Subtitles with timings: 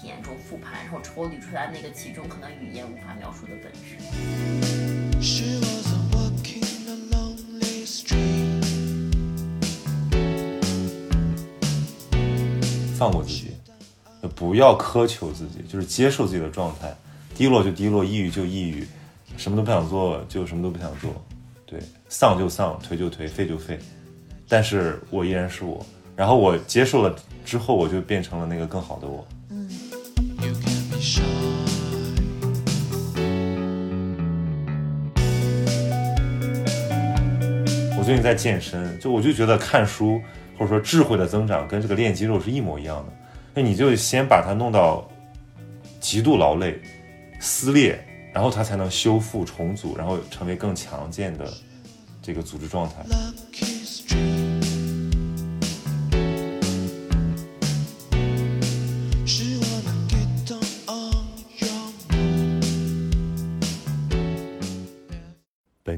[0.00, 3.98] 体验中复盘，然后抽离出来那个其中可能语言无法描述的本质。
[5.20, 8.62] She wasn't walking a lonely street.
[12.96, 13.50] 放过自己，
[14.22, 16.96] 就不要苛求自己，就是接受自己的状态，
[17.34, 18.86] 低落就低落，抑郁就抑郁，
[19.36, 21.10] 什么都不想做就什么都不想做，
[21.66, 23.76] 对，丧就丧，颓就颓，废就废，
[24.48, 25.84] 但是我依然是我，
[26.14, 29.26] 然后我接受了之后，我就变成了那个更好的我。
[37.96, 40.20] 我最近在健身，就我就觉得看书
[40.58, 43.12] 或者说智慧的增长跟这个练肌肉是一模一样的。
[43.54, 45.08] 那你就先把它弄到
[46.00, 46.80] 极度劳累、
[47.38, 51.48] 撕裂，然后它才能修复重组，然后成为更强健的
[52.20, 52.96] 这个组织状态。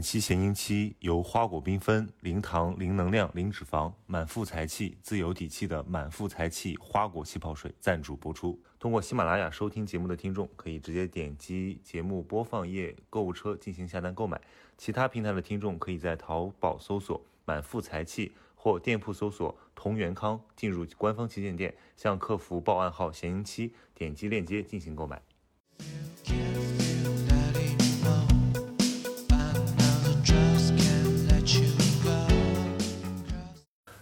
[0.01, 8.59] 本期咸宁七由花果缤纷、零糖、零能量、零脂肪、满腹财气、自有底气的满腹财气花果气泡水赞助播出。
[8.79, 14.39] 通过喜马拉雅收听节目的听众，可以直接点击节目播放页购物车进行下单购买；
[14.79, 25.21] 其他平台的听众可以在淘宝搜索“满腹财气”或店铺搜索“同源康”，进入官方旗舰店，向客服报暗号“咸宁七”，点击链接进行购买。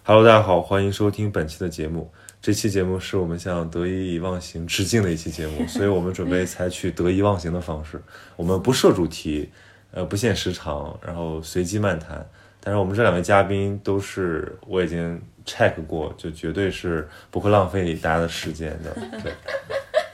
[0.09, 2.11] Hello，大家好，欢迎收听本期的节目。
[2.41, 8.01] 这期节目是我们向得意忘形致敬的一期节目， 所以我们准备采取得意忘形的方式，
[8.35, 9.51] 我们不设主题，
[9.91, 12.27] 呃，不限时长，然后随机漫谈。
[12.59, 18.91] 但是我们这两位嘉宾都是我已经 check 过，就绝对是不会浪费大家的时间的。
[19.21, 19.31] 对，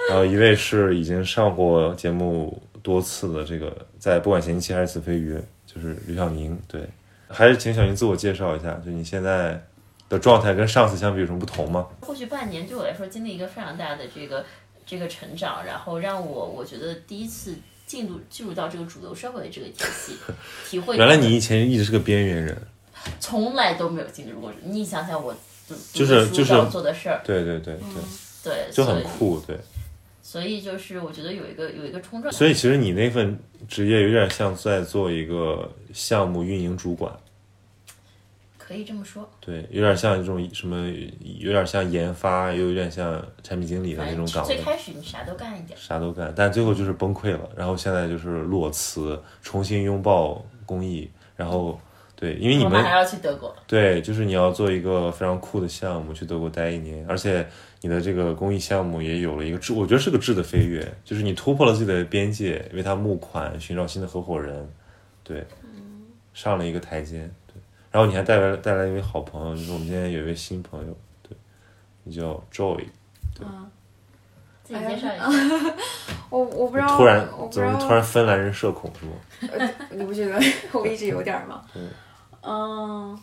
[0.09, 6.59] 然后一位是已经上过节目多次的这个，在不管前期还是子非鱼，就是吕小宁。
[6.67, 6.81] 对，
[7.29, 9.57] 还是请小宁自我介绍一下，就你现在
[10.09, 11.87] 的状态跟上次相比有什么不同吗？
[11.99, 14.45] 过去半年对我来说经历一个非常大的这个
[14.85, 17.55] 这个成长，然后让我我觉得第一次
[17.87, 20.13] 进入进入到这个主流社会的这个体系，
[20.69, 22.57] 体会原来你以前一直是个边缘人，
[23.19, 24.51] 从来都没有进入过。
[24.63, 25.35] 你想想我
[25.93, 27.75] 就是就是要做的事儿，对对对
[28.43, 29.57] 对，对，就很酷，对。
[30.21, 37.15] 所以就是我觉得有一个有一个冲撞，所以其实你那份职业有点像在做一个项目运营主管，
[38.65, 40.91] 可以这么说，对，有点像这种什么，
[41.37, 51.79] 有点像研发，又有点像产品经理的那种岗位最，开始你啥都干一点，啥都干，但最后就是崩溃了，然后现在就是裸辞，重新拥抱公益，然后
[52.15, 57.47] 对，因为你们还要去德国，对，就是你要做一个非常酷的项目，去德国待一年，而且
[57.81, 64.67] 你的这个公益项目也有了一个质，我觉得是个质的飞跃，就是你突破了自己的边界，为他募款，寻找新的合伙人，
[65.23, 65.45] 对，
[66.33, 67.44] 上了一个台阶，对，
[67.95, 71.37] 然后你还带来带来一位好朋友，就是我们今天有一位新朋友，对，
[72.03, 72.83] 你叫 Joy，
[74.65, 75.73] 自己介绍哎一下。
[76.29, 79.05] 我我不知道，突然怎么突然芬兰人社恐是
[79.47, 79.71] 吗？
[79.91, 80.37] 你不觉得
[80.73, 81.61] 我一直有点儿吗？
[81.73, 81.89] 嗯
[82.41, 83.19] 嗯，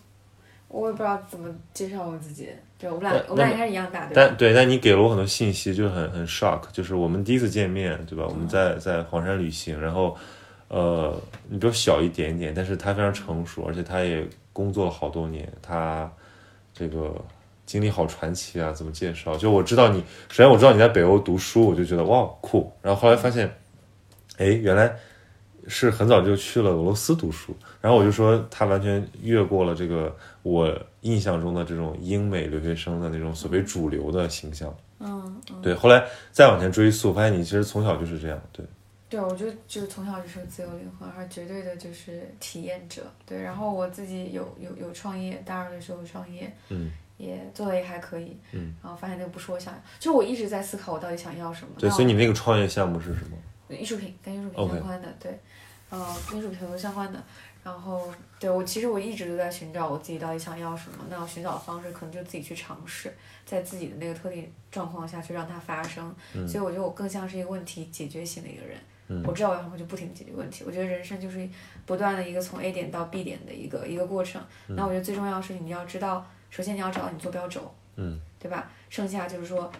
[0.68, 2.48] 我也不知道怎么介绍我自己。
[2.78, 4.12] 对我们俩，我们俩应该是一样大，对吧？
[4.14, 6.62] 但对，但你给了我很多信息，就很很 shock。
[6.72, 8.24] 就是我们第一次见面，对吧？
[8.26, 10.16] 我们在在黄山旅行，然后，
[10.72, 11.14] 呃，
[11.50, 16.10] 你比我小一点点，但是他非常成熟，而且他也工作了好多年，他
[16.72, 17.14] 这个
[17.66, 18.72] 经历好传奇啊！
[18.72, 19.36] 怎么介绍？
[19.36, 20.00] 就我知道你，
[20.30, 22.72] 首先我知道你在北欧读书，我就觉得哇酷。
[22.80, 23.54] 然后后来发现，
[24.38, 24.96] 哎，原来
[25.68, 34.74] 是很早就去了俄罗斯读书，然后我就说他完全越过了这个我印象中的这种英美留学生的那种所谓主流的形象。
[35.00, 38.40] 嗯嗯，对，后来再往前追溯，发现你其实从小就是这样。
[38.52, 38.64] 对，
[39.12, 43.02] 对，我就就是从小就是自由灵魂，而绝对的就是体验者。
[43.26, 51.74] 对，然后我自己有有有创业，大二的时候创业，嗯，也做的也还可以，嗯，然后发现那个不是我想要，就我一直在思考我到底想要什么。
[51.78, 53.36] 对，所以你那个创业项目是什么？
[53.68, 55.38] 艺术品跟艺术品相关的对，
[55.90, 57.22] 呃，跟艺术品很多相关的。
[57.62, 60.96] 然后，对我其实我一直都在寻找我自己到底想要什么。
[61.08, 63.14] 那我寻找的方式可能就自己去尝试，
[63.46, 66.12] 在自己的那个特定状况下去让它发生。
[66.34, 68.76] 嗯所以我觉得我更像是一个问题解决型的一个人。
[69.08, 70.64] 嗯我知道我要什么就不停的解决问题。
[70.66, 71.48] 我觉得人生就是
[71.84, 74.42] 不断的一个从 A 点到 B 点的一个一个过程。
[74.68, 78.70] 那我觉得最重要的是你要知道，首先你要找到你坐标轴，嗯，对吧？
[78.88, 79.70] 剩下就是说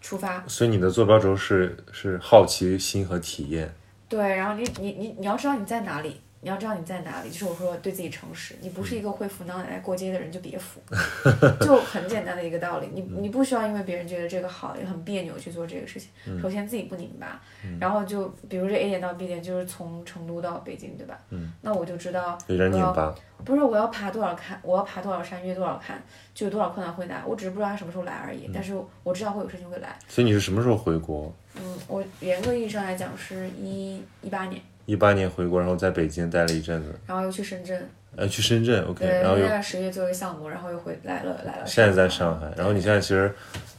[0.00, 3.72] 出发，所以你的坐标轴是是好奇心和体验。
[4.08, 10.80] 对，然后你你你你要知道你在哪里，你要知道你在哪里，就是我说对自己诚实，你不是一个会扶老奶奶过街的人就别扶，
[11.60, 17.42] 就很简单的一个道理，你你不需要因为别人觉得这个好也很别扭去做这个事情，首先自己不拧巴，
[17.80, 21.18] 然后就比如这 A 点到 B 点就是从成都到北京，对吧？
[21.62, 23.16] 那我就知道有点我要。
[23.44, 26.00] 不是我要爬多少坎，我要爬多少山，越多少坎，
[26.32, 27.22] 就有多少困难会来。
[27.26, 28.72] 我只是不知道他什么时候来而已，但是
[29.02, 29.98] 我知道会有事情会来。
[30.06, 31.34] 所以你是什么时候回国？
[31.56, 41.66] 嗯，我严格意义上来讲是一一八年，一八年回国，然后在北京待了一阵子，然后又去深圳，呃，去深圳，OK，然后又在十月做一个项目，然后又回来了来了。
[41.66, 43.30] 现在在上海，然后你现在其实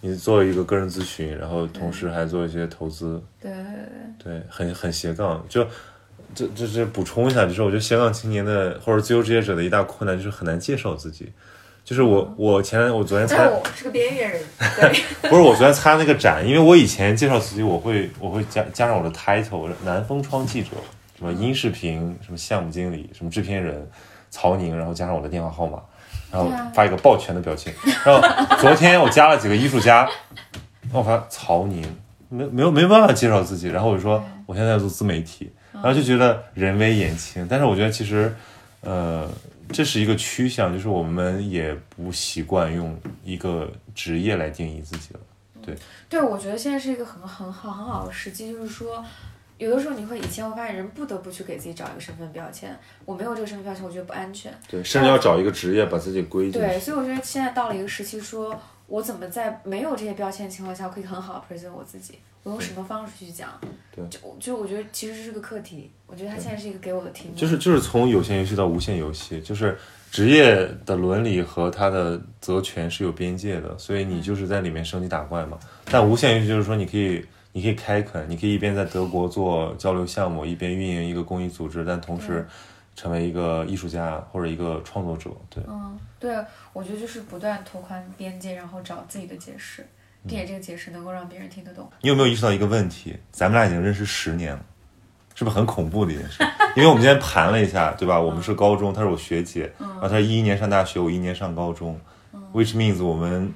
[0.02, 3.74] 你做一个个人咨询，然后同时还做一些投资，对对对
[4.24, 5.44] 对，对，很很斜杠。
[5.50, 5.66] 就
[6.36, 11.32] 这这这补充一下，就是我觉得斜杠青年的或者自由职业者的一大困难就是很难介绍自己。
[11.86, 14.42] 就是我我前我昨天参我是个边缘人，
[14.76, 20.72] 对，不是我昨天参加那个展，因为我以前介绍自己我会我会加加上我的 title 南风窗记者，
[21.18, 23.90] 什么音视频，什么项目经理，什么制片人
[24.30, 25.82] 曹宁，然后加上我的电话号码，
[26.32, 27.74] 然后发一个抱拳的表情。
[28.06, 28.22] 然后
[28.58, 30.08] 昨天我加了几个艺术家，
[30.94, 31.84] 我发曹宁，
[32.30, 38.32] 没没有没办法介绍自己，然后我就说我现在在做自媒体，然后就觉得人微言轻，但是我觉得其实，
[38.82, 39.28] 呃，
[39.70, 45.20] 这是一个趋向，就是我们也不习惯用一个职业来定义自己了。
[46.08, 49.04] 对，我觉得现在是一个很很好很好的时机，就是说，
[49.58, 54.54] 有的时候你会以前会发现人不得不去给自己找一个身份标签，我没有这个身份标签，我觉得不安全。
[54.68, 63.50] 对，甚至要找一个职业把自己归进对，所以我觉得现在到了一个时期说，我怎么在没有这些标签的情况下，可以很好的 present 我自己，我用什么方式去讲？
[63.96, 67.36] 对就就我觉得其实是个课题，我觉得它现在是一个给我的题目。
[67.36, 69.76] 就是就是从有限游戏到无限游戏，就是
[70.12, 75.58] 职业的伦理和它的责权是有边界的，所以你就是在里面升级打怪嘛。
[75.86, 82.48] 但无限游戏就是说你可以你可以开垦，你可以一边在德国做交流项目，一边运营一个公益组织，但同时
[82.96, 85.32] 成为一个艺术家或者一个创作者。
[85.50, 86.36] 对，嗯，对，
[86.74, 89.86] 我觉得就是不断拓宽边界，然后找自己的解释，
[90.28, 91.90] 并且这个解释能够让别人听得懂。
[92.02, 93.18] 你有没有意识到一个问题？
[93.32, 94.66] 咱们俩已经认识十年了，
[95.34, 96.44] 是不是很恐怖的一件事？
[96.76, 98.20] 因为我们今天盘了一下，对吧？
[98.20, 102.00] 我们是高中，她是我学姐，然后她一一年上大学，我一年上高中
[102.54, 103.52] ，which means 我们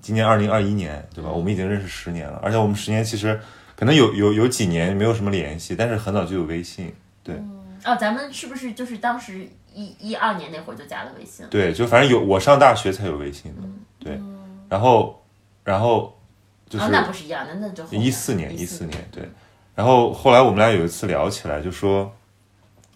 [0.00, 1.30] 今年二零二一年，对吧？
[1.30, 3.40] 我们已经认识十年了，而且我们十年其实
[3.74, 7.36] 可能有有有几年没有什么联系，但是很早就有微信，对。
[7.84, 11.50] 哦，咱们是不是就是当时一一二年那会儿就加了微信了？
[11.50, 13.62] 对，就反正有我上大学才有微信的，
[14.00, 14.20] 对，
[14.68, 15.22] 然后
[15.62, 16.18] 然后
[16.68, 19.28] 就是啊，那不是一样的，那就一四年，一一四年，对。
[19.76, 22.10] 然后后来我们俩有一次聊起来，就说，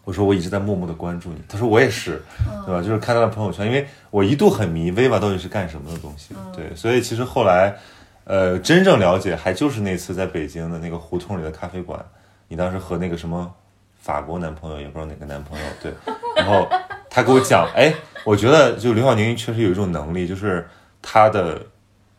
[0.05, 2.23] 我说我一直在默默的关注你，他说我也是，
[2.67, 2.83] 对吧？
[2.83, 7.77] 就是看他的朋友圈，因为我一度很迷 Viva 到底是干什么的东西，对，所以其实后来，
[8.25, 12.05] 呃，真正了解还就是那次在北京的那个胡同里的咖啡馆，
[12.49, 13.53] 你当时和那个什么
[14.01, 15.93] 法国男朋友，也不知道哪个男朋友，对，
[16.37, 16.67] 然后
[17.09, 17.95] 他给我讲，哎，
[18.25, 20.67] 我觉得就刘晓宁确实有一种能力，就是
[21.03, 21.61] 他的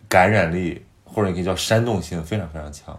[0.07, 2.98] 感染力或者你可以叫煽动性非常非常强。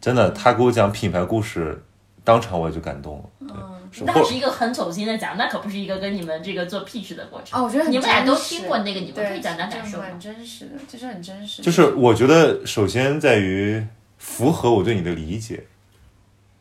[0.00, 1.82] 真的，他给我讲品牌故事，
[2.24, 3.24] 当场我也就感动了。
[3.40, 7.60] 对，是那或是一个很走心的讲，那可不是一个跟你们这个做 pitch 的过程。
[7.60, 10.36] 哦，我觉得很你们俩都听过那个，你们可以讲讲感受吗就是很？
[10.38, 11.62] 真实的，就是很真实。
[11.62, 13.84] 就是我觉得首先在于
[14.18, 15.64] 符合我对你的理解。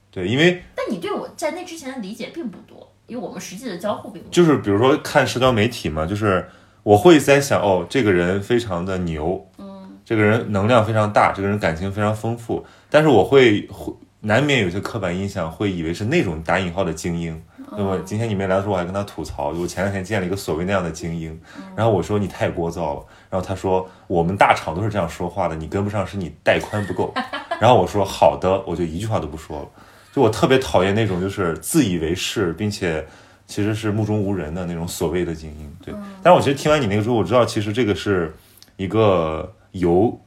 [0.10, 4.34] 对，因为但你对我在那之前的理解并不多，因为我们实际的交互并不多。
[4.34, 6.48] 就是比如说看社交媒体嘛，就是
[6.82, 17.42] 我会在想，哦，这个人非常的牛，嗯，这个人能量非常大，这个人感情非常丰富，但是我会会难免有些刻板印象，会以为是那种打引号的精英。
[17.72, 18.00] 那么？
[18.00, 21.40] 今天你没来的时候，我还跟他吐槽，我前两天见了一个所谓那样的精英，
[21.76, 27.14] 然后我说你太聒噪了，然后他说我们大厂都是这样说话的，你跟不上是你带宽不够，
[27.60, 29.68] 然后我说好的，我就一句话都不说了。
[30.14, 33.06] 就我特别讨厌那种就是自以为是，并且
[33.46, 35.78] 其实是目中无人的那种所谓的精英。
[35.84, 35.94] 对，
[36.24, 38.34] 但是我其实听完你那个之后，我知道其实这个是
[38.78, 40.20] 一个由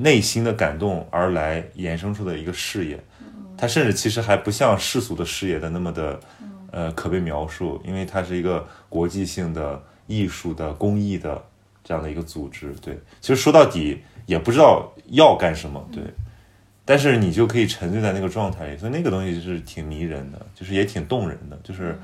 [0.00, 2.98] 内心的感动而来衍生出的一个事业，
[3.56, 6.20] 它甚至其实还不像世俗的事业的那么的
[6.70, 11.42] 呃可被描述，因为它是一个国际性的艺术的公益的
[11.82, 12.74] 这样的一个组织。
[12.80, 16.02] 对，其实说到底也不知道要干什么，对。
[16.84, 22.00] 但是你就可以沉醉在那个状态里，所以那个东西是挺迷人的，就是也挺动人的，就是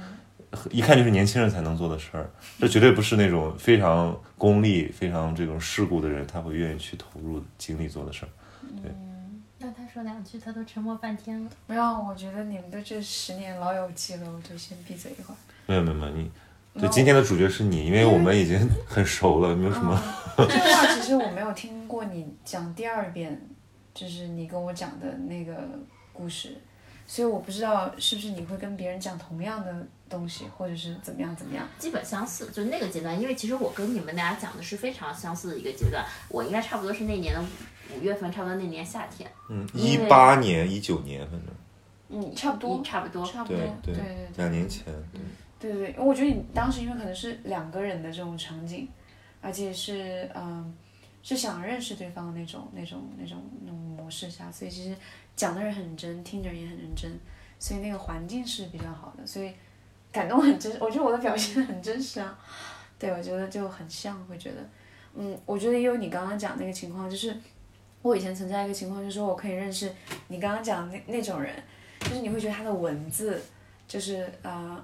[0.71, 2.31] 一看就是年轻人才能做的事儿。
[2.61, 8.29] 这绝对不是那种非常功利、非常这种世故的人，他会愿意去投入精力做的事儿。
[8.61, 11.51] 嗯那他说两句，他都沉默半天了。
[11.67, 15.37] 没有，我觉得你们的这十年老友记了，我就先闭嘴一会儿。
[15.65, 16.31] 没有没有没有，你
[16.79, 19.99] 对今天的主角是你，因为我们已经 很熟了，没有什么。
[20.37, 23.41] 这个话其实我没有听过你讲第二遍，
[23.95, 25.57] 就是你跟我讲的那个
[26.13, 26.59] 故事。
[27.07, 31.67] 所以我不知道是不是你会跟别人讲同样的东西，或者是怎么样怎么样。
[31.79, 41.49] 基本相似，就那个阶段，因为其实我跟你们大家讲的是非常相似的一个阶段，我应该差不多是那年的五五月份，差不多那年夏天，嗯，一八年、一九年，反正
[42.09, 44.85] 嗯，差不多，差不多，差不多，对对对对两年前，
[45.61, 48.89] 对对对，因为我觉得你当时因为可能是两个人的这种场景，
[49.41, 50.75] 而且是嗯，
[51.23, 54.95] 是想认识对方的那种那种那种那种模式下，所以其实
[55.35, 57.11] 讲的人很真，听着人也很认真，
[57.59, 59.53] 所以那个环境是比较好的，所以
[60.15, 60.79] 感动很真实。
[60.81, 62.39] 我觉得我的表现很真实啊，
[62.99, 64.57] 对我觉得就很像，会觉得，
[65.15, 67.37] 嗯，我觉得也有你刚刚讲那个情况，就是
[68.01, 69.93] 我以前存在一个情况，就是说我可以认识
[70.29, 71.53] 你刚刚讲的那那种人，
[72.01, 73.43] 就是你会觉得他的文字
[73.89, 74.83] 就是呃。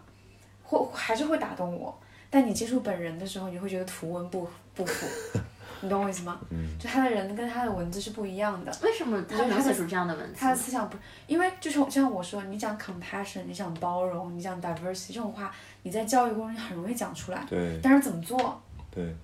[0.63, 1.93] 会还是会打动我，
[2.31, 5.05] 但你接触本人的时候，你会觉得图文不不符，
[5.81, 6.41] 你懂我意思吗？
[6.51, 10.41] 嗯，就他的人跟他的文字是不一样的，为什么他能写出这样的文字？
[10.41, 10.97] 他的思想不，
[11.27, 18.61] 因为就是就像我说，你讲 compassion，你讲包容，你讲 diversity 这种话，你在教育过程中很容易讲出来，对但是怎么做
[18.91, 19.15] 对，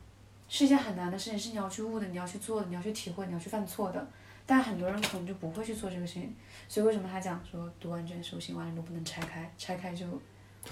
[0.48, 4.06] 是一件很难的事情，是你要去悟的，你要去做的，你要去体会，你要去犯错的。
[4.48, 6.32] 但很多人可能就不会去做这个事情，
[6.68, 10.06] 所以为什么他讲说读完卷书，行万里路不能拆开，拆开就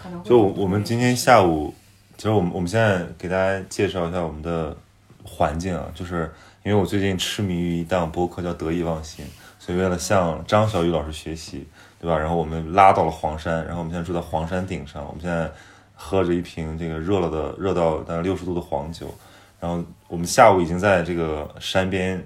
[0.00, 1.74] 可能会就我我们今天下午，
[2.16, 4.76] 其实我们我们现在给大家介绍一下我们的
[5.24, 9.24] 环境啊，就是因为我最近痴迷于一档播客叫《得意忘形》，
[9.58, 11.66] 所以为了向张小雨老师学习，
[11.98, 12.16] 对吧？
[12.16, 15.50] 然后我们拉到了黄山，然后我们现在住在黄山顶上，我们现在
[15.94, 19.12] 喝着一瓶这个热了的热到大概六十度的黄酒，
[19.58, 22.22] 然后我们下午已经在这个山边，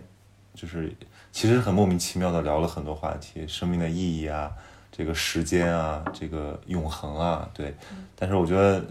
[0.55, 0.93] 就是
[1.31, 4.51] 其实很莫名其妙的聊了很多话题，生命的意义啊。
[4.91, 7.73] 这个时间啊，这个永恒啊，对。
[8.17, 8.85] 但是我觉得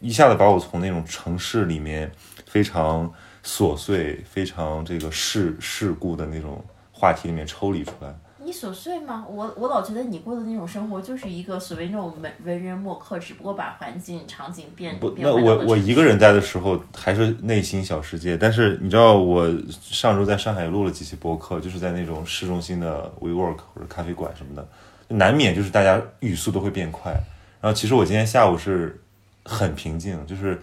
[0.00, 2.12] 一下子把我从那种城市里面
[2.54, 3.12] 非常
[3.44, 8.14] 琐碎、非常这个世世故的那种话题里面抽离出来。
[8.38, 9.26] 你琐碎吗？
[9.28, 18.36] 我我老觉得你过的那种生活就是一个所谓那种文文人墨客，只不过把环境场景变不，那我我一个人在的时候还是内心小世界。
[18.36, 24.64] 但是你知道，我上周在上海录了几期播客，就是在那种市中心的 WeWork 或者咖啡馆什么的，
[25.08, 27.10] 难免就是大家语速都会变快。
[27.60, 29.02] 然后其实我今天下午是
[29.42, 30.62] 很平静，就是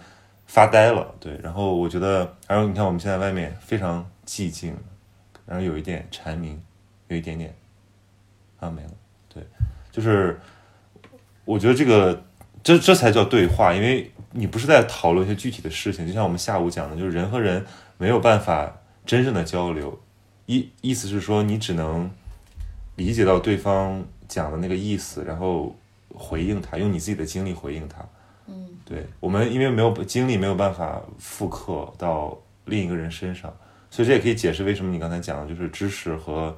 [0.52, 1.34] 发呆了，对。
[1.42, 4.76] 然后我觉得，然后你看我们现在外面非常寂静，
[5.46, 6.62] 然后有一点蝉鸣，
[7.08, 7.54] 有一点点
[8.60, 8.90] 啊没了，
[9.32, 9.42] 对，
[9.90, 10.38] 就是
[11.46, 12.22] 我觉得这个
[12.62, 17.64] 这这才叫对话，因为你不是在讨论一些具体的事情，就像我们下午讲的，就是人和人
[17.96, 19.98] 没有办法真正的交流，
[20.44, 22.10] 意意思是说你只能
[22.96, 25.74] 理解到对方讲的那个意思，然后
[26.14, 28.06] 回应他，用你自己的经历回应他。
[28.84, 33.52] 对我们因为没有精力，没有办法复刻到另一个人身上，
[33.90, 36.56] 所以这也可以解释为什么你刚才讲的就是知识和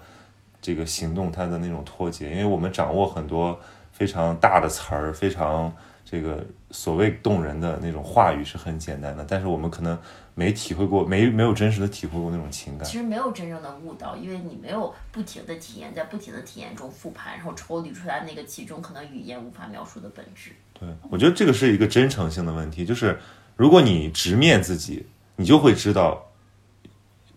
[0.61, 3.59] 这个行动它的那种脱节，因为我们掌握很多
[3.93, 5.73] 非常大的词儿，非常
[6.14, 9.99] 这个所谓动人的那种话语是很简单的，但是我们可能
[10.37, 12.97] 没体会过，没没有真实的体会过那种情感其。
[12.97, 20.52] 实没有真正的悟到，因为你没有不停的体验，在不停的体验中复盘，然后抽离出来那个其中可能语言无法描述的本质。
[20.73, 23.18] 对，我觉得这个是一个真诚性的问题，就是
[23.56, 25.04] 如果你直面自己，
[25.35, 26.25] 你就会知道，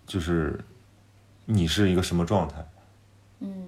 [0.05, 0.63] 就是
[1.45, 2.63] 你是一个什么状态。
[3.39, 3.67] 嗯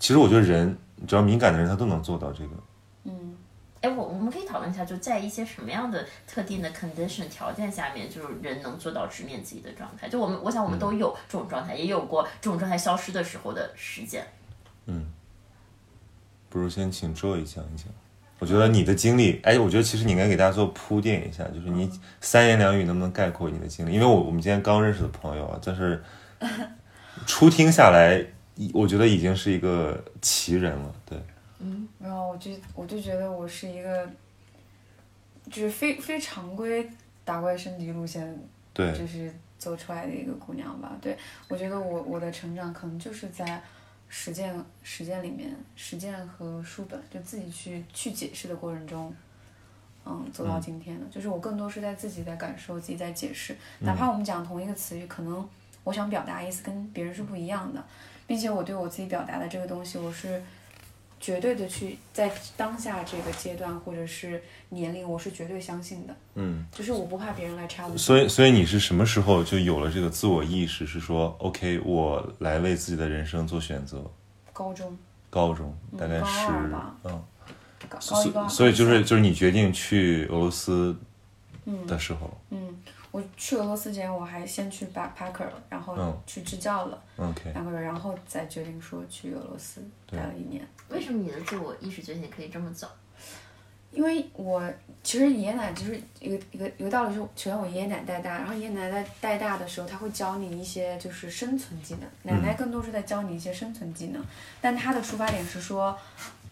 [0.00, 2.50] 其实我觉得人只要敏感的人，他都能做到这个。
[3.80, 3.90] 嗯。
[3.92, 10.08] 哎，我我们可以讨论一下，就在一些什么样的特定的 condition 条件下面，就是人能做到直面自己的状态。
[10.08, 14.26] 就我们，我想我们都有这种状态，也有过这种状态消失的时候的时间。
[16.50, 17.86] 不如先请 Joy 讲一讲。
[18.38, 23.92] 我觉得你的经历，哎，我觉得其实你应该给大家做铺垫一下，就是你三言两语能不能概括你的经历？
[23.92, 26.02] 因为我我们今天刚认识的朋友啊，但是
[27.26, 28.24] 初听下来，
[28.72, 30.94] 我觉得已经是一个奇人了。
[31.04, 31.18] 对，
[31.98, 34.08] 然后我就我就觉得我是一个，
[35.50, 36.88] 就是非非常规
[37.24, 38.38] 打怪升级路线，
[38.72, 40.96] 对，就是走出来的一个姑娘吧。
[41.00, 41.16] 对
[41.48, 43.60] 我觉得我我的成长可能就是在
[44.08, 49.14] 实践实践里面，实践和书本就自己去去解释的过程中。
[50.10, 53.54] 嗯，走到今天的，就是我更多是在自己在感受，自己在解释。
[53.80, 55.46] 哪怕我们讲同一个词语，可能
[55.84, 57.84] 我想表达意思跟别人是不一样的，
[58.26, 60.42] 并且我对我自己表达的这个东西，我是
[61.20, 66.16] 绝对的去在当下这个阶段或者是年龄，我是绝对相信的。
[66.34, 66.64] 嗯。
[66.72, 67.96] 就是我不怕别人来插我。
[67.96, 70.86] 所以，所以你是什么时候就有了这个自我意识？
[70.86, 74.04] 是说，OK，我来为自己的人生做选择。
[74.52, 74.98] 高中
[75.30, 76.70] 高中大概是嗯，
[77.02, 80.96] 高高一高二所所以就是就是你决定去俄罗斯
[81.64, 82.76] 嗯的时候，嗯，
[83.10, 90.66] 我去俄罗斯之前，我还先去 backpacker 了，然后嗯去支教了两个月，然后再决定说去俄罗斯待了一年。
[90.88, 92.88] 为什么你的自我意识觉醒可以这么早？
[93.90, 94.62] 因为我
[95.02, 104.22] 其实爷爷奶奶就是一个一个一个道理是，首先我爷爷奶奶带大，然后爷爷奶奶带大的时候，他会教你一些就是生存技能，奶奶更多是在教你一些生存技能，
[104.60, 105.98] 但他的出发点是说，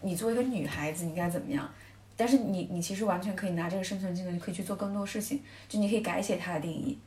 [0.01, 1.69] 你作为一个女孩子，你该怎么样。
[2.17, 6.97] 但是你你其实完全可以拿这个生存技能，你可以去做更多事情，就你可以改写它的定义，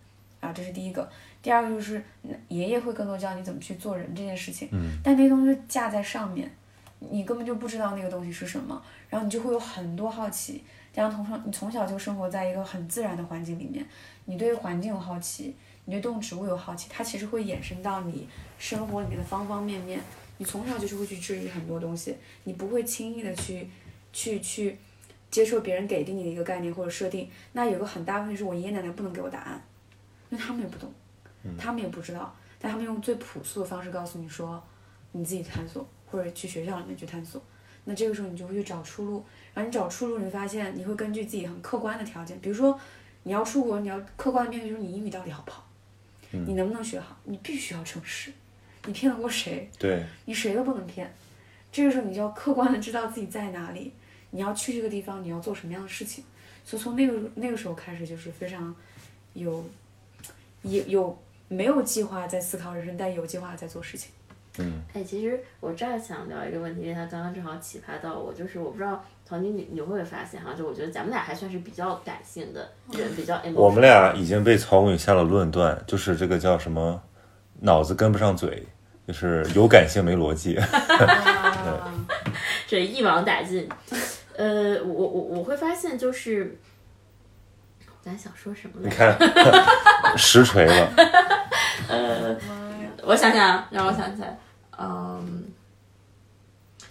[0.41, 1.07] 啊，这是第一个。
[1.43, 6.51] 第二个就是嗯爷爷会更多教你怎么去做人这件事情，嗯，但那些东西架在上面，
[6.99, 10.63] 你根本就不知道那个东西是什么，然后你就会有很多好奇。
[10.93, 13.85] 加上从小你从小就生活在一个很自然的环境里面，
[14.25, 20.01] 你对环境有好奇，你对动植物有好奇，它其实会衍生到你生活里面的方方面面。
[20.39, 23.69] 你从小就是会去质疑很多东西，你不会轻易的去
[24.13, 24.77] 去去
[25.31, 27.31] 接受别人给定你的一个概念或者设定。
[27.53, 29.63] 那有个很大问题是我爷爷奶奶不能给我答案，
[30.29, 30.93] 因为他们也不懂，
[31.59, 34.63] 他们也不知道，但他们用最朴素的方式告诉你说，
[35.13, 37.43] 你自己探索，或者去学校里面去探索。
[37.85, 42.79] 那这个时候你就会去找出路，然后你找出路，你会发现你会根据自己很客观的条件，比如说
[43.23, 45.67] 你要出国，你要客观的面对，就是你英语到底好不好，
[46.31, 48.31] 你能不能学好，你必须要诚实，
[48.85, 49.69] 你骗得过谁？
[49.79, 51.13] 对，你谁都不能骗。
[51.73, 53.93] 这个时候你就要客观的知道自己在哪里，
[54.31, 56.25] 你要去这个地方，你要做什么样的事情。
[56.65, 58.75] 所以从那个那个时候开始，就是非常
[59.35, 59.65] 有
[60.63, 61.19] 有有
[61.49, 64.11] 没有计划在思考人生，但有计划在做事情。
[64.59, 73.41] 嗯，哎，其实我这儿想聊一个问题，因为他刚刚正好启发到我，就是我不知道唐晶你你会不会发现哈，就我觉得咱们俩还算是比较感性的人，比较。
[73.55, 77.01] 我们俩已经被曹公宇下了论断，就是这个叫什么，
[77.61, 78.67] 脑子跟不上嘴，
[79.07, 80.57] 就是有感性没逻辑。
[80.61, 81.95] 啊，
[82.67, 83.69] 这 一网打尽。
[84.41, 86.59] 呃，我我我会发现就是，
[88.01, 88.97] 咱想说什么来 你着？
[88.97, 90.91] 看，实锤了。
[91.89, 92.89] 呃，妈呀！
[93.03, 94.39] 我想想，让我想起来，
[94.79, 95.45] 嗯，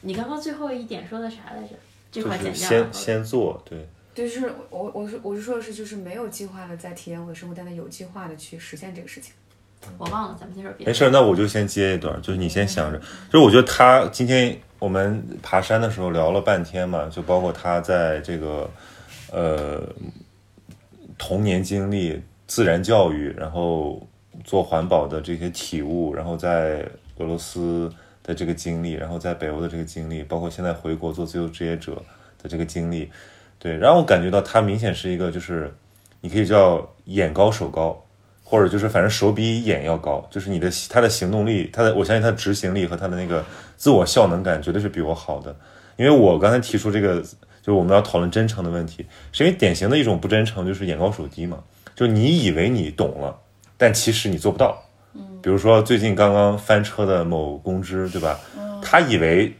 [0.01, 1.69] 你刚刚最后一点说的啥来着？
[2.11, 3.17] 这块剪是掉了先。
[3.17, 9.33] 先做，对，就是我我是我是说的是，就是没有计划的在体验我的生活，但是有计划的去实现这个事情。
[9.97, 10.85] 我忘了，咱们接着别。
[10.85, 18.69] 没事，那我就先接一段，就是你先想着，就是我觉得他今天我们爬山的时候聊了半天嘛，就包括他在这个
[19.31, 19.83] 呃
[21.17, 24.01] 童年经历、自然教育，然后
[24.43, 26.87] 做环保的这些体悟，然后在
[27.17, 31.95] 俄罗斯的这个经历，然后在北欧的这个经历，包括现在回国做自由职业者
[32.41, 33.11] 的这个经历，
[33.59, 35.73] 对，让我感觉到他明显是一个就是
[36.21, 38.01] 你可以叫眼高手高。
[38.49, 43.45] 或者就是反正手比眼要高，就是你的他的行动力，他的我相信他的执行力和他的那个
[43.77, 45.55] 自我效能感绝对是比我好的。
[45.97, 51.59] 因为我刚才提出这个，就是我们要讨论真诚的问题，是因为典型的一种不真诚就是眼高手低嘛，
[51.95, 53.37] 就你以为你懂了，
[53.77, 54.81] 但其实你做不到。
[55.43, 58.39] 比如说最近刚刚翻车的某公知，对吧？
[58.81, 59.55] 他以为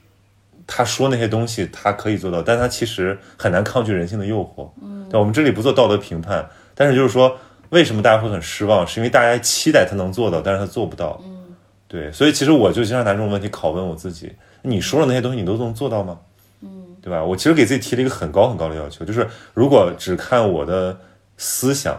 [0.66, 4.68] 他说那些东西他可以做到，但他其实很难抗拒人性的诱惑。
[5.12, 7.38] 对，我们这里不做道德评判，但是就是说。
[7.70, 8.86] 为什么大家会很失望？
[8.86, 11.22] 是因为大家期待他能做到，但是他做不到。
[11.24, 11.56] 嗯，
[11.88, 16.18] 对，所以其实我就经常拿这种问题拷问我自己：你说的那些东西，你都能做到吗？
[16.62, 17.24] 嗯，对吧？
[17.24, 21.00] 我其实给自己提了一个很高很高的要求，就是如果只看我的
[21.38, 21.96] 思想，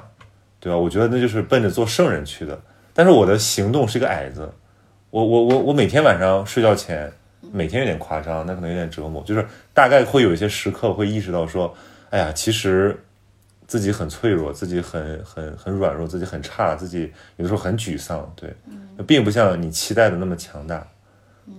[0.59, 0.77] 对吧？
[0.77, 2.59] 我觉得那就是奔着做圣人去的。
[2.93, 4.53] 但是我的行动是一个矮子，
[5.11, 7.13] 我我我我每天晚上睡觉前，
[7.53, 11.73] 每天有点夸张，那可能有点折磨，就是大概会有一些时刻会意识到说，
[12.11, 13.01] 哎呀，其实。
[13.71, 17.03] 自己很脆弱，自己很很很软弱，自己很差，自己
[17.37, 18.53] 有的时候很沮丧，对，
[19.07, 20.85] 并不像你期待的那么强大，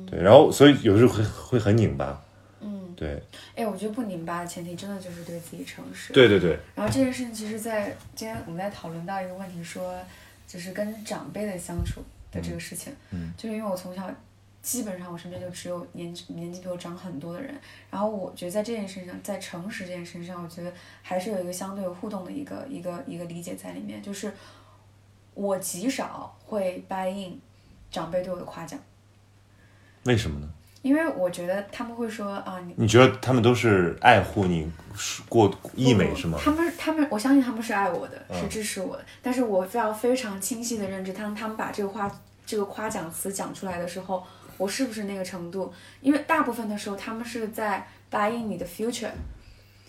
[0.06, 2.22] 对，然后所以有时候会会很拧巴，
[2.60, 3.24] 嗯，对，
[3.56, 6.12] 哎，我觉得不拧巴的前提真的就是对自己诚实。
[6.12, 9.98] 对对对，然后这件事情，其实在今天我们在讨论到一个问题，说
[10.46, 14.14] 就是跟长辈的相处的这个事情，嗯，就是因为我从小
[14.62, 17.54] 基本上我身边就只有年年纪比我长很多的人，
[17.90, 20.72] 然后我觉得在这件事上，在诚实这件事上，我觉得
[21.02, 24.32] 还是有一个相对有互动的一个一个一个理解在里面，就是
[25.34, 27.40] 我极少会 buy in
[27.90, 28.80] 长辈对我的夸奖，
[30.04, 30.48] 为什么呢？
[30.82, 34.68] 因为我觉得他们会说啊，你你觉得他们都是爱护你
[35.30, 36.40] 过溢美是吗？
[36.42, 39.06] 他们他们，我相信他们是爱我的，嗯是支持我的。
[39.22, 42.12] 但是我非常非常清晰的认知，当他们把这个话
[42.48, 44.26] 这个夸奖词讲出来的时候，
[44.62, 45.74] 我是不是那个程度？
[46.02, 49.10] 因为大部分的时候，他们是在 buy in 你的 future，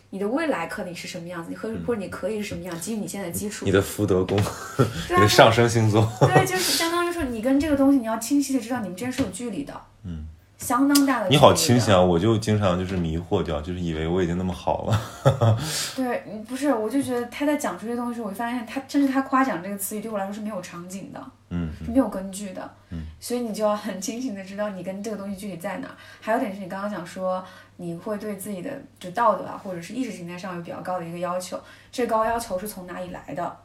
[0.09, 3.71] 你的未来可以是什么样子，或者或者你可以是什么样，基于你现在的基础你。
[3.71, 4.39] 的福德宫，
[5.11, 9.79] 你的上升星座，对，就是相当于说，你跟这个东西，你要清晰的知道你们之间是有距离的。
[10.05, 10.25] 嗯，
[10.63, 11.29] 相当大的。
[11.29, 15.01] 你好清醒啊，我就经常就是迷惑掉， 就是以为我已经那么好了。
[15.97, 21.21] 对，嗯不是，我就觉得他在讲这些东西时，我就发现他，甚至他夸奖这个词语对我来说是没有场景的，
[21.51, 25.95] 嗯，是没有根据的，嗯，所以你就要很清醒的知道你跟这个东西具体在哪儿。
[26.21, 27.45] 还有点是你刚刚讲说，
[27.77, 28.71] 你会对自己的
[29.01, 33.57] 就道德啊，或者是意识形态上有比较高的一个要求，这高要求是从哪里来的？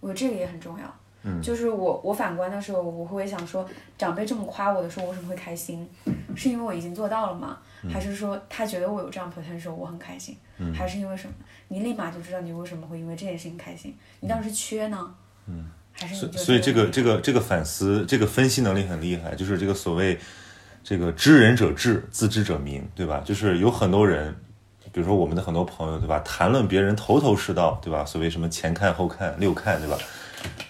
[0.00, 0.84] 我觉得这个也很重要。
[1.22, 5.88] 嗯，就是我我反观的时候，我会想说，长辈这么夸我的时候，我为什么会开心？
[6.36, 7.58] 是因为我已经做到了吗？
[7.92, 10.36] 还是说他觉得我有这样 potential，我很开心？
[10.74, 11.34] 还是因为什么？
[11.68, 13.94] 你立马就知道你为什么会因为这件事情开心。
[14.20, 15.14] 你当时缺呢？
[15.46, 20.18] 嗯，还是所以这个这个这个反思，这个分析能力很厉害，就是这个所谓
[20.82, 23.22] 这个知人者智，自知者明，对吧？
[23.24, 24.34] 就是有很多人，
[24.92, 26.18] 比如说我们的很多朋友，对吧？
[26.20, 28.04] 谈论别人头头是道，对吧？
[28.04, 29.98] 所谓什么前看后看六看，对吧？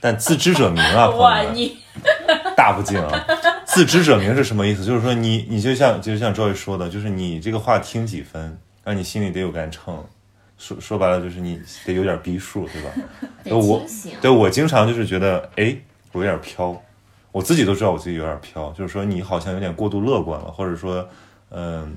[0.01, 1.77] 但自知者明啊， 朋，友们，你
[2.57, 3.27] 大不敬啊！
[3.65, 4.85] 自知者明是什么意思？
[4.85, 10.05] 就是说你你就像就像赵宇说的，就是你这个话听几分，让你心里得有杆秤。
[10.57, 12.91] 说说白了就是你得有点逼数，对吧？
[13.45, 13.81] 得我。
[14.21, 15.77] 对我经常就是觉得，哎，
[16.11, 16.81] 我有点飘，
[17.31, 21.09] 我自己都知道我自己有点飘，就是说你好像有点过度乐观了，或者说，
[21.51, 21.97] 嗯、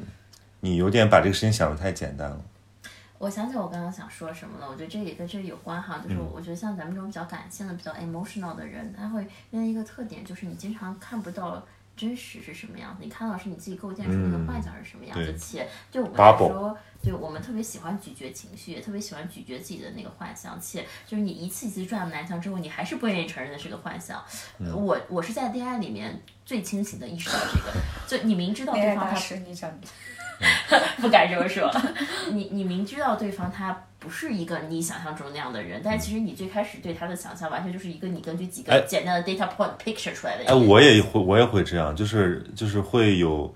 [0.60, 2.38] 你有点把这个事情想得太简单了。
[3.22, 6.28] 我想起我刚刚想说什么了，我觉得这也跟这里有关哈，就是嗯。
[6.34, 11.64] 我觉得像咱们这种比较感性的、比较 emotional 的人，他会因为一个特点就是你经常看不到
[11.96, 24.24] 真实是什么样子，你看到是你自己构建出那个幻想是什么样子，对且对我们来说，对我们特别喜欢咀嚼情绪，也特别喜欢咀嚼自己的那个幻想，且就是你一次一次撞南墙之后，你还是不愿意承认的是个幻想。
[24.58, 24.74] 嗯。
[24.74, 27.72] 我我是在恋爱里面最清醒的意识到这个，
[28.08, 29.70] 就你明知道对方他是，你讲，
[31.02, 31.72] 不敢这么说。
[32.34, 40.46] 你你明知道对方他不是一个你想象中那样的人，但其实你最开始对他的想象完全就是一个你根据几哎个简单的 data point picture 出来的。
[40.46, 43.54] 哎，我也会，我也会这样，就是就是会有，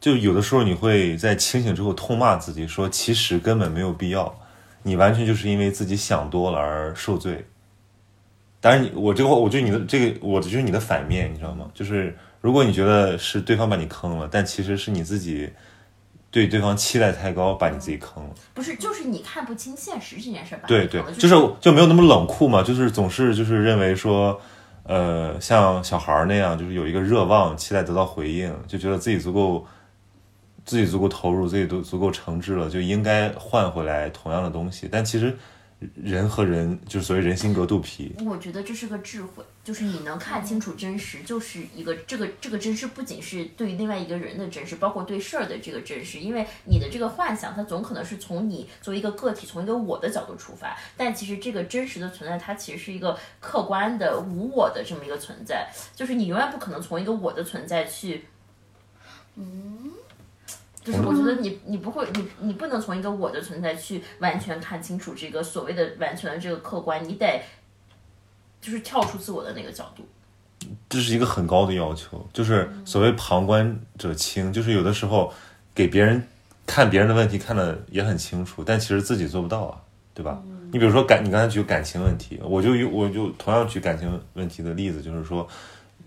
[0.00, 4.34] 就有的时候你会在清醒之后痛骂自己，说其实根本没有必要，
[4.82, 7.44] 你完全就是因为自己想多了而受罪。
[8.60, 11.68] 当然你，我这个话，我觉得你的这个，我就是你的反面，你知道吗？
[11.74, 15.50] 就是如果你觉得是对方把你坑了，但其实是你自己
[16.32, 18.30] 对对方期待太高，把你自己坑了。
[18.54, 20.64] 不是，就是你看不清现实这件事儿吧？
[20.66, 24.40] 对对，就是就没有那么冷酷嘛，就是总是就是认为说，
[24.84, 29.66] 呃，像小孩儿那样，就是有一个热望，期待得到回应，就觉得自己足够，
[30.64, 34.88] 自己足够投入，自己都足够诚挚了，就应该换回来同样的东西。
[34.90, 35.36] 但其实
[35.94, 46.20] 人和人就是所谓人心隔肚皮，我觉得这是个智慧，就是你能看清楚真实，就是一个这个这个真实不仅是对于另外一个人的真实，包括对事儿的这个真实。
[46.20, 58.24] 因为你的这个幻想，它总可能是从你作为一个个体，从一个我的角度出发，但其实这个真实的存在，它其实是一个客观的无我的这么一个存在，就是你永远不可能从一个我的存在去，
[59.36, 59.92] 嗯。
[60.84, 67.40] 就是我觉得你你不会你你不能从一个我的存在去完全看清楚这个所谓的完全的这个客观，你得
[68.60, 70.04] 就是跳出自我的那个角度。
[70.88, 75.32] 这是一个很高的要求，就是所谓旁观者清，就是有的时候
[75.74, 76.22] 给别人
[76.66, 79.80] 看别人的问题看的也很清楚，但其实自己做不到啊，
[80.14, 80.40] 对吧？
[80.72, 85.46] 你比如说感，你刚才举感情问题，我就有我就同样举感情问题的例子，就是说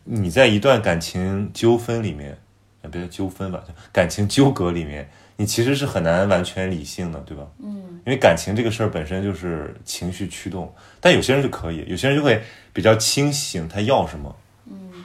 [0.05, 2.37] 你在一段感情纠纷里面，
[2.85, 7.45] 呃别纠纷吧，感情纠葛里面，你其实是很难完全理性的，对吧？
[7.59, 14.35] 嗯，因为感情这个事儿本身就是情绪驱动，但有些人就可以，有些人就会比较清醒，他要什么。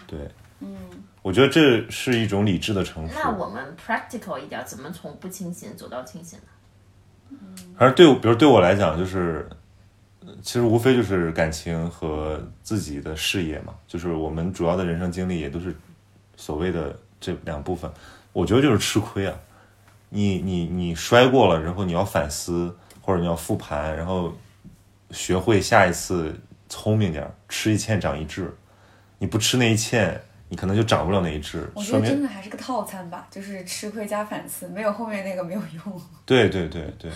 [0.07, 0.19] 对，
[0.61, 0.77] 嗯，
[1.23, 3.15] 我觉得这是一种理智的成熟。
[3.15, 7.39] 那我们 practical 一点，怎么从不清醒走到清醒呢？
[7.79, 9.49] 反正对我，比如对我来讲，就是
[10.27, 15.73] 呃其实无非就是感情和自己的事业嘛，就是我们主要的人生经历也都是
[16.37, 17.91] 所谓的这两部分。
[18.33, 19.39] 我觉得就是吃亏啊，
[20.09, 24.33] 你你你摔过了，然后你要反思或者你要复盘，然后
[25.11, 26.35] 学会下一次
[26.69, 28.57] 聪明点儿，吃一堑长一智。
[29.19, 36.03] 你不吃那一堑，你可能就长不了那一智，我觉得真的还是个套餐吧，就是吃亏加反思，没有后面那个没有用。
[36.25, 37.11] 对对对对。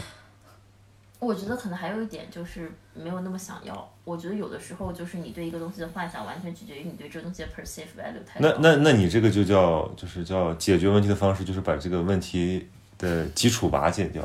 [1.24, 3.90] 我觉得可能还有一点就是没有那么想要。
[4.04, 8.48] 我觉得有的时候就是你对一个东西的幻想，完全取决于你对这个东西的 perceive value 太高。
[8.48, 14.22] 那那那你这个就叫就是叫解决问题的方式，就是把这个问题的基础瓦解掉，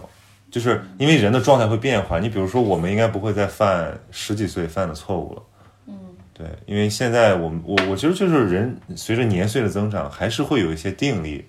[0.51, 2.19] 就是因为人的状态会变化。
[2.19, 5.43] 你比如说，我们应该不会再犯十几岁犯的错误了。
[5.87, 5.97] 嗯，
[6.33, 11.45] 对，因为现在我们我我觉得就是人随着年岁的增长，还是会有一些定力，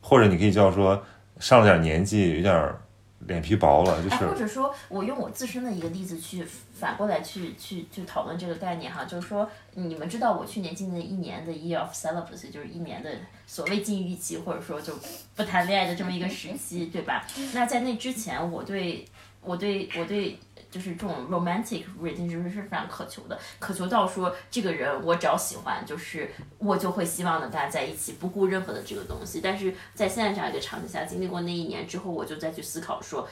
[0.00, 1.02] 或者你可以叫说
[1.40, 2.80] 上了点年纪，有点儿
[3.26, 13.10] 脸皮薄了，就哎，或者说，我用我自身的一个例子去反过来去去去讨论这个概念哈，就是说，你们知道我去年经历了一年的 year of celibacy，就是一年的
[13.46, 14.92] 所谓禁欲期，或者说就
[15.34, 17.26] 不谈恋爱的这么一个时期，对吧？
[17.54, 19.04] 那在那之前，我对
[19.40, 20.38] 我对我对
[20.74, 29.40] 就是这种 romantic relationship 是非常渴求的，渴求到说这个人我只要喜欢，就是我就会希望能跟他在一起，不顾任何的这个东西。
[29.40, 33.28] 但是在现在这样一个场景下，经历过那一年之后，我就再去思考说。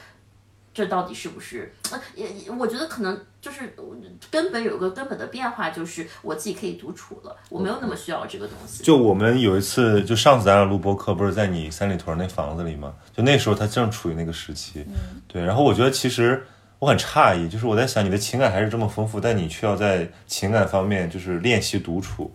[0.75, 1.71] 这到底是不是？
[1.91, 3.83] 呃，也也我觉得可能就是呃
[4.31, 8.83] 根本有个根本的变化，就是我自己可以独处了，我没有那么需要这个东西。
[8.83, 12.91] 就我们有一次，就上次咱俩录播课，不是在你三里屯那房子里吗？
[13.15, 14.83] 就那时候他正处于那个时期，
[15.27, 15.45] 对。
[15.45, 16.43] 然后我觉得其实
[16.83, 22.29] 我很诧异，就是我在想你的情感还是这么丰富，但你却要在情感方面就是练习独处。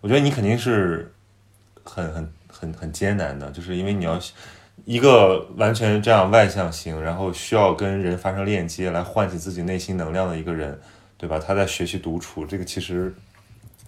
[0.00, 1.12] 我觉得你肯定是
[1.84, 4.18] 很很很很艰难的，就是因为你要
[4.86, 10.80] 一个完全这样外向型，然后需要跟人发生链接来唤起自己内心能量的一个人，
[11.18, 11.38] 对吧？
[11.38, 13.14] 他在学习独处，这个其实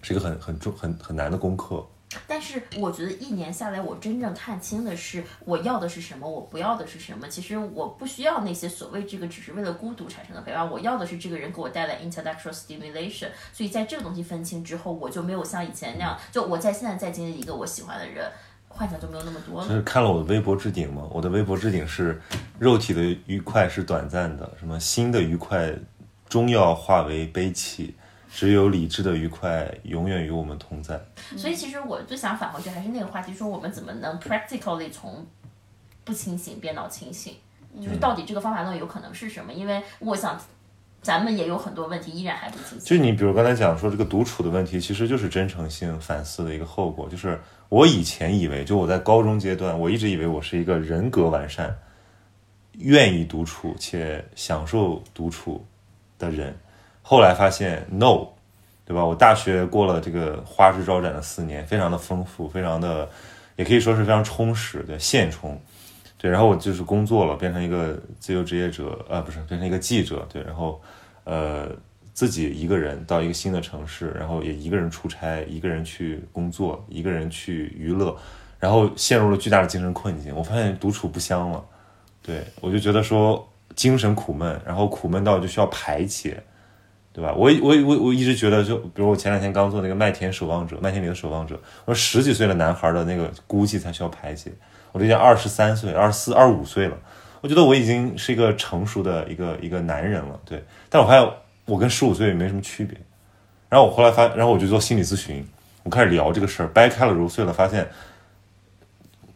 [0.03, 1.83] 是一个很很重很很难的功课。
[2.27, 7.29] 但是我觉得一年下来，我真正看清的是我要的是什么，我不要的是什么。
[7.29, 13.29] 其实我不需要那些所谓这个只是为了孤独产生的陪伴，我要的是这个人给我带来 intellectual stimulation。
[13.53, 18.31] 所以在这个东西分清之后，我就没有像以前那样，就我在现在在经历一个我喜欢的人，
[18.69, 19.69] 幻想就没有那么多了。
[19.69, 21.07] 就是看了我的微博置顶吗？
[21.11, 22.21] 我的微博置顶是
[22.59, 25.73] 肉体的愉快是短暂的，什么心的愉快
[26.29, 27.95] 终要化为悲戚，
[28.35, 30.99] 只有理智的愉快永远与我们同在。
[31.37, 35.25] 所以其实我最想返回去还是那个话题，说我们怎么能 practically 从
[36.03, 37.35] 不清醒变到清醒，
[37.81, 39.53] 就是到底这个方法论有可能是什么？
[39.53, 40.41] 因为我想
[41.03, 42.81] 咱们也有很多问题依然还不清醒。
[42.81, 47.09] 就你比如刚才讲说这个独处的问题，其实就是真诚性反思的一个后果。
[47.09, 51.77] 就是我以前以为，就我在高中阶段，我一直以为我是一个人格完善、
[52.79, 55.65] 愿意独处且享受独处
[56.19, 56.57] 的人，
[57.13, 58.27] 后来发现 no，
[58.87, 59.05] 对吧？
[59.05, 63.07] 我大学过了这个花枝招展的四年，非常的丰富，非常的，
[63.57, 65.61] 也可以说是非常充实的现充。
[66.17, 70.81] 对，然后我就是工作了，变成一个自由职业者，呃，不是，变成一个记者，对，然后，
[71.25, 71.69] 呃，
[72.15, 78.17] 自己一个人到一个新的城市，然后也一个人出差，一个人去工作，一个人去娱乐，
[78.59, 80.35] 然后陷入了巨大的精神困境。
[80.35, 81.63] 我发现独处不香了，
[82.23, 83.47] 对我就觉得说
[83.77, 86.43] 精神苦闷，然后苦闷到就需要排解，
[87.13, 87.33] 对吧？
[87.35, 94.51] 我我我我一直觉得，就比如我前两天刚做那个麦田守望者，麦田里的守望者，我说十几岁的男孩的那个孤寂才需要排解。
[94.93, 96.97] 我都已经二十三岁、二十四、二十五岁了，
[97.41, 100.63] 我觉得我已经是一个成熟的一个一个男人了，对。
[100.89, 101.31] 但我发现
[101.65, 102.99] 我跟十五岁也没什么区别。
[103.69, 105.47] 然后我后来发，然后我就做心理咨询，
[105.83, 107.89] 我开始聊这个事儿，掰开了揉碎了，发现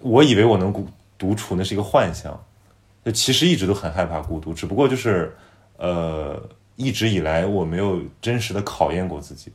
[0.00, 0.86] 我以为我能孤
[1.16, 2.38] 独处，那是一个幻想。
[3.02, 5.34] 就其实一直都很害怕孤独，只不过就是
[5.78, 6.38] 呃，
[6.76, 9.52] 一直以来我没有真实的考验过自己。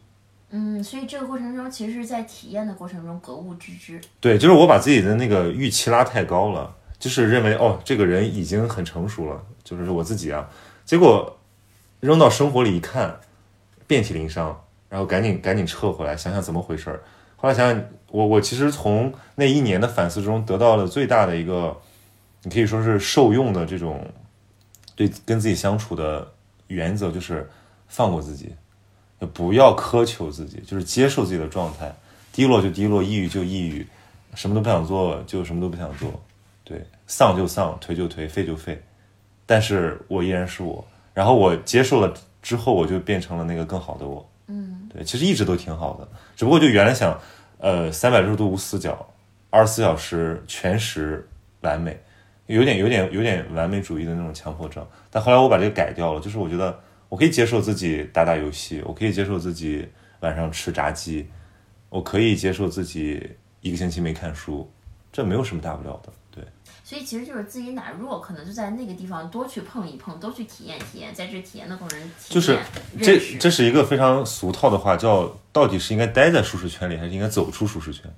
[0.49, 4.01] 嗯，所以这个过程中，其实是在体验的过程中格物致知。
[4.19, 10.49] 对，就是我把自己的那个预期拉太高了，就是认为哦，这个人已经很成熟了，就是我自己啊。
[10.83, 11.39] 结果
[12.01, 13.17] 扔到生活里一看，
[13.87, 17.01] 遍体鳞伤，然后赶紧赶紧撤回来，想想怎么回事儿。
[17.37, 21.79] 后来想想，我我其实从那一年的反思中得到了最大的一个，
[22.43, 24.05] 你可以说是受用的这种
[24.97, 26.33] 对跟自己相处的
[26.71, 27.49] 原则，就是
[27.87, 28.53] 放过自己。
[29.35, 31.93] 不要苛求自己，就是接受自己的状态，
[32.33, 33.85] 低落就低落，抑郁就抑郁，
[34.33, 36.19] 什么都不想做就什么都不想做，
[36.63, 38.81] 对，丧就丧，颓就颓，废就废，
[39.45, 47.15] 但是我依然是我，然后我接受了之后，我就变成了那个更好的我，嗯，对，其实一直都挺好的，只不过就原来想，
[47.59, 49.07] 呃，三百六十度无死角，
[49.51, 51.29] 二十四小时全时
[51.61, 52.01] 完美，
[52.51, 56.79] 有点有点有点完美主义的那种强迫症，但后来我把这个改掉了，就是我觉得。
[57.11, 59.85] 我可以接受自己打打游戏，我可以接受自己
[60.21, 61.27] 晚上吃炸鸡，
[61.89, 63.21] 我可以接受自己
[63.59, 64.71] 一个星期没看书，
[65.11, 66.13] 这没有什么大不了的。
[66.33, 66.41] 对，
[66.85, 72.57] 所以其实就是自己哪弱，可能就在那个地方多去碰一碰，多去体验体验，在这体验的过程中就是
[73.01, 78.09] 这这是一个非常俗套的话，叫到底是应该待在舒适圈里，还是应该走出舒适圈？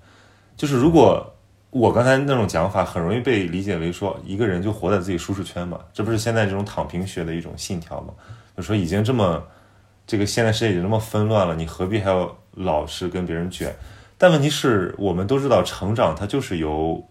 [0.56, 1.36] 就是如果
[1.74, 8.14] 我刚才那种讲法，很容易被理解为说一个人就活在自己舒适圈嘛，这不是现在这种躺平学的一种信条吗？
[8.56, 9.44] 就说已经这么，
[10.06, 13.74] 这个现在世界已经这么纷乱了，你何必还要老是跟别人卷？
[14.20, 17.04] 但问题是我们都知道，成长它就是由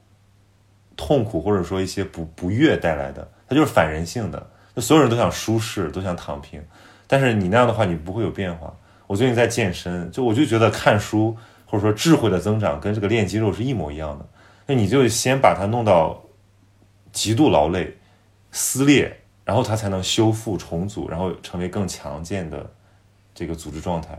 [0.96, 4.46] 痛苦或者说一些不不悦带来的，它就是反人性的。
[4.76, 6.62] 就所有人都想舒适，都想躺平，
[7.08, 8.72] 但是你那样的话，你不会有变化。
[9.08, 14.24] 我最近在健身，就我就觉得看书或者说智慧的增长跟这个练肌肉是一模一样的。
[14.74, 16.22] 你就先把它弄到
[17.12, 17.96] 极度劳累，
[18.50, 22.70] 撕裂，然后它才能修复重组，然后成为更强健的
[23.34, 24.18] 这个组织状态。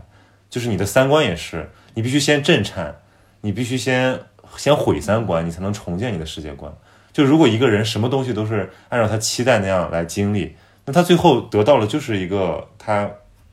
[0.50, 2.94] 就是你的三观也是，你必须先震颤，
[3.40, 4.20] 你必须先
[4.56, 6.72] 先毁三观，你才能重建你的世界观。
[7.12, 13.10] 就如果一个人什么东西都是按照他期待那样来经历，那他最后得到的就是一个他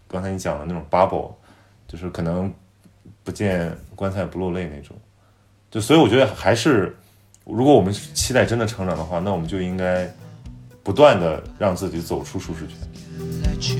[0.07, 1.31] 刚才你讲的那种 bubble，
[1.87, 2.53] 就是可能
[3.23, 4.95] 不见棺材不落泪那种。
[5.71, 6.93] 就所以我觉得还是，
[7.45, 10.13] 如果我们期待真的成长的话，那我们就应该
[10.84, 13.77] 不断的让自己走出舒适圈。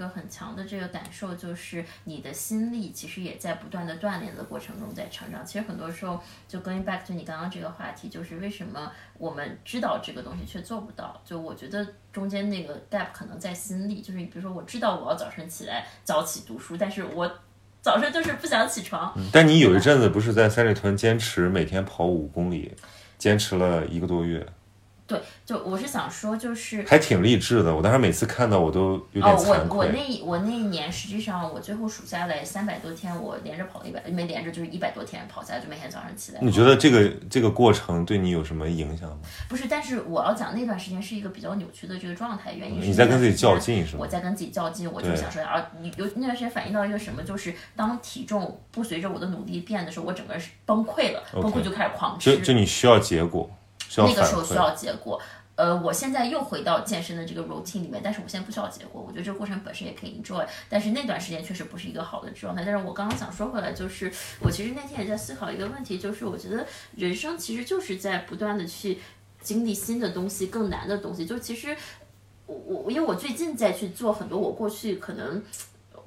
[0.00, 5.44] 个很强的这个感受，就是你的心力其实也在不断的锻炼的过程中在成长。
[5.44, 11.20] 其实很多时候，就 going back to 你刚刚这个话题，就是为什么我们知道这个东西却做不到？
[11.24, 17.30] 就我觉得中间那个 gap 可能在心力，就是你比如说我知道我要早晨起来早起读书，但是我
[17.82, 19.14] 早上就是不想起床。
[19.30, 22.74] 但你有一阵子不是在三里屯坚持每天跑五公里，
[23.18, 24.46] 坚持了一个多月，
[25.10, 27.74] 对，就我是想说，就是还挺励志的。
[27.74, 29.86] 我当时每次看到我都有点哦，惭我我。
[29.86, 36.38] 那我那一年实际上我最后数下来三百多天，我连着跑了一百，没连着就是一百多天跑下来，就每天早上起来。
[36.40, 39.18] 你觉得这个这个过程对你有什么影响吗？
[39.48, 52.36] 不是，但是我要讲那段时间是一个比较扭曲的这个状态，原因是你在跟自己较劲是吗我在跟自己较劲，我就想说啊，你有那段时间反映到一个什么，就是当体重不随着我的努力变的时候，我整个人是崩溃了，崩溃就开始狂吃。
[52.36, 53.50] 就就你需要结果，
[53.96, 54.24] 那个。
[54.24, 55.20] 时候需要结果。
[55.56, 60.46] 呃，我现在又回到健身的这个 routine 里面，但是我现在不需要结果，我觉得这个过程本身也可以 enjoy。
[60.70, 62.62] 但是那段时间确实不是一个好的状态。
[62.64, 68.98] 但是我刚刚想说回来，就是我其实那天也在思考一个问题，就是我觉得人生其实就是在不断的去
[69.42, 71.26] 经历新的东西、更难的东西。
[71.26, 71.76] 就其实
[72.46, 75.42] 我我因为我最近在去做很多我过去可能。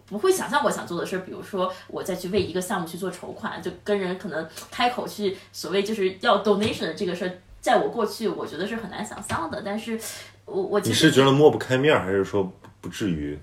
[0.06, 9.64] 不会想象我想做的事儿，比如说我再去为一个项目去做筹款，就跟人可能开口去所谓就是要 donation 的这个事儿，在我过去我觉得是很难想象的。
[9.66, 10.00] 但是
[10.46, 13.40] 我我其你是觉得抹不开面儿，还是说不不至于？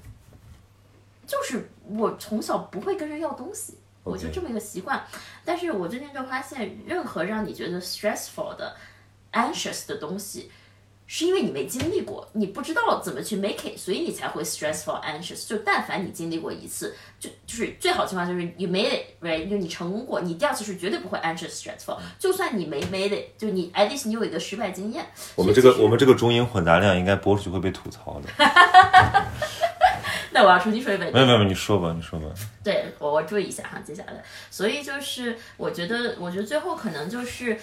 [1.26, 5.02] 就是我从小不会跟人要东西，我就这么一个习惯。
[5.44, 8.76] 但是我最近就发现，任何让你觉得 stressful 的、
[9.32, 10.50] anxious 的东西，
[11.12, 15.44] 是因为你没经历过，你不知道怎么去 make it，所以你才会 stressful anxious。
[15.48, 21.98] 就但凡你经历过一次，就就是最好情况就是 you made it，right，就你成功过，你第二次是绝对不会 anxious stressful。
[22.16, 25.04] 就算你没 made it，就你 at least 你有一个失败经验。
[25.34, 28.28] 我们这个我们这个中英混杂量应该播出去会被吐槽的。
[30.30, 31.12] 那我要重新说一遍。
[31.12, 32.26] 没有没有，你说吧，你说吧。
[32.62, 37.58] 对我我注意一下哈，接下来，所以就是我觉得，我觉得最后可能就是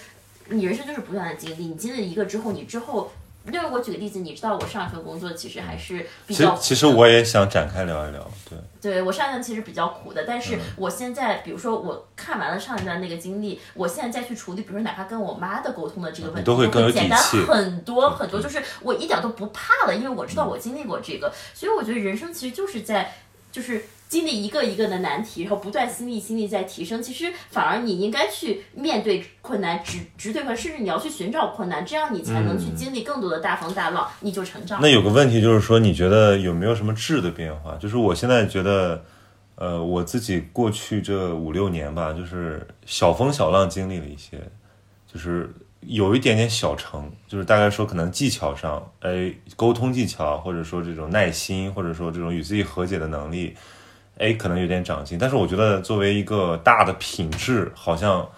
[0.50, 3.10] 你人生就是不断的经历，你经历一个之后，你之后，
[3.52, 10.42] 因为我举个例子，你知道我上一份工作其实还是比较苦其实其实我也想展开聊一聊，对，对我上一段其实比较苦的，但嗯。
[10.42, 23.12] 是我现在，比如说我看完了上一段那个经历，我现在再去处理，比如说哪怕跟我妈的沟通的这个问题，都会更有底简单气很多很多，就是我一点都不怕了，因为我知道我经历过这个，所以我觉得人生其实就是在
[23.52, 23.84] 就是。
[24.08, 27.02] 经历一个一个的难题，然后不断心力心力在提升。
[27.02, 34.80] 其实反而你应该去面对困难，直直对困难，甚至你要去寻找困难，这样你才能去经历更多的大风大浪，你就成长。
[34.80, 37.76] 嗯那有个问题就是说，你觉得有没有什么质的变化？
[37.76, 39.04] 就是我现在觉得，
[39.56, 44.40] 呃，我自己过去这五六年吧，就是小风小浪经历了一些，
[45.12, 53.54] 就是有一点点小成，就是大概说可能技巧上，哎，沟通技巧，或者说这种耐心，或者说这种与自己和解的能力，
[54.18, 55.18] 哎，可能有点长进。
[55.18, 58.28] 但是我觉得作为一个大的品质，好像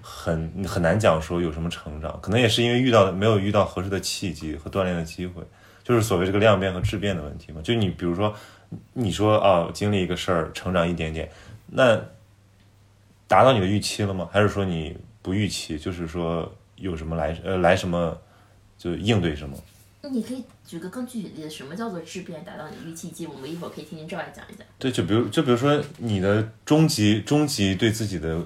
[0.00, 5.42] 很很难讲说有什么成长，可能也是因为遇到没有遇到合适的契机和锻炼的机会。
[5.82, 7.60] 就是所谓这个量变和质变的问题嘛。
[7.62, 8.34] 就你比如说，
[8.94, 11.28] 你说啊，经历一个事儿，成长一点点，
[11.66, 12.00] 那
[13.28, 14.28] 达到你的预期了吗？
[14.32, 15.78] 还是说你不预期？
[15.78, 18.16] 就是说有什么来呃来什么
[18.78, 19.56] 就应对什么？
[20.10, 24.66] 你可以举个更具体的例子，什么叫做质变达到你预期，以及我们一会儿可以听听赵来讲一讲。
[24.78, 28.38] 对，就比如就比如说你的终极终极对自己的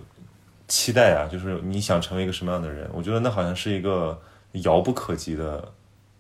[0.67, 2.89] 期待啊，就是你想成为一个什么样的人？
[2.93, 4.21] 我觉得那好像是一个
[4.53, 5.73] 遥不可及的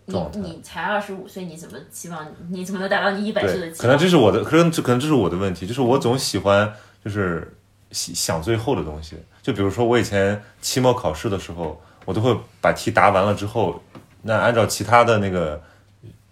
[0.06, 0.18] 你。
[0.34, 3.78] 你才二十五岁，你怎么期望你怎么能达到你一百岁的，期望？
[3.82, 6.72] 可能这是我的，可能这可能这是我的问题，就是我总喜欢
[7.04, 7.56] 就是
[7.90, 9.16] 想想最后的东西。
[9.42, 13.82] 就比如说我以前期末考试的时候，我都会把题答完了之后，
[14.22, 15.60] 那按照其他的那个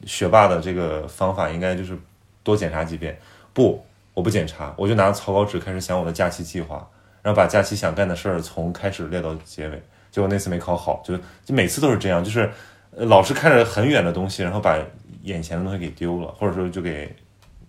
[0.04, 1.96] 学霸的这个方法，应该就是
[2.42, 3.18] 多检查几遍。
[3.52, 6.88] 不，我不检查，我就拿草稿纸开始想我的假期计划，
[7.22, 9.82] 然后把假期想干的事儿从开始列到结尾。
[10.10, 12.50] 结果那次没考好，就就每次都是这样，就是
[12.92, 14.78] 老师看着很远的东西，然后把
[15.24, 17.14] 眼前的东西给丢了，或者说就给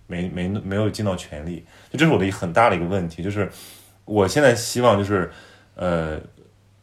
[0.05, 3.51] 没没没有尽到全力，就这是我的一很大的一个问题，就是
[4.05, 5.30] 我现在希望就是
[5.76, 6.18] 呃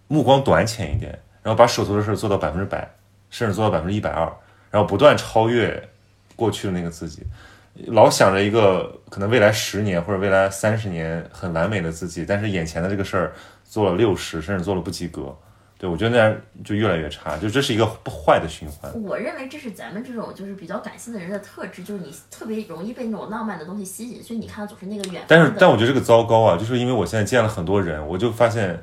[0.08, 2.90] 目光短浅一点，然后把手头的事做到百分之百，
[3.34, 4.32] 甚至做到百分之一百二，
[4.70, 5.88] 然后不断超越
[6.36, 7.24] 过去的那个自己。
[7.86, 13.32] 老想着一个可能未来十年或者未来三十年很完美的自己，但是眼前的这个事儿
[13.64, 15.36] 做了六十，甚至做了不及格，
[15.76, 18.92] 对我觉得那样就越来越差，就这是一个不坏的循环。
[19.02, 25.24] 我认为这是咱们这种就是比较感性的人的特质，就是你特别容易被那种浪漫的东西吸引，所以你看的总是那个远。
[25.26, 28.80] 但是，但我觉得这个糟糕啊，就是因为我现在见了很多人，我就发现，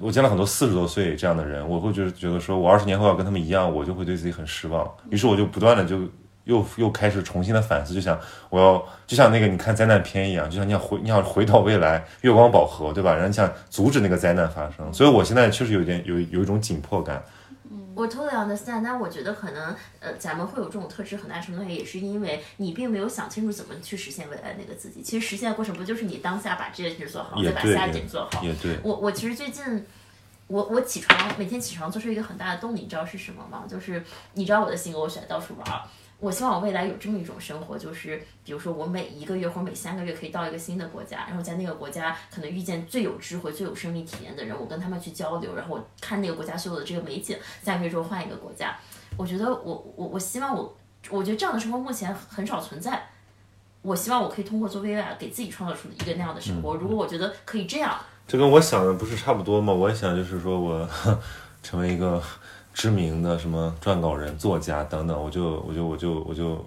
[0.00, 4.88] 我见了很多四十多岁这样的人，我会就是觉得说我二十年后要跟他们一样，我就会对自己很失望。
[5.10, 6.00] 于是我就不断的就
[6.44, 13.12] 又又开始重新的反思，就想我要就像那个你看灾难片一样，就像你想回你想回到未来月光宝盒，对吧？
[13.12, 17.22] 然后你想阻止那个灾难发生，所以我现在确实有点有有一种紧迫感。
[17.94, 25.02] 我 totally understand，但我觉得可能呃，咱们会有这种特质，很大程度上也是因为你并没有想清楚怎么去实现未来那个自己。
[25.02, 28.42] 其实实现的过程不就是你当下把这件事做好，再把下一件做好？
[28.42, 29.86] 也对，我我其实最近，
[30.46, 33.64] 我我起床每天起床做出一个很大的动力，你知道是什么吗？
[33.68, 34.02] 就是
[34.34, 35.82] 你知道我的性格，我喜欢到处玩儿。
[36.20, 48.76] 我希望我未来有这么一种生活，就是比如说我每一个月或者每三个月可以到一个新的国家，然后在那个国家可能遇见最有智慧、最有生命体验的人，我跟他们去交流，然后我看那个国家所有的这个美景，三个月之后换一个国家。
[49.16, 50.76] 我觉得我我我希望我，
[51.08, 53.02] 我觉得这样的生活目前很少存在。
[53.82, 56.74] 我希望我可以通过做 VR 给自己创造出一个那样的生活。
[56.74, 57.98] 如果我觉得可以这样，
[58.28, 59.72] 这跟我想的不是差不多吗？
[59.72, 60.86] 我也想就是说我
[61.62, 62.22] 成为一个
[62.72, 66.64] 知名的什么撰稿人、作家等等，我就我就我就我就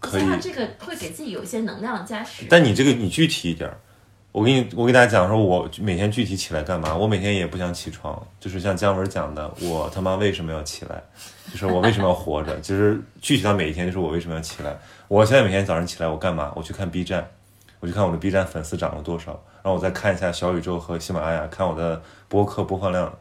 [0.00, 2.46] 可以这个会给自己有一些能量加持。
[2.48, 3.76] 但你这个你具体一点儿，
[4.32, 6.94] 我给你我给大家讲说，我每天具体起来干嘛？
[6.94, 11.02] 我每天也不想起床，就是像姜文讲的，我他妈为什么要起来？
[11.52, 12.58] 就是我为什么要活着？
[12.60, 14.76] 就是具体到每一天，就是我为什么要起来？
[15.08, 16.52] 我现在每天早上起来我干嘛？
[16.56, 17.28] 我去看 B 站，
[17.80, 19.32] 我去看我的 B 站粉丝涨了多少，
[19.62, 23.12] 然后我再看一下小宇宙和喜马拉雅，看我的播客播放量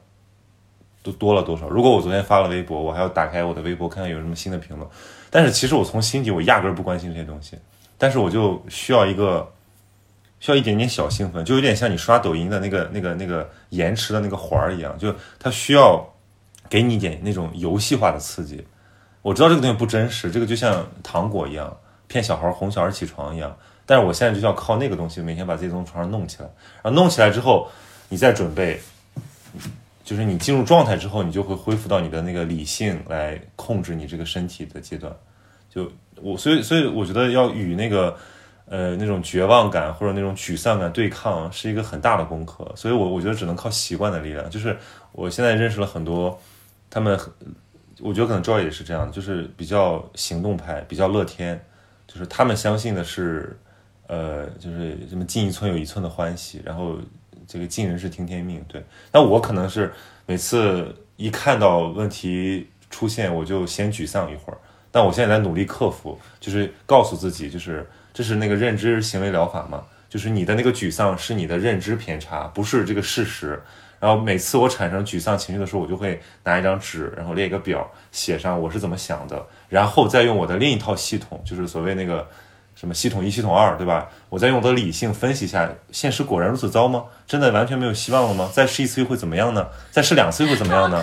[1.04, 1.70] 都多了多少。
[1.70, 4.90] 如果我昨天发了微博，我还要打开我的微博看看有什么新的评论。
[5.30, 7.58] 但是其实我从心底我压根儿不关心这些东西，
[7.98, 9.52] 但是我就需要一个
[10.40, 16.08] 需要一点点小兴奋，就有点像你刷抖音的那个那个那个延迟的那个环儿一样，就它需要
[16.70, 18.66] 给你一点那种游戏化的刺激。
[19.22, 21.76] 我知道这个东西不真实，这个就像糖果一样，
[22.08, 23.56] 骗小孩儿哄小孩起床一样。
[23.86, 26.50] 但是我现在就要靠那个东西，每天把自己从床上弄起来，
[26.82, 27.70] 然后弄起来之后，
[28.10, 28.80] 你再准备，
[30.04, 35.16] 就是你进入状态之后，你就会恢复到你的那个理性来控制你这个身体的阶段。
[35.70, 35.90] 就
[36.22, 38.16] 我，所以所以我觉得要与那个
[38.66, 42.72] 呃那种绝望感或者那种沮丧感对抗，是一个很大的功课。
[42.76, 44.50] 所以我我觉得只能靠习惯的力量。
[44.50, 44.78] 就是
[45.14, 46.40] 我现在认识了很多，
[46.90, 47.18] 他们，
[48.02, 51.60] 我觉得可能 Joy 也是这样，就是比较行动派，比较乐天，
[52.06, 53.58] 就是他们相信的是，
[54.08, 56.98] 呃，就是什么进一寸有一寸的欢喜，然后
[57.48, 58.64] 这个尽人事听天命。
[58.68, 59.94] 对，那我可能是
[60.26, 64.58] 每次一看到问题出现，我就先沮丧一会儿。
[64.92, 73.62] 但我现在在努力克服，就是告诉自己，就是这是那个认知行为疗法嘛，就是你的那个沮丧是你的认知偏差，不是这个事实。
[74.00, 82.28] 然后每次我产生沮丧情绪的时候，我就会拿一张纸，然后列一个表，写上我是怎么想的，然后再用我的另一套系统，就是所谓那个
[82.84, 84.10] 什么系统一、系统二，对吧？
[84.28, 87.06] 我再用我的理性分析一下，现实果然如此糟吗？
[87.26, 88.50] 真的完全没有希望了吗？
[88.52, 89.66] 再试一次又会怎么样呢？
[89.90, 91.02] 再试两次又会怎么样呢？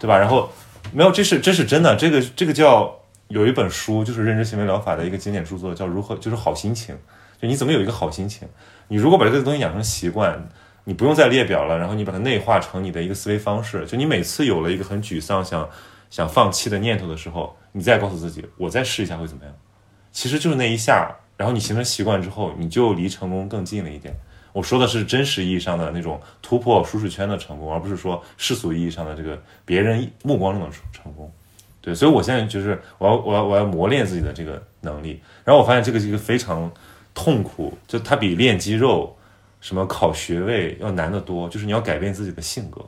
[0.00, 0.18] 对吧？
[0.18, 0.50] 然后
[0.92, 2.92] 没有，这是这是真的，这个这个叫
[3.28, 6.98] 有一本书，就是认知行为疗法的一个经典著作，叫如何就是好心情，
[7.40, 8.48] 就你怎么有一个好心情？
[8.88, 10.48] 你如果把这个东西养成习惯，
[10.82, 15.70] 你不用再列表了，然后你把它内化成你的一个思维方式，就你每次有了一个很沮丧、想
[16.10, 19.54] 想放弃的念头的时候，你再告诉自己，我再试一下会怎么样？
[20.12, 24.14] 其实就是那一下，然后你形成习惯之后，你就离成功更近了一点。
[24.52, 31.30] 我说的是真实意义上的那种突破舒适圈的成功，而不是说世俗意义上的这个别人目光中的成功。
[31.80, 36.70] 对，所以我现在就是我要我要我要磨练自己的这个能力，然后我发现这个是一个非常
[37.14, 39.16] 痛苦，就它比练肌肉、
[39.60, 42.84] 什么考学位要难得多，就是你要改变自己的性格，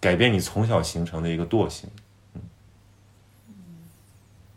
[0.00, 1.90] 改变你从小形成的一个惰性。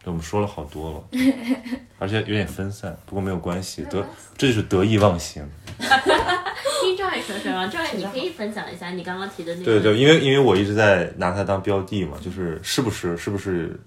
[0.05, 1.19] 嗯，我们说了好多了，
[1.99, 4.05] 而且有点分散，不过没有关系，得
[4.37, 5.47] 这就是得意忘形。
[6.81, 9.65] 听赵毅说说啊，赵毅，你可以分享一下你刚刚提的那个。
[9.65, 13.79] 对对，因为因为我一直在拿它当标的嘛，就是是不是是不是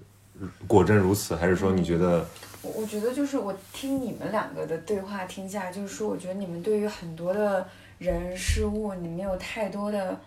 [0.67, 2.25] 果真如此，还是说你觉得
[2.61, 7.65] 我我觉得就是我听你们两个的对话听下来，就是说，我觉得你们对于很多的
[7.97, 10.19] 人事物，你没有太多的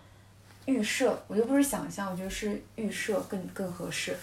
[0.65, 4.15] 预设，我就不是想象，我觉得是预设更更合适。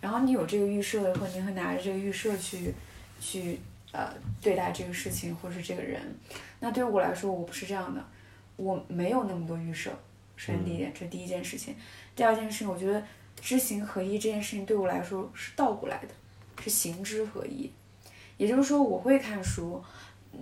[0.00, 2.72] 然后你有这个预设的时候，你会拿着这个预设去
[3.20, 3.58] 去
[3.92, 6.00] 呃对待这个事情或是这个人。
[6.60, 8.04] 那对于我来说，我不是这样的，
[8.56, 9.90] 我没有那么多预设。
[10.36, 11.74] 首先第一点，这是第一件事情。
[12.14, 13.02] 第二件事情，我觉得
[13.40, 16.08] 知行合一这件事情对我来说是倒过来的，
[16.62, 17.70] 是行知合一。
[18.36, 19.82] 也就是说，我会看书，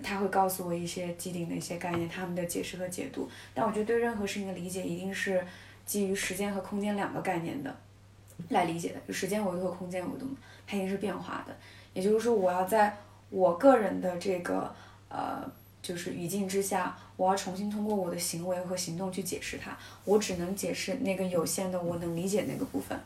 [0.02, 3.26] 他会告诉我一些既定的一些概念，他们的解释和解读。
[3.54, 5.42] 但我觉得对任何事情的理解，一定是
[5.86, 7.74] 基于时间和空间两个概念的
[8.48, 11.56] 来理解的，就时间维度和空间维度嘛，它一定是变化的。
[11.92, 12.96] 也就是说，我要在
[13.30, 14.72] 我个人的这个
[15.08, 15.42] 呃，
[15.80, 19.76] 就是语境之下，我要重新通过我的行为和行动去解释它。
[20.04, 22.98] 我只能解释那个有限的我能理解那个部分，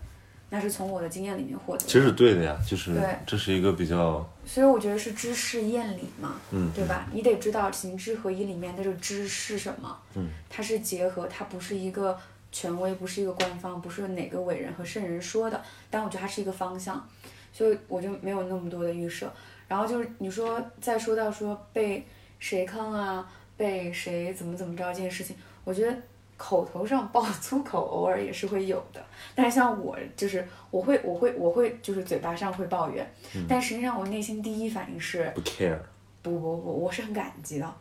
[0.51, 1.87] 那是从我的经验里面获得的。
[1.87, 7.07] 其实是对的呀，就是对这是一个比较所以我觉得是知识验理嘛，嗯对吧？
[7.13, 12.19] 你得知道行知合一里面的这个知是什么，嗯，它是结合，它不是一个
[12.53, 17.09] 权威，不是一个官方，不是哪个伟人和圣人说的，但我觉得它是一个方向，
[17.53, 19.33] 所以我就没有那么多的预设。
[19.69, 22.05] 然后就是你说再说到说被
[22.39, 25.97] 谁坑啊，被谁怎么怎么着这件事情，我觉得
[26.37, 29.01] 口头上爆粗口偶尔也是会有的，
[29.35, 33.09] 但是像我就是我会我会我会就是嘴巴上会抱怨，
[33.49, 35.79] 但实际上我内心第一反应是不 care。
[36.23, 37.75] 不不不，我是很感激的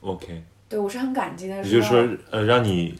[0.00, 1.56] ，OK，对我是很感激的。
[1.56, 2.98] 也就是说，呃，让你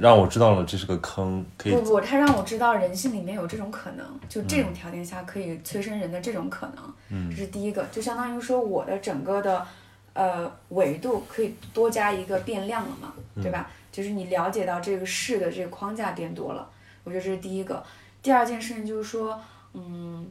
[0.00, 9.66] 让我知道了这是个坑，可以不不，他让我知道人性里面有这种可能，就这种条件下可以催生人的这种可能，嗯这是第一个，就相当于说我的整个的
[10.14, 13.12] 呃维度可以多加一个变量了嘛，
[13.42, 13.70] 对吧？
[13.90, 16.68] 就是你了解到这个事的这个框架变多了，
[17.04, 17.84] 我觉得这是第一个。
[18.22, 19.38] 第二件事情就是说，
[19.74, 20.26] 嗯，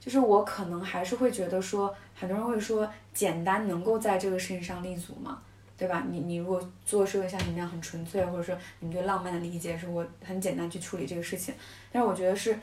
[0.00, 5.38] 就是我可能还是会觉得说，很多人会说简单能够在这个事情上立足嘛。
[5.76, 6.04] 对吧？
[6.08, 11.54] 你你如果做事像你那样很纯粹，或者说你对浪漫的理解是我很简单去处理这个事情，
[11.90, 12.56] 但是我觉得是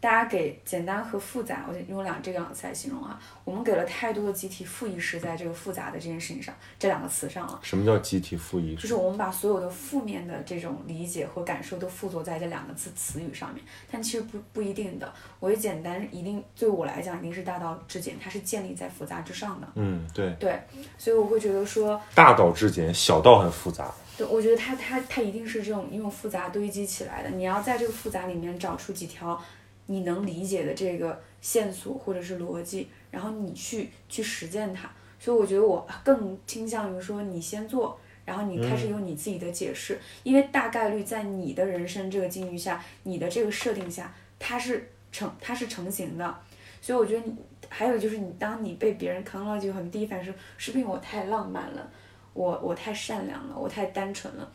[0.00, 7.58] 大家给简单和复杂，我就用两这两个词来形容啊，我们给了太多的集体负意识在这个复杂的这件事情上，这两个词上了。
[7.62, 8.82] 什么叫集体负意识？
[8.82, 15.12] 就是我们把所有的负面的这种理解和感受都附着在这两个字词语上面，但其实不不一定的。
[15.40, 19.66] 我觉得简单一定对我来讲一定是大道至简，它是建立在复杂之上的。
[19.74, 20.60] 嗯，对，对，
[20.96, 23.92] 所以我会觉得说，大道至简，小道很复杂。
[24.16, 27.30] 对，我觉得它它它一定是这种用复杂堆积起来的。
[27.30, 29.40] 你要在这个复杂里面找出几条
[29.90, 34.88] 你能理解的这个线索或者是逻辑，然后你去去实践它。
[35.18, 46.38] 所以我觉得我更倾向于说你先做，然后你开始有你自己的解释，因为大概率在你的人生这个境遇下，你的这个设定下，它是成它是成型的。
[46.80, 47.34] 所以我觉得你
[47.68, 51.90] 还有就是你当你被别人坑了，就很第一反应是是不是因为我太浪漫了？
[52.34, 54.48] 我我太善良了，我太单纯了。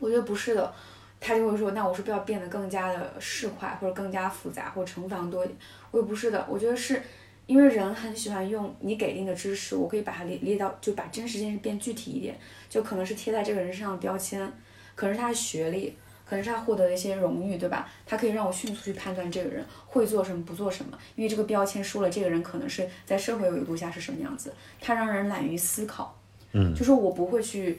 [0.00, 0.74] 我觉得不是的，
[1.22, 5.56] 他就会说，那我是不是要变得更加的市侩，或者更加复杂，或者乘法多一点？
[5.92, 7.00] 我也不是的，我觉得是
[7.46, 12.36] 因为人很喜欢用你给定的知识，我可以把它列列到，就把真实这件事变具体一点，
[12.68, 14.52] 就可能是贴在这个人身上的标签，
[14.94, 15.96] 可能是他的学历。
[16.24, 17.86] 可能是他获得的一些荣誉，对吧？
[18.06, 24.50] 他可以让我迅速去判断这个人会做什么，不做什么，因为这个标签说了这个人可能是在社会维度下是什么样子，
[24.80, 26.18] 他让人懒于思考。
[26.52, 27.78] 嗯，就说我不会去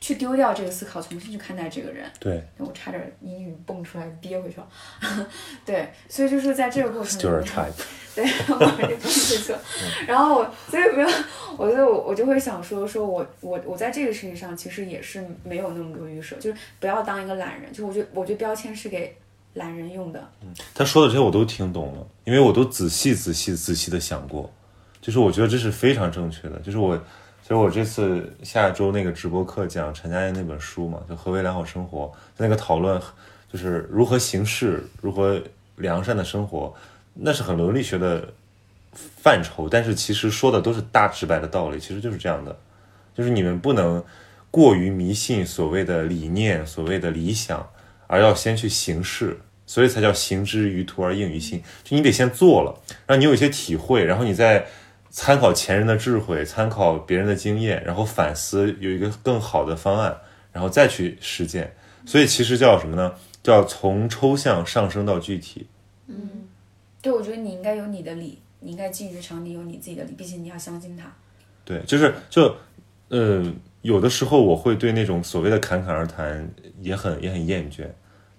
[0.00, 2.04] 去丢掉这个思考，重新去看待这个人。
[2.18, 4.68] 对我差点英语蹦出来憋回去了。
[5.64, 7.72] 对，所以就是在这个过程里面，，stereotype。
[8.16, 9.56] 对。
[10.06, 11.08] 然后我所以没有，
[11.56, 17.70] 我就我我就会想说，说我我我在这个事情上其实也是没有那么多预设，就是不要当一个懒人。
[17.72, 19.14] 就是我觉得我觉得标签是给
[19.54, 20.30] 懒人用的。
[20.74, 24.50] 他说的这些我都听懂了，因为我都仔细、仔细、仔细的想过，
[25.00, 26.58] 就是我觉得这是非常正确的。
[26.60, 26.98] 就是我，
[27.46, 33.00] 其实我这次下周那个直播课讲陈嘉映那本书嘛，就《何为良好生活》，那个讨论
[33.52, 35.40] 就是如何行事，如何
[35.76, 36.74] 良善的生活，
[37.14, 38.32] 那是很伦理学的
[38.92, 42.58] 范畴，但是其实说的都是大直白的道理，其实就是这样的，
[43.14, 44.02] 就是你们不能
[44.50, 47.64] 过于迷信所谓的理念、所谓的理想，
[48.08, 51.62] 而要先去行事，所以才叫行之于途而应于心。
[51.84, 52.76] 就你得先做了，
[53.06, 54.66] 让你有一些体会，然后你再
[55.16, 60.14] 参考前人的智慧，参考别人的经验，然后反思，有一个更好的方案，
[60.52, 61.74] 然后再去实践。
[62.04, 63.14] 所以其实叫什么呢？
[63.42, 65.66] 叫从抽象上升到具体。
[66.06, 66.46] 嗯，
[67.00, 71.10] 对，我觉得你应该有你的理，你应该基于常理有你自己的理，毕竟你要相信他。
[71.64, 72.54] 对，就是就，
[73.08, 73.42] 呃，
[73.80, 76.46] 有的时候我会对那种所谓的侃侃而谈
[76.82, 77.86] 也很也很厌倦，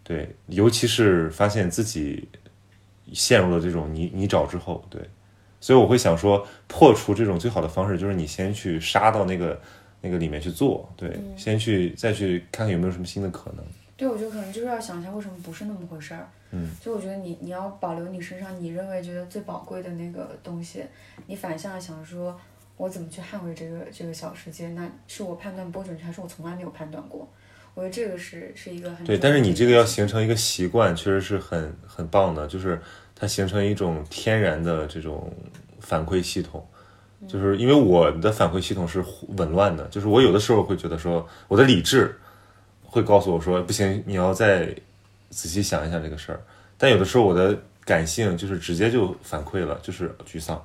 [0.04, 2.30] 对，尤其是发现自己
[3.14, 5.02] 陷入了这种泥泥沼之后，对，
[5.60, 9.60] 所以我会想说，破除这种最好的方式就是你先去杀到那个
[10.02, 13.66] 那个里面去做，对，先去再去看看有没有什么新的可能。
[13.96, 16.30] 对，我觉得可能就是要想一下为什么不是那么回事儿。
[16.52, 20.84] 嗯，就我觉得你你要保留你身上你认为觉得最宝贵的那个东西，
[21.26, 22.40] 你反向地想说，
[22.78, 24.70] 我怎么去捍卫这个这个小世界？
[24.70, 27.28] 那是我判断不准确，还是我从来没有判断过？
[27.74, 32.80] 我觉得这个是是一个很对，但是你这个要形成一个习惯，确实是很很棒的，就是
[33.20, 35.32] 它形成一种天然的这种
[35.80, 36.66] 反馈系统。
[37.28, 42.16] 就是因为我的反馈系统是紊乱的，就是我有的时候会觉得说，我的理智
[42.84, 44.68] 会告诉我说，不行，你要再
[45.32, 46.40] 仔细想一想这个事儿。
[46.78, 50.64] 但有的时候我的感性就是直接就反馈了，就是沮丧，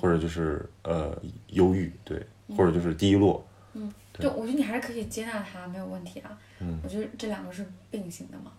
[0.00, 1.12] 或者就是呃
[1.48, 2.24] 忧郁，对，
[2.56, 3.44] 或者就是低落。
[3.74, 6.30] 嗯对，我觉得你还是可以接纳它，没有问题啊。
[6.60, 8.52] 嗯我觉得这两个是并行的嘛。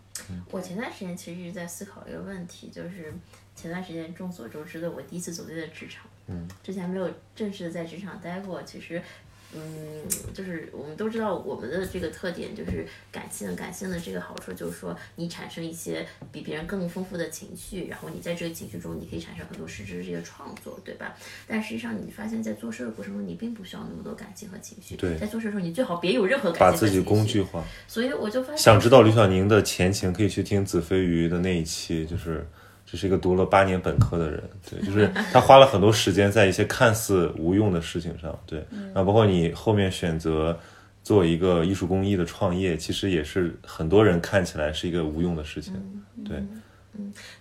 [0.52, 3.14] 我前段时间其实一直在思考一个问题，就是
[3.56, 6.06] 前段时间众所周知的，我第一次走进了职场。
[6.28, 9.02] 嗯，之前没有正式的在职场待过，其实。
[9.54, 9.62] 嗯，
[10.34, 21.16] 就是我们都知道我们的这个特点就是感性，感性的这个好处就是说你产生一些比别人更丰富的情绪，然后你在这个情绪中你可以产生很多实质的这个创作，对吧？
[21.48, 24.96] 但实际上你发现，在做事的过程中，你并不需要那么多感情和情绪。
[24.96, 27.64] 对在做事的时候，你最好别有任何感情和把自己工具化。
[27.88, 32.48] 所以我就发现，想知道吕小宁的前情，可以去听子非鱼的那一期，就是
[32.92, 40.60] 这是一个读了八年本科的人，对，就是他花了很多时间在一些看似无用的事情上，对，然后包括你后面选择
[41.02, 45.74] 做一个艺术工艺的创业，其实也是很多人看起来是一个无用的事情，
[46.26, 46.44] 对，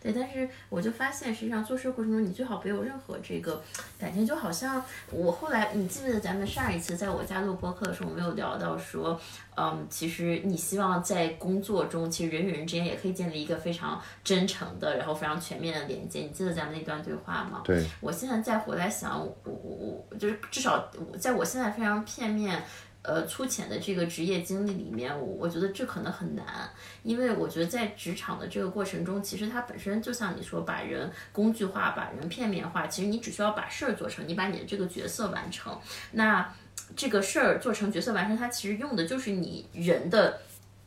[0.00, 3.62] 对，但是我就发现，实际上做事过程中，你最好别有任何这个
[3.98, 9.20] 感情，就好像我后来，你记不记得咱们上一次在我家录播客的时候，我们有聊到说，
[9.56, 16.20] 嗯，其实你希望在工作中，其实人与人之间也可以建立一个非常真诚的，然后非常全面的连接。
[16.20, 17.62] 你记得咱们那段对话吗？
[17.64, 19.52] 对，我现在再回来想，我我
[20.10, 22.62] 我就是至少我在我现在非常片面。
[23.02, 26.68] 呃，粗浅的这个职业经历里面，我我觉得这可能很难，
[27.02, 35.80] 因为我觉得在职场的这个过程中，其实它本身就像你说，把人工具化，把人片面化，其实你只需要把事儿做成，你把你的这个角色完成，
[36.12, 36.54] 那
[36.94, 40.40] 这个事儿做成角色完成，它其实用的就是你人的。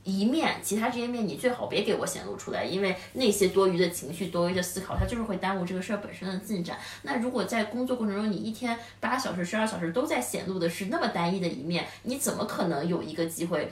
[0.04, 6.78] 一面，其他这些面你最好别给我显露出来，因为那些多余的情绪、多余的思考，它就是会耽误这个事儿本身的进展。
[7.04, 13.72] 那如果在工作过程中，你一天八小时、十二小时都在显露的是那么单一的一面，你怎么可能有一个机会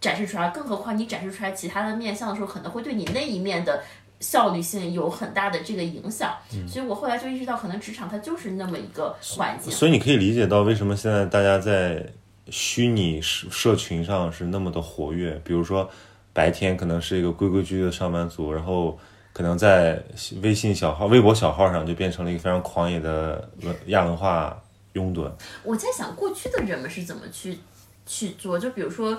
[0.00, 0.50] 展示出来？
[0.50, 3.82] 更何况你展示出来其他的面相的时候，可能会对你那一面的
[4.20, 6.32] 效率性有很大的这个影响。
[6.68, 9.72] 所以我后来就意识到，可能职场它就是那么一个环境。
[9.72, 12.06] 所以你可以理解到为什么现在大家在
[12.52, 15.40] 虚拟社社群上是那么的活跃。
[15.42, 15.88] 比如说，
[16.34, 18.98] 白天可能是一个规规矩矩的上班族，然后
[19.32, 20.04] 可能在
[20.42, 23.50] 微信小号、微博小号上就变成了一个非常狂野的
[23.86, 25.32] 亚文化拥趸。
[25.64, 27.58] 我在想，过去的人们是怎么去
[28.04, 28.58] 去做？
[28.58, 29.18] 就比如说，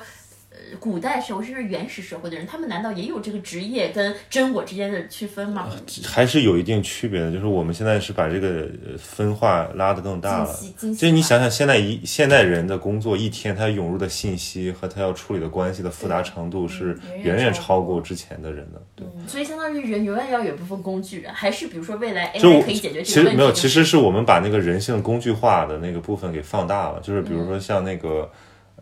[0.54, 5.68] 呃，古代社会甚至原始社会的人，他们难道也有这个职业跟真我之间的区分吗？
[6.06, 10.56] 还是有一定区别的，就是我们现在是把这个呃分化拉得更大了
[10.96, 18.82] 就你想想，现在一现代人的工作一天，他涌入的信息和他要处理的关系的复杂程度是嗯远远超过之前的人的。
[18.96, 23.32] 对，所以相当于人永远要有一部分工具人，还是比如说未来就 AI 可以解决这个问题？
[23.32, 27.00] 其实没有，其实是我们把那个人性工具化的那个部分给放大了。
[27.02, 28.30] 就是比如说像那个，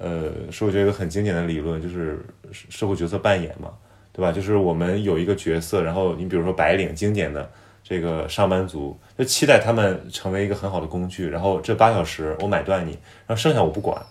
[0.01, 3.69] 呃，社会学有一个很经典的理论，就是社会角色扮演嘛，
[4.11, 4.31] 对吧？
[4.31, 7.47] 就是我们有一个角色，然后你比如说白领，经典的
[7.83, 12.91] 这个上班族，就期待他们成为一个很好的工具，然后这八小时我买断你，
[13.27, 14.01] 然后剩下我不管。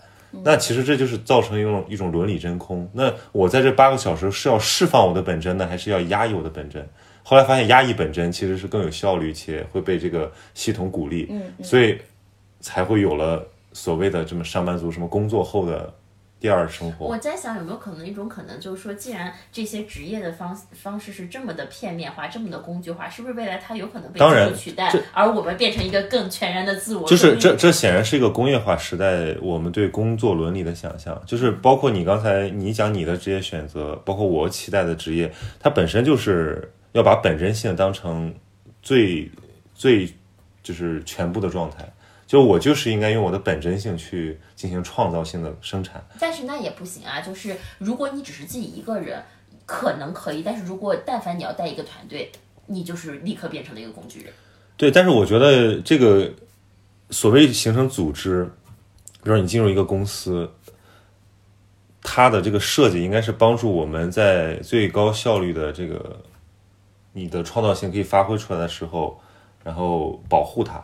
[0.45, 2.89] 那其实这就是造成一种一种伦理真空。
[2.93, 6.87] 那我在这八个小时是要释放我的本真呢，还是要压抑我的本真？
[7.21, 11.97] 后来发现压抑本真其实是更有效率，且会被这个系统鼓励，嗯所以
[12.61, 15.93] 才会有了所谓的这么上班族什么工作后的
[16.39, 17.17] 第二生活我。
[17.17, 27.07] 在想有没有可能一种可能，就是说，既然这些职业的方方式是这么的片面化，这么的工具化，是不是未来它有可能被当然取代，而我们变成一个更全然的自我？
[27.07, 38.33] 就是这，这显然是一个工业化时代，我们对工作伦理的想象，就是包括你刚才你讲你的职业选择，包括我期待的职业，它本身就是要把本真性当成
[38.81, 39.29] 最
[39.75, 40.11] 最
[40.63, 41.87] 就是全部的状态，
[42.31, 46.01] 就我就是应该用我的本真性去进行创造性的生产。
[46.17, 49.21] 但是那也不行啊，就是如果你只是自己一个人，
[49.65, 52.31] 可能可以，但是如果但凡你要带一个团队，
[52.67, 54.31] 你就是立刻变成了一个工具人。
[54.77, 56.31] 对，但是我觉得这个
[57.09, 58.45] 所谓形成组织，
[59.21, 60.49] 比如说你进入一个公司，
[62.01, 66.21] 它的这个设计应该是帮助我们在最高效率的这个
[67.11, 69.19] 你的创造性可以发挥出来的时候，
[69.65, 70.81] 然后保护它，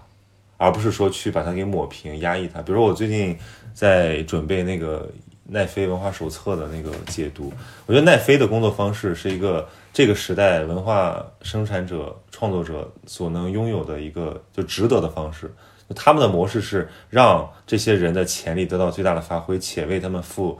[0.58, 2.62] 而不是说去把它给抹平、压抑它。
[2.62, 3.38] 比如说我最近
[3.74, 5.10] 在准备那个
[5.44, 7.54] 奈飞文化手册的那个解读。
[7.86, 15.50] 我觉得奈飞的工作方式是一个这个时代文化生产者、创作者所能拥有的一个就值得的方式。
[15.96, 20.60] 他们的模式是让这些人的潜力得到最大的发挥，且为他们付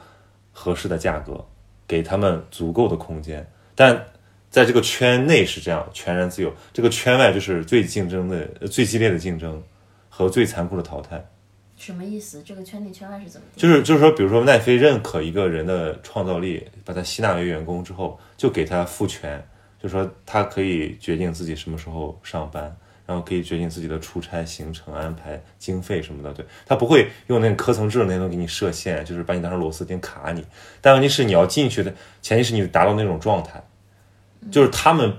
[0.54, 1.46] 合适的价格，
[1.86, 3.46] 给他们足够的空间。
[3.76, 4.06] 但
[4.50, 9.62] 在这个圈内是这样，全然自由；这个圈外就是最竞争的、最激烈的竞争
[10.18, 11.24] 和最残酷的淘汰。
[11.76, 12.42] 什么意思？
[12.44, 13.46] 这个圈内圈外是怎么？
[13.56, 19.48] 就是就是说，比如说奈飞认可一个人的创造力，把他吸纳为员工之后，就给他赋权，
[19.80, 26.34] 就说他可以决定自己什么时候上班，然后可以决定自己的出差行程安排、经费什么的。
[26.34, 30.44] 对他不会用那个科层制的那种给你设限，就是把你当成螺丝钉卡你。
[30.82, 31.94] 但问题是你要进去的
[32.24, 33.64] 前提是你达到那种状态，
[34.52, 35.14] 就是他们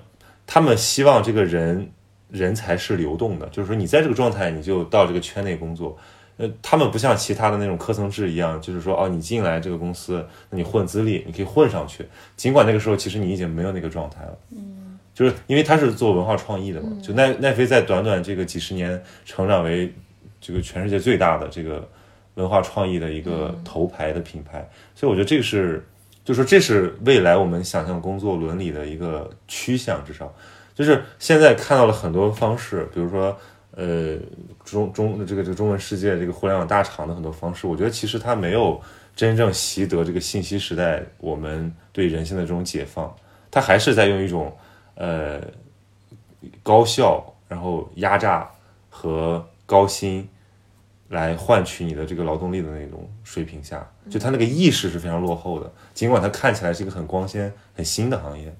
[0.45, 1.93] 他们希望这个人
[2.31, 5.97] 人才是流动的，就是说你在这个状态你就到这个圈内工作。
[6.37, 12.07] 呃，他们不像其他的那种科层制一样，就是说，哦，你进来这个公司，那你混资历，你可以混上去。
[12.37, 19.93] 尽管那个时候其实你已经没有那个状态了，嗯，就是因为他是做文化创意的嘛，就奈奈飞在短短这个几十年成长为
[20.41, 21.89] 这个全世界最大的这个
[22.35, 25.85] 文化创意的一个头牌的品牌，所以我觉得这个是，
[26.25, 30.33] 就说这是未来我们想象工作伦理的一个趋向，至少
[30.79, 33.37] 就是现在看到了很多方式，比如说。
[33.73, 34.17] 呃，
[34.65, 38.81] 中中这个这个中文世界这个互联网大厂的很多方式，我觉得其实它没有
[39.15, 43.15] 真正习得这个信息时代我们对人性的这种解放，
[43.53, 44.53] 它还是在用一种
[44.97, 45.41] 呃
[46.65, 48.51] 高效，然后压榨
[48.91, 50.29] 和高薪
[51.09, 58.53] 来换取你的这个劳动力的那种水平下，就它那个意识是非常落后的，尽管它看起来是一个很光鲜、很新的行业，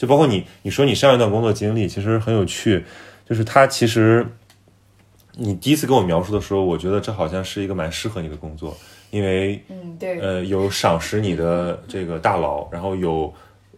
[0.00, 2.82] 就包括你，你说你上一段工作经历其实很有趣，
[3.28, 4.26] 就是它其实
[5.34, 8.74] 你第一次跟我描述的时候，我觉得这好像是一个蛮适合你的工作，
[9.10, 13.30] 因为嗯，对，呃有赏识你的这个大佬，然后有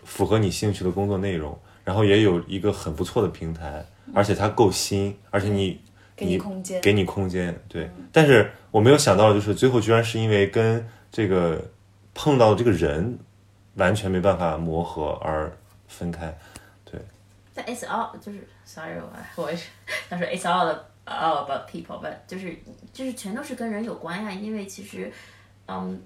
[0.05, 5.81] 符合你兴趣的工作内容，然后也有一个很不错的平台，而且它够新，而且你
[6.15, 7.91] 给你空间，给你空间，对。
[8.13, 11.61] 但是我没有想到，就是最后居然是因为跟这个
[12.15, 13.19] 碰到的这个人
[13.75, 15.51] 完全没办法磨合而
[15.93, 16.37] 分开。
[16.85, 17.01] 对
[17.55, 19.69] 但 it's all 就是 sorry，我我也是
[20.09, 22.57] 想说 it's all all about people，but 就是
[22.93, 25.13] 就是全都是跟人有关呀，因为其实
[25.69, 26.01] 嗯。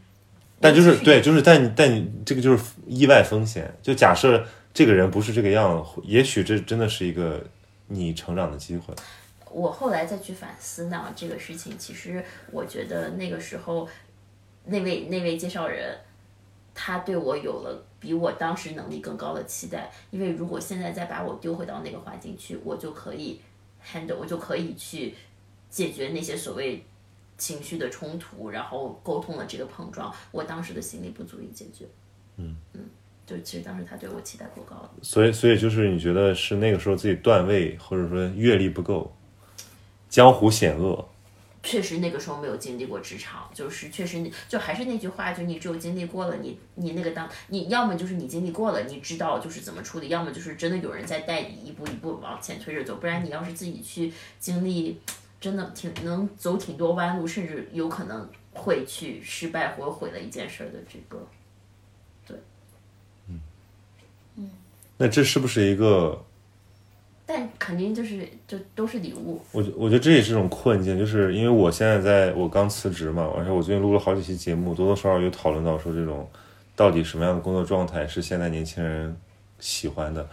[0.59, 3.71] 但就是对，就是但但你这个就是意外风险。
[3.83, 7.45] 就假设这个人不是这个样，也许这真的是一个
[7.89, 8.95] 你成长的机会。
[9.51, 13.87] 我后来再去反思呢，这个事情，其实我觉得那个时候，
[14.65, 15.95] 那位那位介绍人，
[16.79, 19.91] 他对我有了比我当时能力更高的期待。
[20.11, 23.41] 因为如果现在再把我丢回到那个环境去，我就可以
[23.83, 25.15] handle，我就可以去
[25.71, 26.85] 解决那些所谓
[27.39, 30.15] 情绪的冲突，然后沟通的这个碰撞。
[30.31, 31.87] 我当时的心力不足以解决。
[32.37, 32.81] 嗯嗯，
[33.25, 34.91] 就其实当时他对我期待过高了。
[35.01, 39.11] 所以，所以就是你觉得是那个时候自己段位或者说阅历不够，
[40.11, 41.09] 江湖险恶。
[41.67, 55.01] 确实那个时候没有经历过职场，就是确实就还是那句话，就你只有经历过了，你你那个当你要么就是你经历过了，你知道就是怎么处理，要么就是真的有人在带你一步一步往前推着走，不然你要是自己去经历，
[55.41, 61.27] 真的挺能走挺多弯路，甚至有可能会去失败或者毁了一件事儿的这个。
[62.27, 62.37] 对，
[64.37, 64.51] 嗯
[64.99, 66.25] 那这是不是一个？
[67.29, 76.29] 但肯定就是就都是礼物，我觉我觉得这也是一种困境，就是因为我现在在我刚辞职嘛，而且我最近录了好几期节目，多多少少有讨论到说这种
[76.77, 79.17] 到底什么样的工作状态是现在年轻人
[79.59, 80.25] 喜欢的。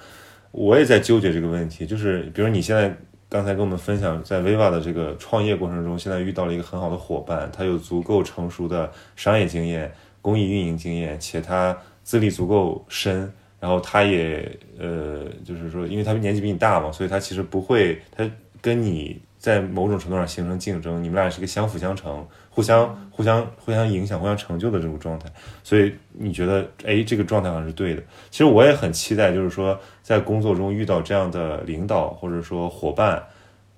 [0.52, 2.96] 我也在纠结这个问题，就是比如你现在
[3.28, 9.92] 刚才跟我们分享，在 Viva 的这个创业过程中，现在遇到了一个很好的伙伴，他有足够成熟的商业经验、
[10.22, 13.34] 公益运营经验，且他资历足够深。
[13.64, 18.30] 然后他也呃，就是说，因为他年纪比你大嘛，所以他其实不会，他
[18.62, 25.30] 跟你在某种程度上形成竞争，你们俩是个相辅相成、互相互相互相影响、互相成就的这种状态。
[25.64, 28.04] 所以你觉得，哎，这个状态好像是对的。
[28.30, 33.24] 其实我也很期待，就是说在工作中遇到这样的领导，或者说伙伴，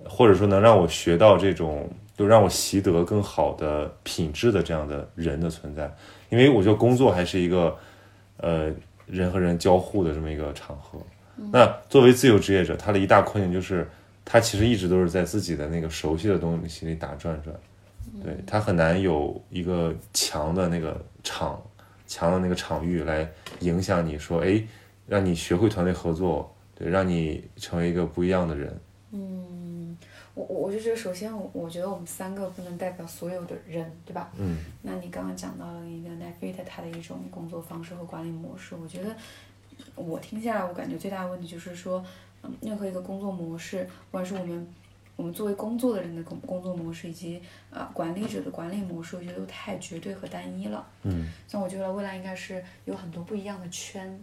[0.02, 5.88] 或者说能让我学到这种，就让我习得更好的品质的这样的人的存在。
[6.28, 7.76] 因为我觉得工作还是一个，
[8.38, 8.72] 呃。
[9.06, 10.98] 人和人交互的这么一个场合。
[11.52, 13.86] 那作为自由职业者，他的一大困境就是，
[14.24, 17.54] 他其实一直都是在自己的那个熟悉的东西里打转转，
[18.22, 21.62] 对他很难有一个强的那个场，
[22.06, 23.28] 强的那个场域来
[23.60, 24.62] 影响你说，哎，
[25.06, 28.80] 让你学会团队合作，对，让你成为一个不一样的人。
[29.12, 29.44] 嗯
[30.36, 34.30] 我我我就觉得，首先我我觉得我们三个不能代表所有的人，对吧？
[34.38, 39.16] 嗯那你刚刚讲到了一个 Netflix 它的一种工作方式和管理模式，我觉得
[39.94, 42.04] 我听下来，我感觉最大的问题就是说，
[42.42, 44.68] 嗯，任何一个工作模式，不管是我们
[45.16, 50.86] 我们作为工作的人的工工作模式，以及呃管理者的管理模式，我觉得都太绝对和单一了。
[51.04, 54.22] 嗯像我觉得未来应该是有很多不一样的圈，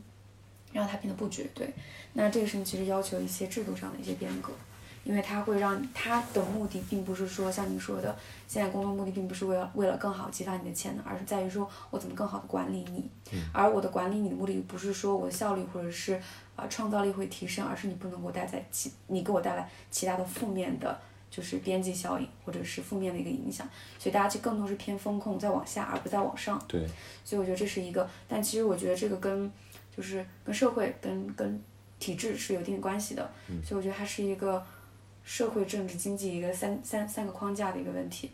[0.71, 1.73] 让它变得不绝对。
[2.13, 4.53] 那这个事情其实要求一些制度上的一些变革，
[5.03, 8.15] 因为它会让它的目的并不是说像您说的，
[8.47, 13.09] 现在工作目的并不是为了为了更好激发你的潜能，而是在于说我怎么更好的管理你。
[13.51, 16.19] 而我的管理你的目的不是说我的效率或者是
[16.55, 20.99] 呃创造力会提升，而是你不能给我带来其你给我带来其他的负面的。
[21.33, 26.63] 就是边际效应，或者是负面的一个影响，所以大家就更多是偏风控，再往下，而不再往上。
[26.67, 26.87] 对，
[27.25, 29.51] 所以我觉得这是一个，但其实我觉得这个跟
[29.97, 31.59] 就是跟社会跟跟
[31.97, 33.27] 体制是有一定关系的，
[33.65, 34.63] 所以我觉得它是一个
[35.23, 38.29] 社会政治经济一个三三三个框架的一个问题。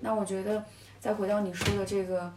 [0.00, 0.64] 那我觉得
[1.00, 2.32] 再回到你说的这个，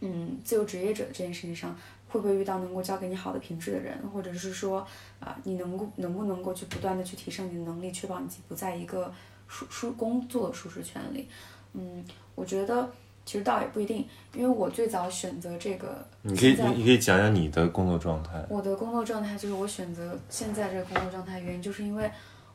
[0.00, 1.74] 嗯，自由职业者这件事情上，
[2.08, 4.86] 会不会遇到能够教给你好的品质的人，或者是说
[5.20, 9.12] 啊、你能够能不能够去不断的去提升你的能力，确保你自己不在一个
[9.46, 11.28] 舒舒工作的舒适圈里？
[11.74, 12.04] 嗯，
[12.34, 12.90] 我觉得
[13.24, 18.44] 其实倒也不一定，因为我最早选择这个，你可以你你可以讲讲你的工作状态。
[18.50, 22.10] 我的工作状态就是我选择现在这个工作状态，原因就是因为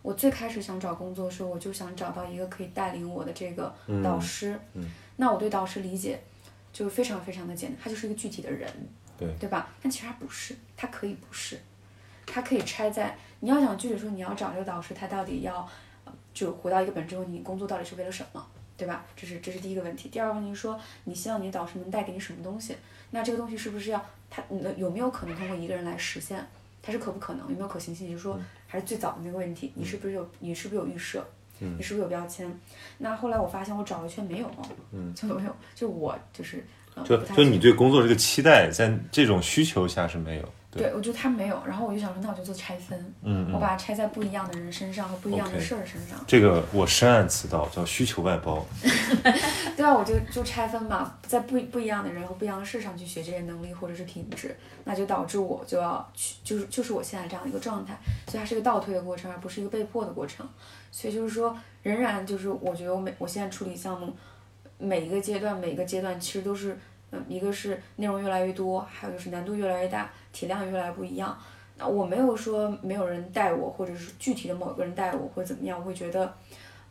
[0.07, 4.57] 我最开始想找工作的时候，我就想找到一个可以带领我的这个导师。
[4.73, 6.17] 嗯那我对导师理解
[6.71, 8.71] 就非常非常的简单，他就是一个具体的人，
[9.17, 9.67] 对对吧？
[9.81, 11.59] 但其实他不是，他可以不是，
[12.25, 15.67] 他可以拆在你要想具体说你要找这个导师，他到底要
[16.05, 18.47] 呃就回到一个本质问题，你工作到底是为了什么？
[18.77, 19.03] 对吧？
[19.13, 20.07] 这是这是第一个问题。
[20.07, 22.77] 第二个问题是说，你希望你的导师能带给你什么东西？
[23.11, 26.41] 那这个东西是不是要他能有没有可能通过一个人来实现？
[26.81, 27.49] 它是可不可能？
[27.49, 28.07] 有没有可行性？
[28.07, 31.25] 也就是说，还是最早的那个问题，你是不是有你是不是有预设？
[31.59, 32.47] 你是不是有标签？
[32.99, 34.51] 那后来我发现我找了圈没有，
[34.91, 36.63] 嗯，就没有，就我就是
[36.93, 40.53] 呃就就你对工作这个期待，在这种需求下是没有。
[40.77, 46.17] 对对，我觉得他没有，然后我就想说，那我就做拆分，嗯嗯，我把它拆在不一样的人身上和不一样的事儿身上。
[46.27, 48.65] 这个我深谙此道，叫需求外包。
[49.75, 54.55] 对啊，我就就拆分嘛，在不不一样的人和不一样的事上去学这些能力或者是品质，
[54.85, 57.97] 那就导致我就要去，就是就是我现在这样的一个状态，
[58.27, 60.47] 所以它是一个倒退的过程，而不是一个被迫的过程。
[60.89, 64.11] 所以就是说，仍然就是我觉得我每我现在处理项目，
[64.79, 66.75] 每一个阶段每一个阶段其实都是，
[67.11, 71.35] 嗯，一个是内容越来越多，还有就是难度越来越大，体量越来越不一样。
[71.79, 76.31] 那我没有说没有人带我，或者是具体的某个人带我，或者怎么样，我会觉得，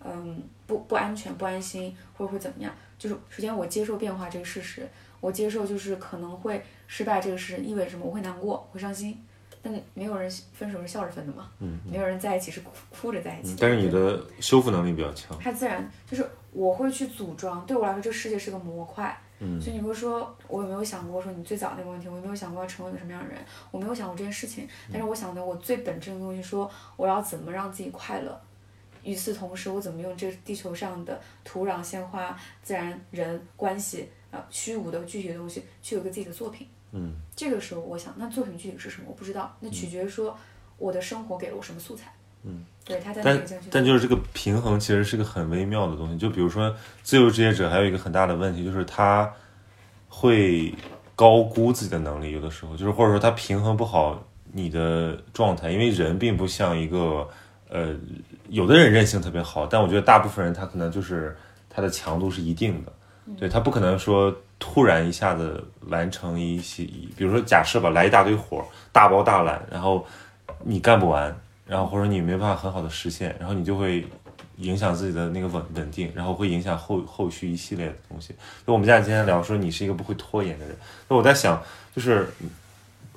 [0.05, 2.73] 嗯，不不安全、不安心，或者会怎么样。
[2.99, 4.89] 就是首先我接受变化这个事实，
[5.21, 8.05] 我接受就是可能会失败这个事实意味着什么？
[8.05, 9.17] 我会难过，会伤心。
[9.63, 13.59] 但没有人分手是笑着分的嘛，嗯没有人在一起是哭哭着在一起的。
[13.61, 15.37] 但是你的修复能力比较强。
[15.39, 17.65] 太自然就是我会去组装。
[17.67, 19.21] 对我来说，这个世界是个模块。
[19.39, 22.09] 嗯所以你会说，我有没有想过说你最早那个问题？
[22.09, 23.39] 我有没有想过要成为一个什么样的人？
[23.71, 24.67] 我没有想过这件事情。
[24.91, 28.41] 但是我想的，我最本质的东西说，我要怎么让自己快乐。
[29.03, 36.67] 与此同时，我怎么用这地球上的土壤、鲜花、自然、人关系啊、呃虚无的具体的东西，去有个自己的作品。
[36.93, 39.05] 嗯这个时候，我想，那作品具体是什么？
[39.09, 40.37] 我不知道，那取决于说
[40.79, 42.11] 我的生活给了我什么素材。
[42.45, 46.19] 嗯，对，他在但但就是这个平衡其实是个很微妙的东西。
[46.19, 49.31] 就比如说自由职业者，还有一个很大的问题就是他
[50.09, 50.75] 会
[51.15, 54.23] 高估自己的能力，有的时候就是或者说他平衡不好
[54.53, 57.29] 你的状态，因为人并不像一个
[57.69, 57.95] 呃，
[58.49, 61.37] 有的人韧性特别好，但我觉得大部分人他可能就是
[61.69, 62.93] 他的强度是一定的，
[63.37, 66.85] 对他不可能说突然一下子完成一些，
[67.17, 70.07] 比如说假设吧，来一大堆活儿，大包大揽，然后
[70.63, 71.37] 你干不完，
[71.67, 74.07] 然后或者你没办法很好的实现，然后你就会
[74.59, 78.35] 影响自己的那个稳稳定，然后会影响后后续一系列的东西。
[78.67, 80.77] 就我们家今天聊说你是一个不会拖延的人，
[81.09, 81.61] 那我在想，
[81.95, 82.29] 就是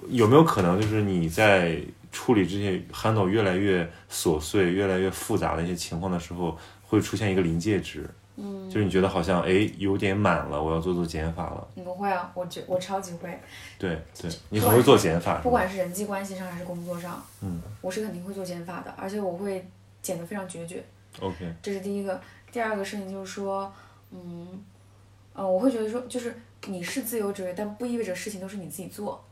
[0.09, 1.79] 有没有可能就是你在
[2.11, 8.09] 处理这些 handle 越来越琐碎、越来越复杂的一些情况的时候，会出现一个临界值，
[8.41, 11.67] 嗯，就是你觉得好像哎有点满了，我要做做减法了。
[11.75, 13.37] 你不会啊，我觉我超级会。
[13.77, 19.67] 对对，你很会做减法，不管是人际关系上还是工作上，嗯我是肯定会做减法的，而且我会
[20.01, 20.83] 减得非常决绝
[21.19, 22.19] ，OK，这是第一个。
[22.51, 23.71] 第二个事情就是说，
[24.11, 24.47] 嗯，
[25.33, 26.35] 呃，我会觉得说，就是
[26.65, 29.23] 你是自由职业，但不意味着事情都是你自己做，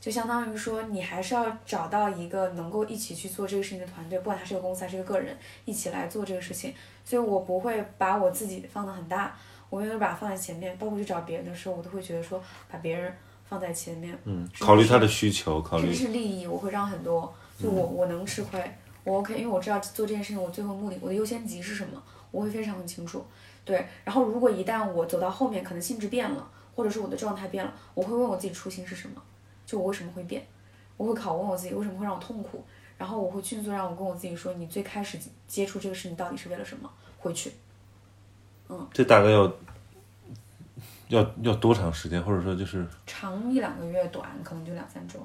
[0.00, 6.74] 就相当于说你还是要找到一个能够一起去做这个事情的团队，不管他是个公司还是个个人，一起来做这个事情。
[7.04, 9.36] 所以我不会把我自己放得很大，
[9.70, 13.12] 我永远把它放在前面，包括去找别人的时候，我都会觉得说把别人
[13.48, 14.16] 放在前面。
[14.24, 18.58] 嗯，是考虑他的需求，考虑甚至是利益，我会让很多，就我我能吃亏，
[19.04, 23.24] 我 OK，因为我知道做这件事情我最后目的我的优先级是什么，我会非常的清楚。
[23.64, 29.22] 对，然后如果一旦我走到后面，可能性质变了，或者是我的状态变了，我会问我自己初心是什么，
[29.66, 30.46] 就我为什么会变，
[30.96, 32.64] 我会拷问我自己为什么会让我痛苦，
[32.98, 36.90] 然后我会迅速让我跟我自己说，你最开始接触这个事情到底是为了什么？
[37.18, 37.52] 回去，
[38.68, 39.50] 嗯这大概要
[41.08, 45.18] 要要多长时间，或者说就是长一两个月，短可能就两三周。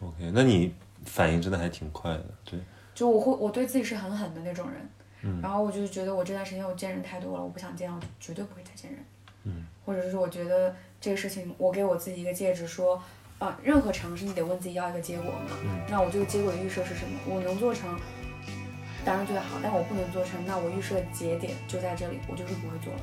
[0.00, 2.58] OK，那你反应真的还挺快的，对，
[2.94, 9.00] 就我会我对自己是很狠的那种人，然后我就觉得我这段时间我见人太多了，我不想见，我绝对不会再见人。
[9.44, 13.00] 嗯，或者是说我觉得这个事情，我给我自己一个戒指，说，
[13.38, 15.50] 啊、任何尝试你得问自己要一个结果嘛。
[15.90, 17.18] 那我这个结果的预设是什么？
[17.26, 17.94] 我能做成，
[19.04, 23.00] 当然最好，但我不能做成，那我预设的节点就在这里，我就是不会做了。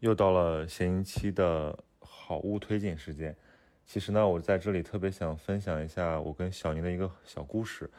[0.00, 3.34] 又到了闲鱼期的好物推荐时间。
[3.86, 7.90] 其实呢，我在这里特别想分享一下我跟小宁的一个小故事，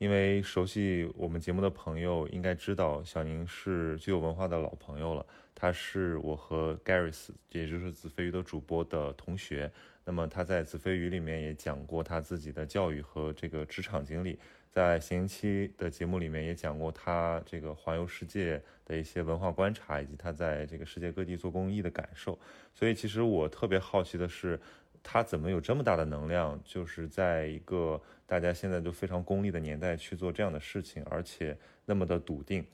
[0.00, 5.24] 因为熟悉我们节目的朋友应该知道，小宁是具有文化的老朋友了。
[5.54, 9.70] 他是我和 Garris，也就是子非鱼的主播的同学。
[10.02, 14.38] 那么他在子非鱼里面也讲过他自己的教育和这个职场经历，
[14.70, 22.38] 在闲期的节目里面也讲过他这个环游世界的一些文化观察，以及他在这个世界各地做公益的感受。
[22.74, 24.58] 所以其实我特别好奇的是，
[25.02, 28.00] 他怎么有这么大的能量，就是在一个
[28.30, 32.64] 大家现在都非常功利的年代去做这样的事情，而且那么的笃定。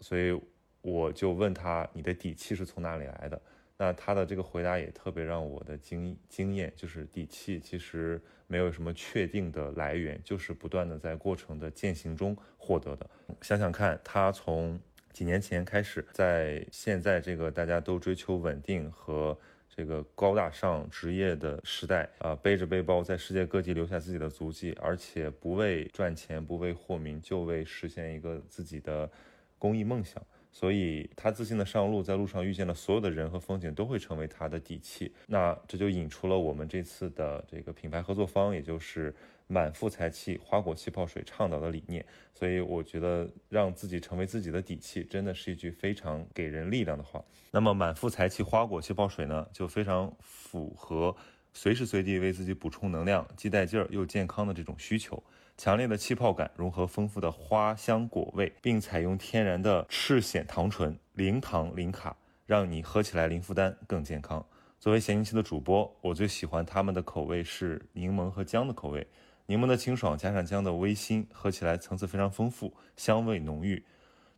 [0.00, 0.40] 所以
[0.80, 3.38] 我就问他，你的底气是从哪里来的？
[3.76, 13.06] 那他的这个回答也特别让我的惊惊艳，就是底气其实没有什么确定的来源，就是不断的在过程的践行中获得的。
[13.42, 14.80] 想想看，他从
[15.12, 19.38] 几年前开始，在现在这个大家都追求稳定和
[19.76, 29.10] 这个高大上职业的时代啊、背着背包在世界各地留下自己的足迹，而且不为赚钱，不为获名，就为实现一个自己的
[29.58, 30.22] 公益梦想。
[30.58, 35.12] 所以他自信的上路，在路上遇见了所有的人和风景，都会成为他的底气。
[35.26, 39.14] 那这就引出了我们这次的这个品牌合作方，也就是
[39.48, 42.02] 满腹才气花果气泡水倡导的理念。
[42.32, 47.22] 所以我觉得让自己成为自己的底气，真的是一句非常给人力量的话。
[47.50, 51.14] 那么满腹才气花果气泡水呢，就非常符合
[51.56, 55.22] 随时随地为自己补充能量、既带劲儿又健康的这种需求。
[55.56, 64.44] 强烈的气泡感融合丰富的花香果味，并采用天然的赤藓糖醇，零糖零卡，让你喝起来零负担更健康。
[64.78, 69.06] 作为咸鱼期的主播，我最喜欢他们的口味是柠檬和姜的口味，
[69.46, 73.82] 柠檬的清爽加上姜的微辛，喝起来层次非常丰富，香味浓郁。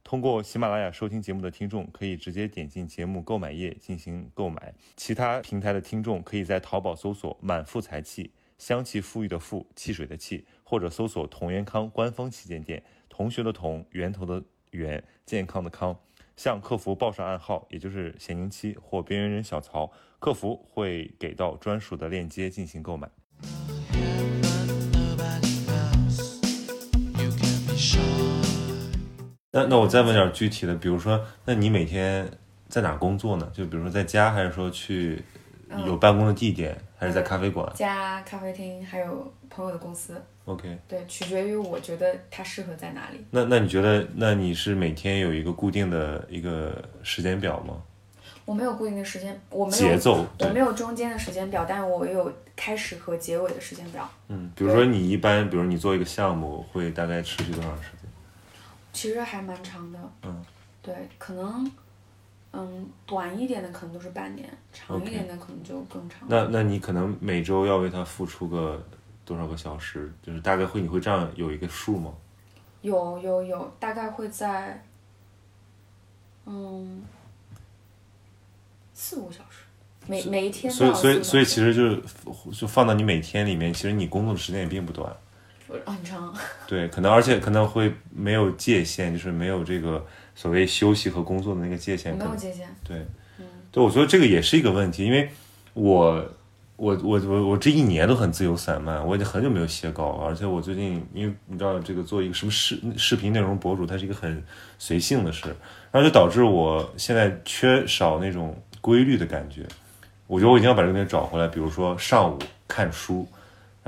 [0.08, 4.58] 通过喜马拉雅收听节目的听众，可以直接点进节目购买页进行购买；
[4.96, 15.94] 其他平台的听众，可以在淘宝搜索“满腹才气”，香气馥郁的馥，汽水的气，或者搜索同源康官方旗舰店，同学的同，源头的源，健康的康。
[16.38, 23.10] 向客服报上暗号，也就是咸宁七或边缘人小曹，客服会给到专属的链接进行购买。
[29.50, 32.28] 那那我再问点具体的，比如说，那你每天
[32.68, 33.50] 在哪工作呢？
[33.54, 35.22] 就比如说在家，还是说去
[35.86, 43.24] 有办公的地点，还是在咖啡馆家咖啡厅，还有朋友的公司，？OK，对，取决于我觉得它适合在哪里。
[43.30, 47.74] 那那你觉得，那你是每天有一个固定的一个时间表吗？
[48.44, 54.06] 我没有固定的时间，我没有节奏我没有中间的时间表，但我有开始和结尾的时间表。
[54.28, 57.97] 嗯，比如说你一般，比如你做一个项目，会大概持续多长时间？
[58.92, 59.98] 其实还蛮长的。
[60.22, 60.44] 嗯，
[60.82, 61.70] 对，可能，
[62.52, 66.20] 嗯，短一点的可能都是半年，长一点的可能就更长。
[66.28, 68.82] 那那你可能每周要为他付出个
[69.24, 70.12] 多少个小时？
[70.22, 72.12] 就是大概会你会这样有一个数吗？
[72.82, 74.82] 有有有，大概会在，
[76.46, 77.02] 嗯，
[78.94, 79.64] 四五小时，
[80.06, 82.02] 每每一天所以所以所以其实就是
[82.52, 85.14] 就放到你每天里面，其实你工作的时间也并不短。
[85.84, 86.34] 很长。
[86.66, 90.04] 对，可能而且可能会没有界限，就是没有这个
[90.34, 92.16] 所谓休息和工作的那个界限。
[92.16, 92.68] 没有界限。
[92.82, 93.06] 对，
[93.70, 95.30] 对，我觉得这个也是一个问题，因为
[95.74, 96.24] 我
[96.76, 104.42] 我我我我这一年都很自由散漫，我已经很久没有写稿了，而且我最近因为你知道这个做一个什么视视频内容博主，它是一个很
[104.78, 105.48] 随性的事，
[105.90, 109.66] 然后就导致我现在缺少那种规律的感觉。
[110.26, 112.38] 我觉得我一定要把这个东西找回来，比如说上午
[112.68, 113.26] 看书，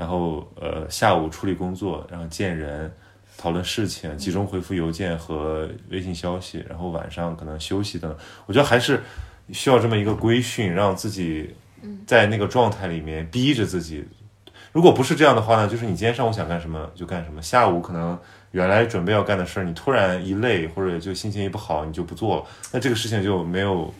[0.01, 2.91] 然后呃下午处理工作，然后见人。
[3.37, 8.19] 讨论事情，集中回复邮件和微信消息，然后晚上可能休息等等。
[8.45, 9.01] 我觉得还是
[9.51, 11.55] 需要这么一个规训，让自己
[12.05, 14.05] 在那个状态里面逼着自己。
[14.71, 18.19] 如果不是这样的话呢，就是你今天上午想干什么就干什么，下午可能
[18.51, 23.91] 原来准备要干的事儿，你突然一累或者就心情一不好，你就不做了，那这个事情就没有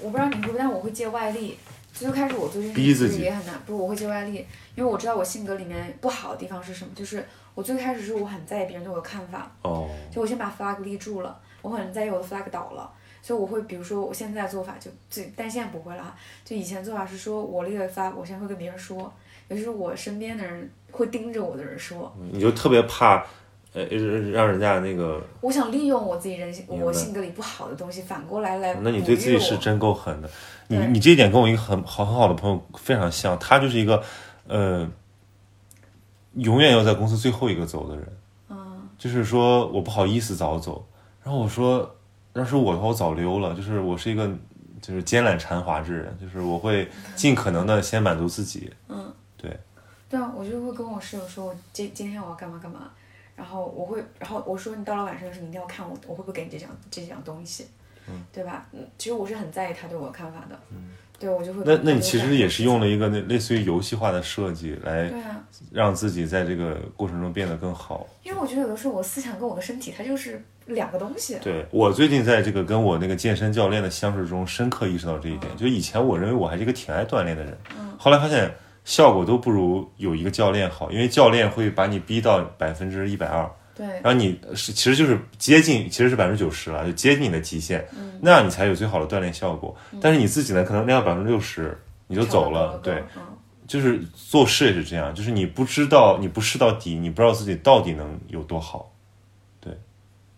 [0.00, 1.58] 我不知道你会不会，但我会借外力。
[1.98, 4.46] 最开始我做这件事情其实也很难，不是我会借外力，
[4.76, 7.24] 因为我知道我性格里面不好的地方是什么，就是
[7.54, 12.88] 我最开始是我很在意别人对我的看法，哦，就我先把 flag 立住了，我很在意我的 flag 倒了，
[13.20, 19.12] 所以我会比如说我现在做法就最，但现在不会了哈，就以前做法是说我立了 flag，我先会跟别人说，
[19.48, 23.26] 尤其是我身边的人会盯着我的人说，你就特别怕，
[23.74, 30.30] 呃，让人家那个，我想利用我自己人性我性格里不好的东西，反过来来那你对自己是真够狠的。
[30.68, 34.02] 你你这一点跟我一个很好很好的朋友非常像，他就是一个，
[34.46, 34.88] 呃，
[36.34, 38.06] 永远要在公司最后一个走的人。
[38.48, 40.86] 嗯，就是说我不好意思早走，
[41.22, 41.94] 然后我说，
[42.34, 43.54] 要是我的话，我早溜了。
[43.54, 44.28] 就是我是一个
[44.80, 48.70] 就是奸懒馋滑之人，就是我会尽可能的先满足自己。
[48.88, 49.58] 嗯，对，
[50.08, 52.90] 对啊，我就会跟我室友说，我今今天我要干嘛干嘛，
[53.38, 57.68] 然后我会，然后我说你到了晚上的时候，你一定要看我，我会不会给你这样这样东西，
[58.08, 58.66] 嗯，对吧？
[58.72, 61.62] 嗯，其实我是很在意他对我的看法的，嗯，对我就会。
[61.64, 68.04] 那那你其实也是用了一个那类似于游戏化的设计来对啊，让自己在这个过程中变得更好。
[68.24, 75.56] 因为我觉得有的时候我思想跟我的身体它就是两个东西，对我最近在这个跟我那个健身教练的相处中，深刻意识到这一点。
[75.56, 77.56] 就以前我认为我还是一个挺爱锻炼的人，
[77.96, 78.52] 后来发现
[78.88, 87.86] 效果都不如有一个教练好，因为教练会把你逼到百分之一百二，对然后你是其实就是接近，其实是百分之九十了，就接近你的极限，
[88.22, 89.76] 那样你才有最好的锻炼效果。
[90.00, 93.22] 但是你自己呢，可能练到百分之六十你就走了，对，，嗯，
[93.66, 98.90] 就是做事也是这样，就是你不知道，你不试到底，你不知道自己到底能有多好。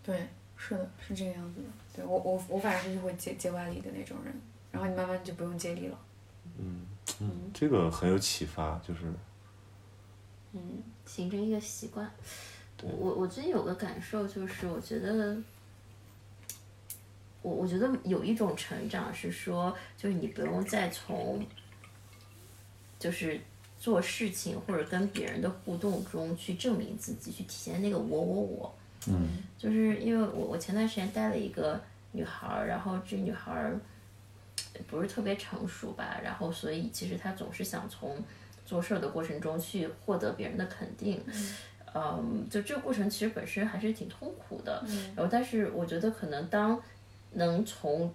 [0.03, 0.15] 对，
[0.57, 1.67] 是的，是这个样子的。
[1.95, 4.33] 对我我我反正是会接接外力的那种人，
[4.71, 5.97] 然后你慢慢就不用接力了。
[7.53, 9.01] 这个很有启发，就是
[10.53, 12.09] 嗯形成一个习惯。
[12.81, 15.37] 我我我最近有个感受就是，我觉得，
[17.43, 21.45] 我我觉得有一种成长是说，就是你不用再从，
[22.97, 23.39] 就是
[23.77, 28.75] 做事情或者跟别人的互动中去证明自己，去体现那个我我我。
[29.07, 29.43] 嗯。
[29.59, 31.79] 就是因为我我前段时间带了一个
[32.13, 33.79] 女孩儿，然后这女孩儿
[34.87, 38.17] 不是特别成熟吧，然后所以其实他总是想从
[38.65, 41.21] 做事儿的过程中去获得别人的肯定。
[41.93, 44.83] 嗯，就这个过程其实本身还是挺痛苦的。
[45.15, 46.81] 然后，但是我觉得可能当
[47.33, 48.11] 能从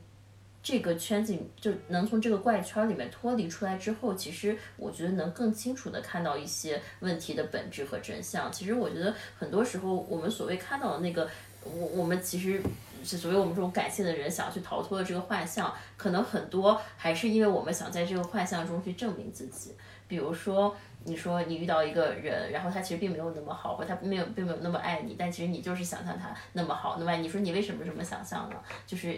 [0.62, 8.50] 这个圈子里，就能从这个怪圈里面脱离出来之后，其实我觉得能更清楚的看到一些问题的本质和真相。
[8.50, 11.28] 其实我觉得很多时候我们所谓看到的那个，
[11.62, 12.60] 我我们其实。
[13.06, 19.74] 是所谓我们这种感性的人想要去逃脱的这个幻象，可能很多还是因为我们想在这个幻象中去证明自己。
[20.08, 28.56] 比如说，你说你遇到一个人，然后他其实并没有那么好，或他没有并没有那么爱你，但其实你就是想象他那么好，那么你说你为什么这么想象呢？
[28.86, 29.12] 就是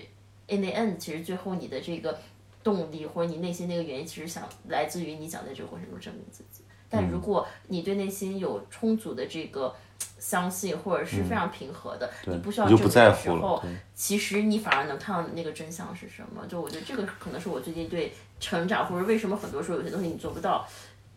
[0.46, 2.18] in the end，其实最后你的这个
[2.64, 6.64] 动力或者你内心那个原因，其实想来自于你想在这个过程中证明自己。
[6.88, 9.74] 但如果你对内心有充足的这个
[10.18, 13.62] 相信，或者是非常平和的，你不需要你就不在时乎了候，
[13.94, 16.46] 其实你反而能看到那个真相是什么。
[16.46, 20.66] 就我觉得这个可能是我最近对成长，或者为什么很多时候有些东西你做不到，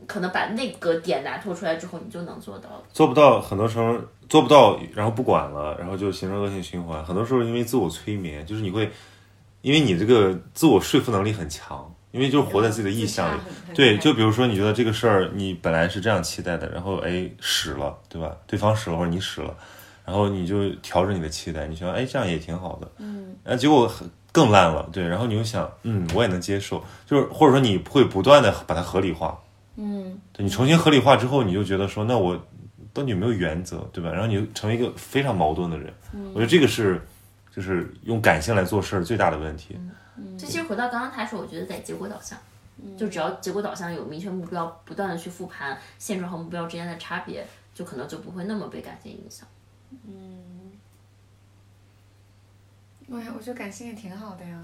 [0.08, 2.84] 可能把那个点拿脱出来之后，你就能做到了。
[2.94, 7.04] 做不到，很多时候做不到，然后不管了，然后就形成恶性循环。
[7.04, 8.90] 很多时候因为自我催眠，就是你会，
[9.62, 13.40] 因为你这个自我说服能力很强，因为就是活在自己的意象里。
[13.74, 18.36] 对，就比如说你觉得这个事儿你本来是这样期待的，然后哎使了，对吧？
[18.46, 19.56] 对方使了或者你使了，
[20.06, 23.92] 然后你就调整你的期待，你觉得哎这样也挺好的，嗯，那结果
[24.32, 29.40] 更烂了，对，然后你又想嗯我也能接受，就是或者说你会不断的把它合理化，
[29.78, 32.38] 嗯，对你重新合理化之后，你就觉得说那我
[32.94, 34.12] 到底有没有原则，对吧？
[34.12, 35.94] 然后你就成为一个非常矛盾的人，
[36.34, 37.02] 我觉得这个是
[37.56, 39.78] 就是用感性来做事儿最大的问题。
[40.38, 42.38] 这其实回到刚刚他说，我觉得在结果导向，
[42.98, 49.48] 就只要结果导向有明确目标，不断的去复盘现状和目标之间的差别，就可能就不会那么被感性影响。
[53.14, 54.62] 哎呀，我觉得感性也挺好的呀。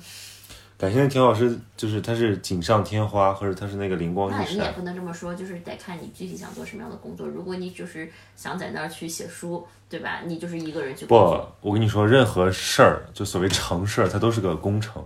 [0.78, 4.42] 感性的挺好是就是它是锦上添花，或者它是那个灵光一闪。
[4.46, 7.28] 那你也不能这么说，就是得看你具体想做什么样的工作。
[7.28, 10.22] 如果你就是想在那儿去写书，对吧？
[10.24, 11.16] 你就是一个人去不。，
[11.62, 15.04] 我跟你说，任何事儿，就所谓成事儿，它都是个工程。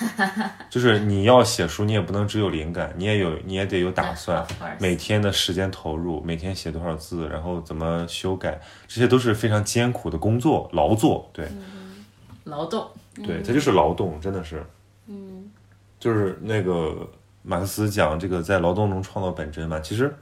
[0.70, 4.46] 就是你要写书，你也不能只有灵感，你也有，你也得有打算
[4.78, 11.28] 每天的时间投入，每天写多少字，然后怎么修改，这些都是非常艰苦的工作，劳作。
[11.32, 11.48] 对，
[12.44, 12.88] 劳动，
[13.24, 14.64] 对，它就是劳动，真的是。
[15.06, 15.50] 嗯。
[16.00, 16.94] 就是那个
[17.42, 20.14] 马克思讲这个在劳动中创造本真嘛，其实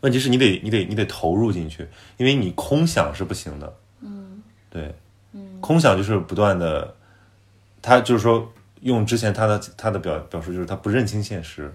[0.00, 1.88] 问题是你得你得你得投入进去，
[2.18, 3.76] 因为你空想是不行的。
[4.00, 4.40] 嗯，
[4.70, 4.94] 对，
[5.32, 6.94] 嗯空想就是不断的，
[7.82, 8.48] 他就是说
[8.80, 11.72] 用之前他的他的表表述就是他不认清现实，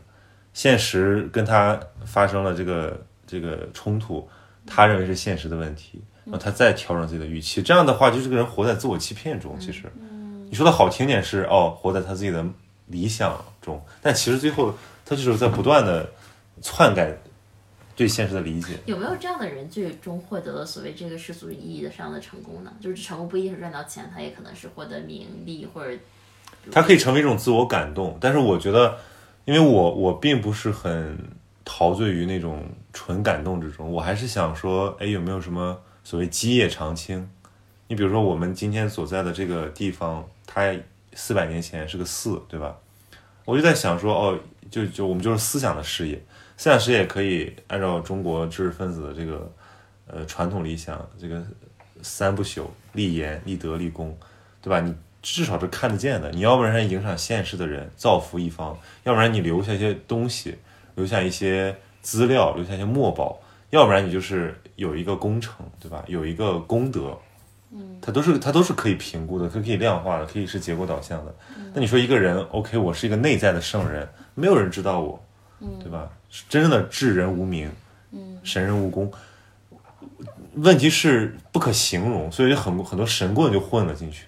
[0.54, 4.28] 现实跟他发生了这个这个冲突，
[4.66, 9.60] 他认为是现实的问题，然后他再调整自己的预期，这样的话就是个人活在自我欺骗中。
[9.60, 9.84] 其实，
[10.50, 12.44] 你说的好听点是哦，活在他自己的
[12.88, 14.74] 理想中，但其实最后
[15.06, 16.10] 他就是在不断的
[16.62, 17.16] 篡改
[17.96, 18.78] 对现实的理解。
[18.86, 22.74] 有没有这样的人最终获得了所谓这个世俗意义的上的成功呢？
[22.80, 25.98] 就是成功不一定是赚到钱，他也可能是获得名利或者
[26.72, 28.98] 它可以成为一种自我感动，但是我觉得，
[29.46, 31.18] 因为我我并不是很
[31.64, 32.64] 陶醉于那种
[32.94, 37.30] 纯感动之中，我还是想说，哎，有没有什么所谓基业长青？
[37.88, 40.74] 你比如说我们今天所在的这个地方，它
[41.14, 42.76] 四百年前是个寺，对吧？
[43.46, 44.40] 我就在想说，哦，
[44.72, 46.16] 就就我们就是思想的事业，
[46.58, 49.52] 思想事业可以按照中国知识分子的这个
[50.08, 51.44] 呃传统理想，这个
[52.02, 52.64] 三不朽：
[52.94, 54.18] 立言、立德、立功，
[54.62, 54.80] 对吧？
[54.80, 54.92] 你
[55.26, 60.56] 至少是看得见的，你要不然影响现实的人，造福一方；要不然你留下一些东西，
[60.94, 63.36] 留下一些资料，留下一些墨宝；
[63.72, 66.04] 要不然你就是有一个工程，对吧？
[66.06, 67.18] 有一个功德，
[67.72, 71.36] 嗯，它都是它都是可以评估的，它可以量化的，可以是结果导向的。
[71.74, 75.20] 那你说一个人，OK，我是一个内在的圣人，没有人知道我，
[75.80, 76.08] 对吧？
[76.48, 77.72] 真正的智人无名，
[78.44, 79.12] 神人无功。
[80.58, 84.28] 问题是不可形容，所以很很多神棍就混了进去。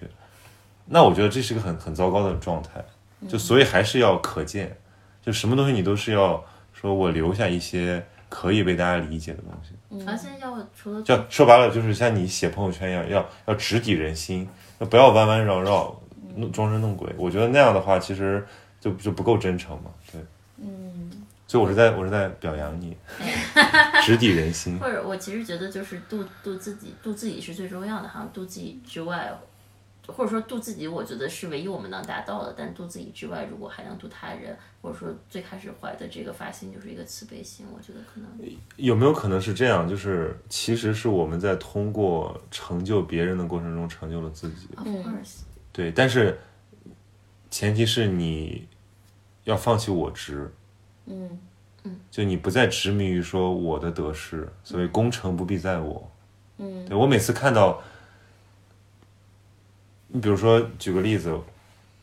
[0.88, 2.84] 那我觉得这是个很很糟糕的状态，
[3.28, 4.76] 就所以还是要可见，
[5.22, 6.42] 就什么东西你都是要
[6.72, 9.74] 说我留下一些可以被大家理解的东西。
[10.06, 14.48] 而且要除了就说白了，就是像你写朋友圈一样，要要直抵人心，
[14.78, 15.98] 要不要弯弯绕绕、
[16.36, 17.10] 弄装神弄鬼。
[17.16, 18.46] 我觉得那样的话，其实
[18.80, 19.90] 就就不够真诚嘛。
[20.12, 20.20] 对，
[20.58, 21.10] 嗯，
[21.46, 22.96] 所以我是在我是在表扬你，
[24.04, 24.78] 直抵人心。
[24.78, 29.32] 或者我其实觉得就是度度自己，度自己是最重要的，好像度自己之外，
[30.08, 32.54] 或者说度自己，我觉得是唯一我们能达到的。
[32.56, 38.28] 但度自己之外，如果还能度他人，或者说最开始怀的这个发心就是一个慈悲心，我觉得可能
[38.76, 39.86] 有没有可能是这样？
[39.88, 44.68] 就是其实是我们在通过成就别人的过程中成就了自己。
[44.76, 45.40] of course，
[45.72, 46.38] 对，但是
[47.50, 48.66] 前提是你
[49.44, 50.50] 要放弃我执，
[51.06, 51.38] 嗯
[52.10, 56.10] 就你不再执迷于说我的得失，所谓功成不必在我。
[56.58, 57.82] 嗯对我每次看到，
[60.08, 61.38] 你比如说举个例子，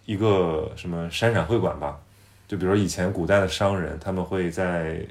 [0.06, 2.00] 一个什么山陕会馆吧，
[2.48, 5.06] 就比如说以前古代的商人，他们会在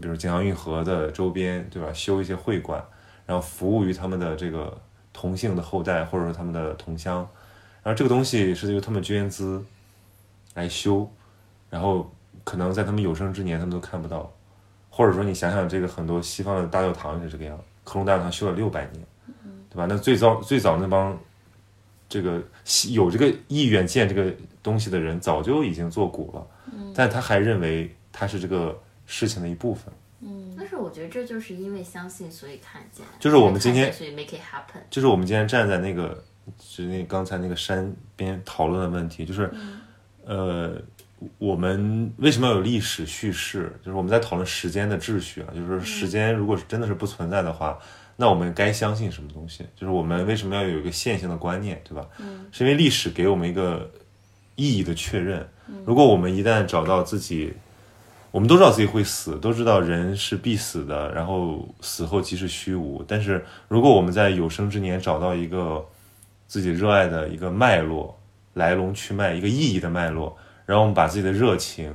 [0.00, 2.84] 比如京杭运河的周边，对吧，修一些会馆，
[3.24, 4.76] 然后服务于他们的这个
[5.14, 7.26] 同姓的后代，或者说他们的同乡，
[7.82, 9.64] 然后这个东西是由他们捐资
[10.52, 11.10] 来修，
[11.70, 12.12] 然后
[12.44, 14.30] 可能在他们有生之年他们都看不到，
[14.90, 19.02] 或者说你想想这个很多西方的大教堂也是这个样，科隆大教堂修了六百年，
[19.70, 19.86] 对吧？
[19.88, 21.18] 那最早最早那帮
[22.08, 22.42] 这个
[22.90, 26.46] 有这个意愿建这个东西的人早就已经做古了，
[26.94, 29.92] 但他还认为它是这个事情的一部分。
[30.58, 34.80] 但是我觉得这就是因为相信，所以看见，就是我们今天所以 make it happen。
[34.90, 36.08] 就是我们今天站在那个，
[36.58, 39.48] 就是那刚才那个山边讨论的问题，就是，
[40.24, 40.80] 呃，
[41.38, 43.70] 我们为什么要有历史叙事？
[43.84, 47.78] 就是我们在讨论时间的秩序啊，就是时间如果是真的是不存在的话，
[48.16, 49.64] 那我们该相信什么东西？
[49.76, 52.06] 就是我们为什么要有一个线性的观念，对吧？
[52.50, 53.90] 是因为历史给我们一个
[54.54, 55.46] 意义的确认。
[55.84, 57.52] 如果我们一旦找到自己
[58.30, 63.02] 我们都知道自己会死，都知道人是必死的，然后死后即是虚无。
[63.06, 65.86] 但是如果我们在有生之年找到一个
[66.46, 68.18] 自己热爱的一个脉络、
[68.54, 70.36] 来龙去脉、一个意义的脉络，
[70.66, 71.94] 然后我们把自己的热情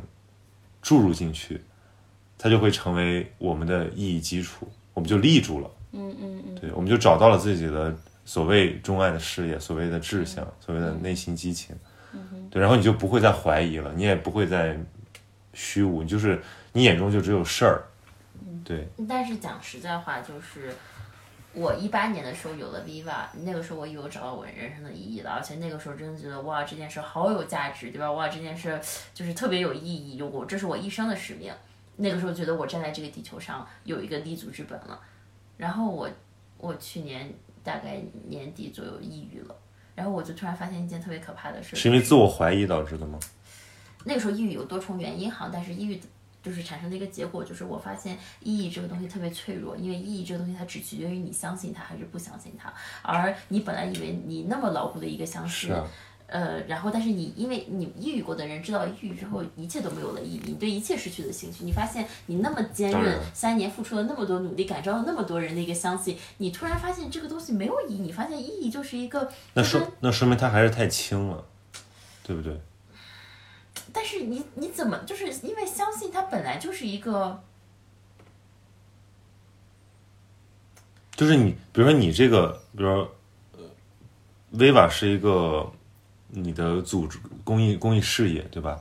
[0.81, 1.61] 注入进去，
[2.37, 5.69] 它就会成为我们的意义基础，我们就立住了。
[5.93, 7.95] 嗯嗯嗯，对，我们就找到了自己的
[8.25, 11.75] 所谓钟爱的事业，所谓的志向，所谓的内心激情。
[12.13, 14.77] 嗯对，然后你就不会再怀疑了，你也不会再
[15.53, 16.41] 虚无，你就是
[16.73, 17.83] 你眼中就只有事儿。
[18.63, 20.73] 对，但是讲实在话，就是
[21.53, 28.11] 我一八年的时候有了 Viva，那个时候我以为我找到我人生的意义了，而且那个时候真的觉得哇，这件事好有价值，对吧？
[28.11, 28.79] 哇，这件事
[29.13, 29.79] 就是特别有意
[30.17, 31.53] 义，我这是我一生的使命。
[31.97, 34.99] 那个时候觉得我站在这个地球上有一个立足之本了。
[35.61, 36.09] 然后我
[36.57, 37.31] 我去年
[37.63, 39.55] 大概年底左右抑郁了，
[39.93, 43.19] 然后我就突然发现一件特别可怕的事，是因为自我怀疑导致的吗？
[44.03, 46.01] 那个时候抑郁有多重原因哈，但是抑郁
[46.41, 52.73] 就是产生的一个结果，就是我发现意义这个东西特别脆弱，因为意义这个东西它只取决于你相信它还是不相信它，
[53.03, 55.71] 而你本来以为你那么牢固的一个相信，
[56.31, 71.45] 呃，然后但是你因为你抑郁过的人知道抑郁之后一切都没有了意义，你对一切失去了兴趣，你发现你那么坚韧，三年付出了那么多努力，感召了那么多人的一个相信，你突然发现这个东西没有意义，你发现意义就是一个那说那说明他还是太轻了，
[72.23, 72.57] 对不对？
[73.93, 77.43] 但是你你怎么就是因为相信它本来就是一个
[81.13, 83.15] 就是你，比如说你这个，比如说，
[83.57, 83.59] 呃
[84.53, 85.71] ，Viva 是一个
[86.31, 88.79] 你的组织公益公益事业，对吧？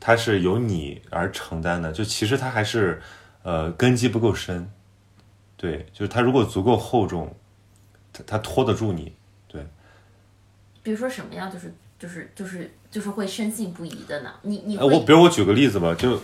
[0.00, 3.00] 它是由你而承担的，就其实它还是
[3.42, 4.70] 呃根基不够深，
[5.56, 7.34] 对，就是它如果足够厚重，
[8.12, 9.12] 它它拖得住你，
[9.48, 9.66] 对。
[10.82, 14.30] 比如说什么样就是就是就是就是会深信不疑的呢？
[14.42, 16.20] 你你呃，我比如我举个例子吧，就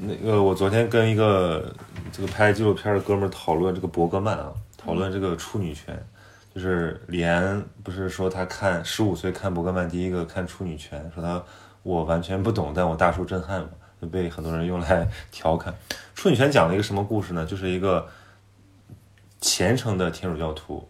[0.00, 1.72] 那个我昨天跟一个
[2.10, 6.04] 这个拍纪录片的哥们儿讨论这个伯格曼啊，讨论这个处女权，
[6.54, 11.42] 就是李安不是说他看十五岁看伯格曼第一个看处女权，说他
[11.82, 13.70] 我完全不懂，但我大受震撼嘛，
[14.00, 15.74] 就被很多人用来调侃。
[16.14, 17.46] 处女权讲了一个什么故事呢？
[17.46, 18.06] 就是一个
[19.40, 20.86] 虔诚的天主教徒，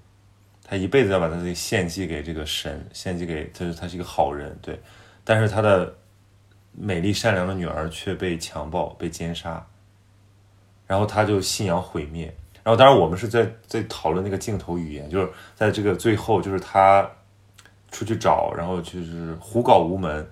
[0.65, 4.81] 他一辈子要把他自己献祭给这个神，献祭给他，他是一个好人，对，
[5.23, 5.95] 但是他的
[6.73, 9.65] 美丽善良的女儿却被强暴、被奸杀，
[10.89, 12.35] 然后他就信仰毁灭。
[12.65, 17.09] 然后当然我们是在在讨论那个镜头语言，就是在这个最后，就是他
[17.91, 20.31] 出去找，然后就是胡搞无门，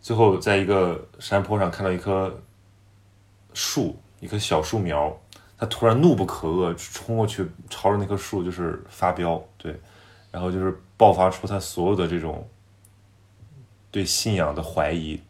[0.00, 2.32] 最后在一个山坡上看到一棵
[3.54, 5.14] 树，一棵小树苗，
[5.58, 9.74] 他突然怒不可遏，冲过去朝着那棵树就是发飙，对，
[10.30, 12.48] 然后就是爆发出他所有的这种
[13.90, 15.20] 对信仰的怀疑。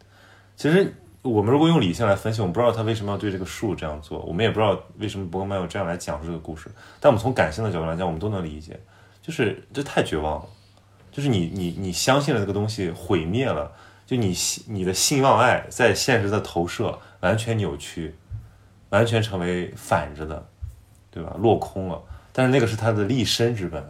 [0.57, 6.69] 其实我们如果用理性来分析，我们不知道他为什么要对这个树这样做，我们也不知道为什么伯格曼要这样来讲述这个故事。
[6.99, 8.79] 但我们从感性的角度来讲，我们都能理解，
[9.23, 10.49] 就是这太绝望了，
[11.13, 13.71] 就是你你你相信了这个东西毁灭了，
[14.05, 14.35] 就你
[14.67, 18.17] 你的信望爱在现实的投射完全扭曲，
[18.91, 20.45] 完全成为反着的，
[21.09, 21.37] 对吧？
[21.39, 22.03] 落空了。
[22.33, 23.81] 但是那个是他的立身之本，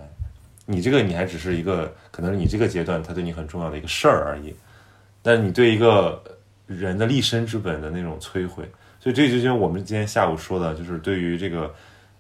[0.67, 4.55] 你这个你还只是一个，可能是你这个阶段他对你很重要的一个事儿而已，
[5.23, 6.23] 但是你对一个
[6.67, 8.71] 人的立身之本的那种摧毁，
[9.01, 11.75] 所以这就像我们今天下午说的，就是对于这个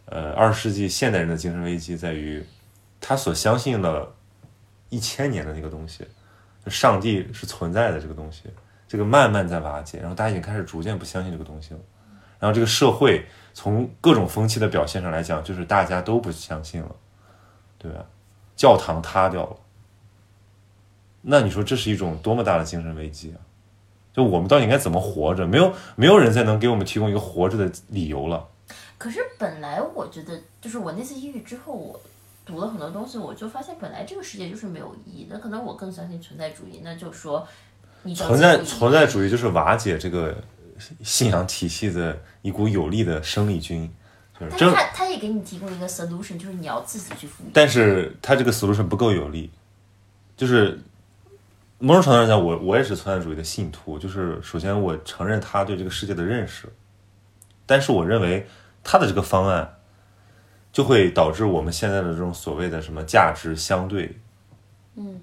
[0.07, 2.45] 呃二十世纪现代人的精神危机在于，
[3.01, 4.15] 他所相信了
[4.89, 6.07] 一千年的那个东西，
[6.67, 8.43] 上帝是存在的这个东西，
[8.87, 11.81] 这个慢慢在瓦解，然后大家已经开始逐渐不相信这个东西了，
[12.39, 13.25] 然后这个社会
[13.55, 16.95] 从各种风气的表现上来讲，就是大家都不相信了，
[17.79, 18.05] 对吧？
[18.55, 19.57] 教堂塌掉了，
[21.23, 23.41] 那你说这是一种多么大的精神危机啊！
[24.13, 25.47] 就我们到底应该怎么活着？
[25.47, 28.47] 没有没有人再能给我们提供一个活着的理由了。
[28.99, 32.01] 可是本来我觉得，就是我那次抑郁之后，我
[32.47, 35.39] 读了很多东西，我就发现本来这个世界就是没有意义的。
[35.39, 37.47] 可能我更相信存在主义，那就说
[38.03, 40.37] 你存在存存在主义就是瓦解这个
[41.03, 43.91] 信仰体系的一股有力的生力军，
[44.39, 47.47] 就是但这是他他也给你提供一个 solution，就是你要自己去赋予。
[47.53, 49.51] 但是他这个 solution 不够有力，
[50.37, 50.79] 就是
[51.85, 53.99] 某种程度上讲，我我也是存在主义的信徒。
[53.99, 56.73] 就是首先我承认他对这个世界的认识，
[57.67, 58.47] 但是我认为
[58.85, 59.79] 他的这个方案
[60.73, 64.17] 就会导致我们现在的这种所谓的什么价值相对，
[64.95, 65.21] 嗯，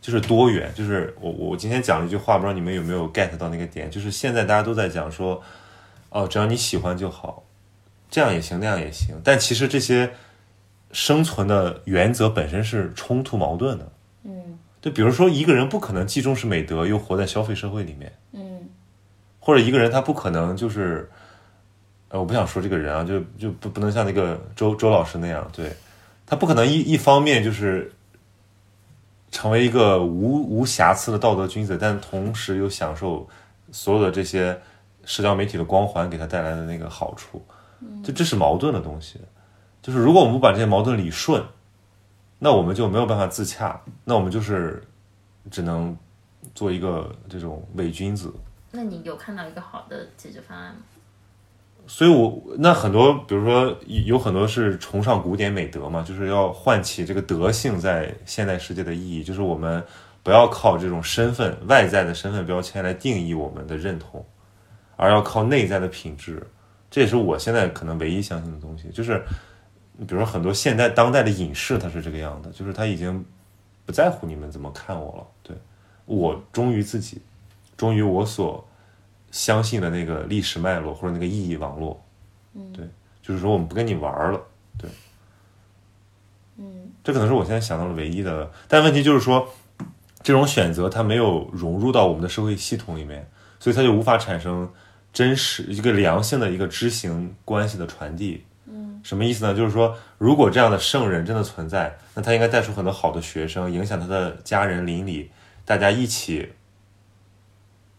[0.00, 0.72] 就是多元。
[0.74, 3.88] 就是我我今天讲了一句话，不知道你们有没有 get 到那个点？
[3.88, 5.40] 就是现在大家都在讲说，
[6.10, 7.44] 哦，只要你喜欢就好，
[8.10, 9.14] 这样也行，那样也行。
[9.22, 10.12] 但其实这些
[10.90, 13.92] 生存的原则本身是冲突矛盾的。
[14.82, 18.68] 嗯就比如说，一个人不可能既重视美德又活在消费社会里面，嗯。
[19.38, 21.08] 或者一个人他不可能就是，
[22.08, 25.72] 呃，我不想说这个人啊，就就不不能像那个周周老师那样，对。
[26.26, 27.92] 他不可能一一方面就是
[29.30, 33.28] 成为一个无无瑕疵的道德君子，但同时又享受
[33.70, 34.58] 所有的这些
[35.04, 37.44] 社交媒体的光环给他带来的那个好处，
[38.02, 39.20] 就这是矛盾的东西。
[39.80, 41.42] 就是如果我们不把这些矛盾理顺，
[42.44, 44.82] 那我们就没有办法自洽，那我们就是
[45.48, 45.96] 只能
[46.56, 48.34] 做一个这种伪君子。
[48.72, 50.80] 那你有看到一个好的解决方案吗？
[51.86, 59.80] 所以我那很多，比如说有很多是崇尚古典美德嘛，就是要唤起这个德性在现代世界的意义，就是我们
[60.24, 64.26] 不要靠这种身份外在的身份标签来定义我们的认同，
[64.96, 66.44] 而要靠内在的品质。
[66.90, 69.22] 这也是我现在可能唯一相信的东西，就是
[69.98, 73.24] 比如说很多现代当代的影视他是这个样的，就是他已经
[73.84, 75.56] 不在乎你们怎么看我了，对
[76.06, 77.20] 我忠于自己，
[77.76, 78.66] 忠于我所
[79.30, 82.02] 相信的那个历史脉络或者那个意义网络。
[82.54, 82.86] 嗯对，
[83.22, 84.40] 就是说我们不跟你玩儿了，
[84.76, 84.90] 对，
[86.58, 88.50] 嗯这可能是我现在想到的唯一的。
[88.68, 89.48] 但问题就是说，
[90.22, 93.26] 这种选择它没有融入到我们的社会系统里面，
[93.58, 94.70] 所以它就无法产生
[95.12, 98.44] 真实一个良性的一个知行关系的传递。
[99.02, 99.54] 什么意思呢？
[99.54, 105.30] 就是说，如果这样的圣人真的存在，那他应该带出很多好的学生，影响他的家人邻里，
[105.64, 106.52] 大家一起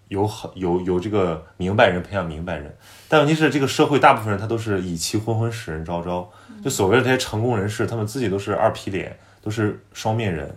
[0.07, 2.75] 有好有有这个明白人培养明白人。
[3.09, 6.29] 但问题是，这个社会大部分人他都是以其昏昏使人昭昭，
[6.63, 10.55] 就所谓的这些成功人士，他们自己都是二皮脸，都是双面人。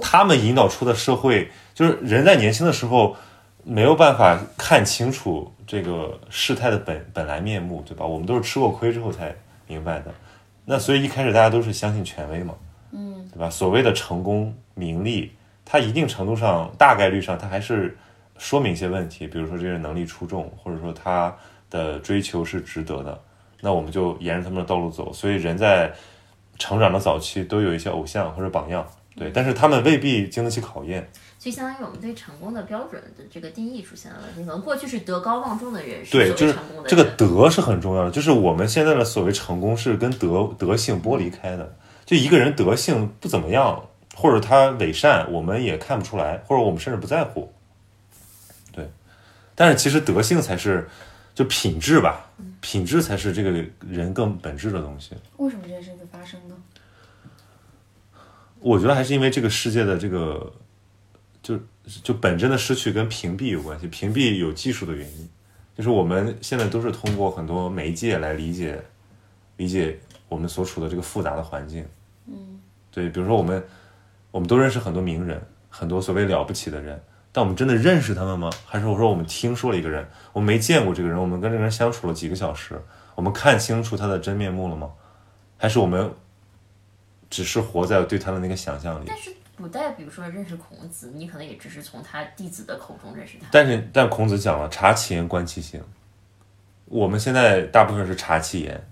[0.00, 3.14] 他们引导出的社会，就是人在年轻的时候
[3.62, 8.06] 没有办法看清楚这个事态的本本来面目，对吧？
[8.06, 9.36] 我们都是吃过亏之后才
[9.66, 10.12] 明白的。
[10.64, 12.54] 那所以一开始大家都是相信权威嘛，
[12.90, 13.48] 嗯，对吧？
[13.48, 15.32] 所谓的成功名利，
[15.64, 17.96] 它一定程度上大概率上，它还是
[18.36, 21.34] 说明一些问题，比如说这个人能力出众，或者说他
[21.70, 23.20] 的追求是值得的，
[23.60, 25.12] 那我们就沿着他们的道路走。
[25.12, 25.92] 所以人在
[26.58, 31.08] 成长的早期都有一些偶像或者榜样，对，但是他们未必经得起考验。
[31.46, 34.40] 所以相当于我们对成功的标准的这个定义出现了问题。
[34.40, 41.76] 可能过去是德高望重的人是对，就是谓成功的，这个德是很重要的，就是我们现在的所谓成功是跟德德性剥离开的。
[42.04, 43.80] 就一个人德性不怎么样，
[44.16, 47.52] 或者他伪善，我们也看不出来，或者我们甚至不在乎。
[48.72, 48.90] 对，
[49.54, 50.88] 但是其实德性才是
[51.32, 52.28] 就品质吧，
[52.60, 55.12] 品质才是这个人更本质的东西。
[55.36, 56.56] 为什么这件事情会发生呢？
[58.58, 60.52] 我觉得还是因为这个世界的这个，
[61.46, 61.56] 就
[62.02, 63.86] 就本真的失去跟屏蔽有关系。
[63.86, 65.28] 屏蔽有技术的原因，
[65.76, 68.82] 就是我们现在都是通过很多媒介来理解
[69.56, 69.96] 理解
[70.28, 71.86] 我们所处的这个复杂的环境。
[72.26, 72.60] 嗯，
[72.90, 73.64] 对，比如说我们
[74.32, 77.00] 我们都认识很多名人，很多所谓了不起的人，
[77.30, 78.50] 但我们真的认识他们吗？
[78.64, 82.82] 还是我说我们听说了一个人，我们没见过这个人，我们跟这个人相处了几个小时，
[83.14, 84.90] 我们看清楚他的真面目了吗？
[85.56, 86.12] 还是我们
[87.30, 89.04] 只是活在对他的那个想象里？
[89.06, 93.46] 但是古代，比如说认识孔子，你可能也只是从他弟子的口中认识他。
[93.50, 95.82] 但是但孔子讲了，察其言，观其行。
[96.84, 98.88] 我们现在大部分是察其言，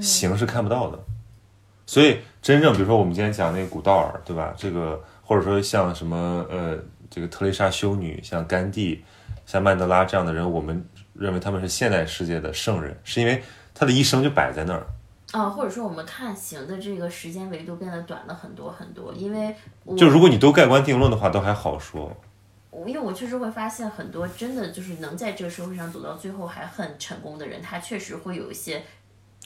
[0.00, 0.98] 行是看不到的。
[1.84, 4.54] 所以真正比如说我们今天讲那个古道尔，对吧？
[4.56, 6.78] 这个或者说像什么呃
[7.10, 9.04] 这个特蕾莎修女，像甘地，
[9.46, 13.42] 像曼德拉这样的人，我们认为他们是现代世界的圣人，是因为
[13.74, 14.86] 他的一生就摆在那儿。
[15.32, 19.54] 啊、或者说我们看行的这个时间维度变得短了很多很多，因为
[19.96, 22.10] 就如果你都盖棺定论的话，都还好说。
[22.86, 28.82] 因为我确实会发现很多真的就是能在这个社会上走到最后还很成功的人，他确实会有一些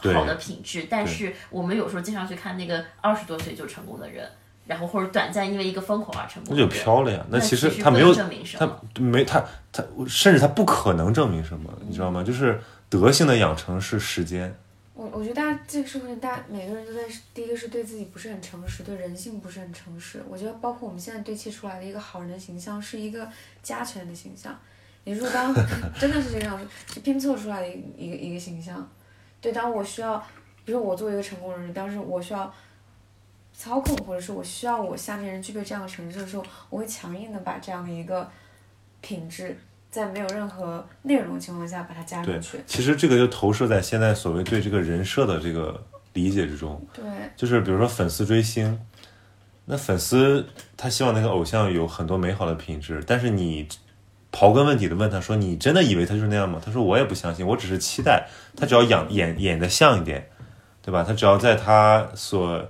[0.02, 4.28] 好的品质，但是我们有时候经常去看那个二十多岁就成功的人，
[4.66, 7.24] 然后或者短暂因为一个风口而成功那，就飘了呀。
[7.30, 9.00] 那其实他没有证明什么他。
[9.02, 9.42] 没他
[9.72, 12.22] 他甚至他不可能证明什么，你知道吗？
[12.22, 14.54] 就是德性的养成是时间。
[14.94, 17.00] 我我觉得大家这个社会，大家每个人都在，
[17.32, 20.22] 第一个是对自己不是很诚实，对人性不是很诚实。
[20.28, 23.26] 我觉得包括我们现在堆砌出来的一个好人的形象，是一个
[23.62, 24.56] 加权的形象。
[25.04, 25.52] 也就是说，当
[25.98, 28.88] 真的是这个样子，是拼凑出来的一个一个一个形象。
[29.40, 30.16] 对，当我需要，
[30.64, 32.54] 比如说我作为一个成功人士，当时我需要
[33.52, 38.30] 操控，或者是我需要我下面人具备这样的诚实的时候，我会强硬的把这样的一个
[39.00, 39.58] 品质，
[39.92, 45.80] 在没有任何内容的情况下把它加对进去。，其实这个就投射在现在所谓对这个人设的这个
[46.14, 46.84] 理解之中。
[46.94, 47.04] 对，
[47.36, 48.80] 就是比如说粉丝追星，
[49.66, 50.44] 那粉丝
[50.76, 53.68] 他希望那个偶像有很多美好的品质，但是你
[54.32, 60.26] 刨根问底的问他说：“你真的以为他就是那样吗？”他说：“我也不相信，我只是期待他只要演演演的像一点，
[60.80, 61.04] 对吧？
[61.06, 62.66] 他只要在他所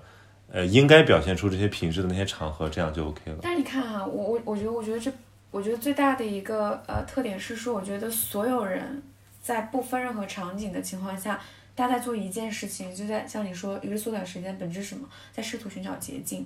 [0.50, 3.38] 呃应该表现出这些品质的那些场合，这样就 OK 了。
[3.40, 5.08] 但是你看啊，我我我觉得，我觉得这，
[5.52, 9.00] 我觉得最大的一个呃特点是说，我觉得所有人
[9.40, 11.38] 在不分任何场景的情况下，
[11.76, 15.06] 大家在做一件事情，就在像你说，一个是缩短时间，本质什么？
[15.30, 16.44] 在试图寻找捷径。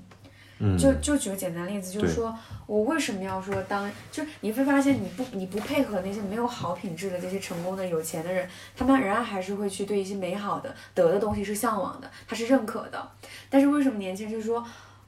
[0.58, 2.34] 嗯，就就举个简单例子，就是说
[2.66, 13.06] 我为什么要说当，就是你会发现你不你不配合那些没有好品质的这些成功的有钱的人，他们仍然还是会去对一些美好的得的东西是向往的，他是认可的。
[13.50, 14.66] 但是为什么年轻人就是说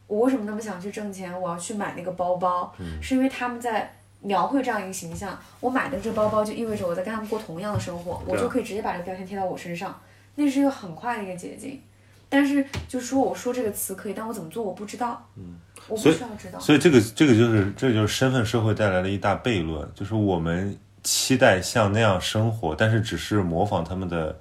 [0.09, 3.95] 我为什么那么想去挣钱，我要去买那个包包，是因为他们在。
[4.21, 9.97] 描绘这样一个形象，我买的这包包就意味着我在跟他们过同样的生活，我就可以直接把这个标签贴到我身上，
[10.35, 11.81] 那是一个很快的一个捷径。
[12.29, 15.55] 但是就说我说这个词可以，但我怎么做我不知道，嗯，
[15.87, 16.59] 我不需要知道。
[16.59, 24.37] 所以这个这个就是这就是身份社会带来的一大悖论，就是我们期待像那样生活，但是只是模仿他们的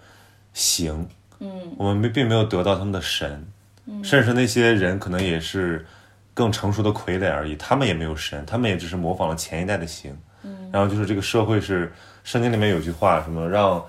[0.53, 1.07] 形，
[1.37, 3.47] 嗯，我们没并没有得到他们的神，
[3.87, 5.85] 嗯，甚至那些人可能也是
[6.33, 11.91] 更成熟的傀儡而已，他们也没有神，他们也只是模仿了前一代的形，嗯，然后就是这个社会是
[12.23, 13.85] 圣经里面有句话，什么让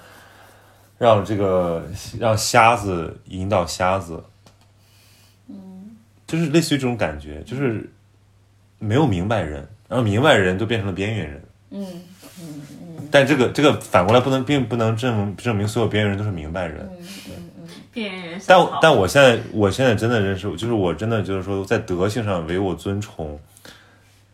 [0.97, 1.87] 让这个
[2.19, 4.23] 让瞎子引导瞎子，
[6.27, 7.91] 就是类似于这种感觉，就是
[8.79, 11.43] 没有明白人，然后明白人都变成了边缘人。
[11.70, 11.87] 嗯。
[13.11, 16.87] 但这个这个反过来不能，并不能证证明所有边缘人都是明白人。
[16.93, 17.48] 嗯嗯
[18.47, 23.39] 但但我现在我现在真的认识，就是我真的就是说，在德性上唯我尊崇。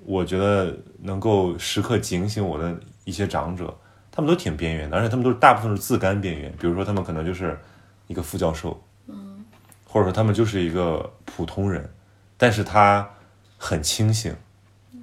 [0.06, 2.76] 我觉得能够时刻警醒我的
[3.06, 3.74] 一些长者，
[4.12, 6.52] 他们都挺边缘的，而且他们都是大部分是自甘边缘。
[6.60, 7.58] 比如说，他们可能就是
[8.06, 9.42] 一个副教授，嗯，
[9.86, 11.90] 或者说他们就是一个普通人，
[12.36, 13.08] 但是他
[13.56, 14.36] 很清醒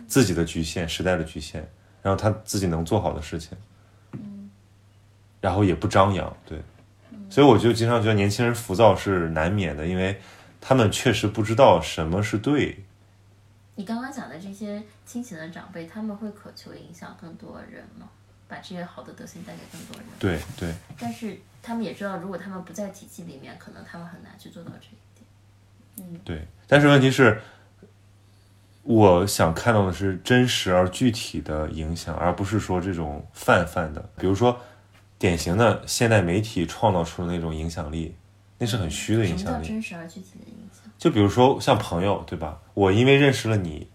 [0.06, 1.68] 自己的局限、时代的局限，
[2.04, 3.58] 然后他自己能做好的事情，
[5.40, 6.60] 然后也不张扬，对。
[7.32, 10.20] 所以我就经常觉得年轻人浮躁是难免的，因为
[10.60, 12.84] 他们确实不知道什么是对。
[13.76, 18.08] 你刚刚讲的这些亲情的长辈，他们会渴求影响更多人吗？
[18.48, 20.06] 把这些好的德行带给更多人。
[20.20, 26.12] 对对，但是他们也知道，如果他们不在体系里面，可能他们很难去做到这一点。
[26.12, 27.41] 嗯对，但是问题是，
[28.84, 34.60] 我想看到的是真实而具体的影响，而不是说这种泛泛的，比如说
[35.22, 38.15] 典型的现代媒体创造出的那种影响力，
[38.57, 39.68] 那是很虚的影响力。
[39.68, 40.91] 真实而具体的影响？
[40.98, 42.60] 就比如说像朋友，对吧？
[42.73, 43.88] 我因为认识了你，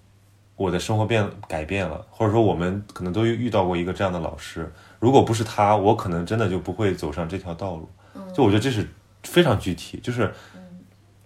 [0.54, 7.90] 我的生活变改变了，或者说我们可能都遇到过一个这样的老师，如果不是他，我可能真的就不会走上这条道路。
[8.32, 8.88] 就我觉得这是
[9.24, 10.32] 非常具体，就是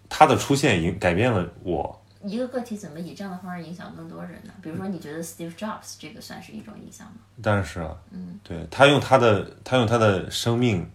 [0.08, 1.99] 他的出现影改变了我。
[2.22, 4.52] 一个个体怎么以这样的方式影响更多人呢？
[4.62, 7.14] 比如说，你觉得 Steve Jobs 这个算是一种影响吗？
[7.42, 10.86] 当然是啊，嗯，对他用他的他用他的生命，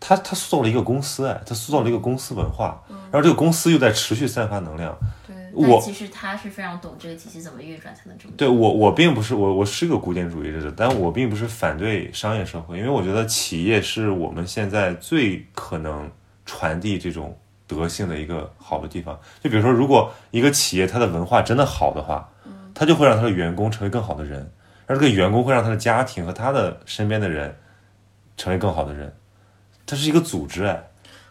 [0.00, 4.96] 他他塑造了一个公司，哎，他塑造了一个公司文化，然后这个公司又在持续散发能量。
[5.26, 8.34] 对，我其实他是非常懂这个体系怎么运转才能这么。
[8.36, 16.10] 对我，我并不是我，我是个古典主义者，但我并不是反对商业社会，因为我觉得企业是我们现在最可能
[16.44, 19.16] 传递这种德性的一个好的地方。
[19.40, 22.28] 就比如说，如果一个企业它的文化真的好的话，
[22.74, 24.50] 它就会让它的员工成为更好的人，
[24.86, 27.56] 而这个员工会让他的家庭和他的身边的人
[28.36, 29.14] 成为更好的人。
[29.86, 30.82] 它是一个组织，哎，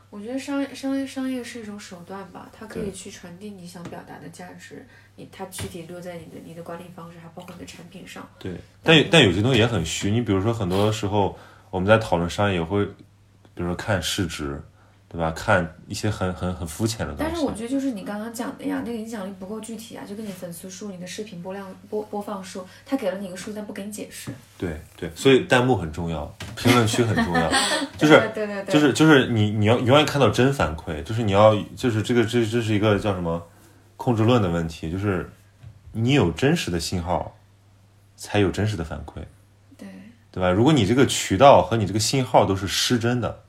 [0.10, 4.86] 我觉得商业商业商业是一种手段吧，它可以去传递你想表达的价值，
[5.16, 8.28] 你它具体落在你的你的管理方式，还包括你的产品上。
[8.40, 8.54] 对，
[8.84, 10.10] 但但有些东西也很虚。
[10.10, 11.38] 你比如说，很多时候
[11.70, 12.84] 我们在讨论商业，也会
[13.54, 14.62] 比如说看市值，
[15.10, 15.32] 对吧？
[15.32, 17.24] 看一些很很很肤浅的东西。
[17.24, 24.32] 但是我觉得就是你刚刚讲的呀，那个影响力不够具体啊，就跟你粉丝数、你的视频播量播播放数，他给了你一个数，但不给你解释。
[24.58, 26.26] 对对，所以弹幕很重要，
[26.58, 27.50] 评论区很重要，
[27.98, 33.42] 就是对对对，就是就是你你要永远看到真反馈，就是你要就是这个这这是一个叫什么
[33.96, 35.32] 控制论的问题，就是
[35.94, 37.34] 你有真实的信号，
[38.18, 39.22] 才有真实的反馈，
[39.78, 39.88] 对。
[40.30, 40.52] 对吧？
[40.52, 43.44] 如果你这个渠道和你这个信号都是失真的，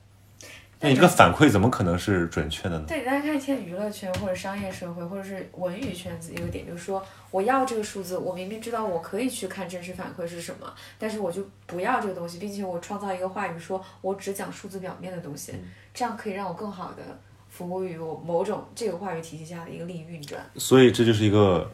[0.80, 2.84] 那你这个反馈怎么可能是准确的呢？
[2.86, 15.52] 对，大家看现在娱乐圈或者商业社会或者是文娱圈子，一个点就是说，我要这个数字，我明明知道我可以去看真实反馈是什么，但是我就不要这个东西，并且我创造一个话语，说我只讲数字表面的东西，
[15.92, 17.02] 这样可以让我更好的
[17.48, 20.40] 服务于我某种这个话语体系下的一个利益运转。
[20.56, 21.68] 所以这就是一个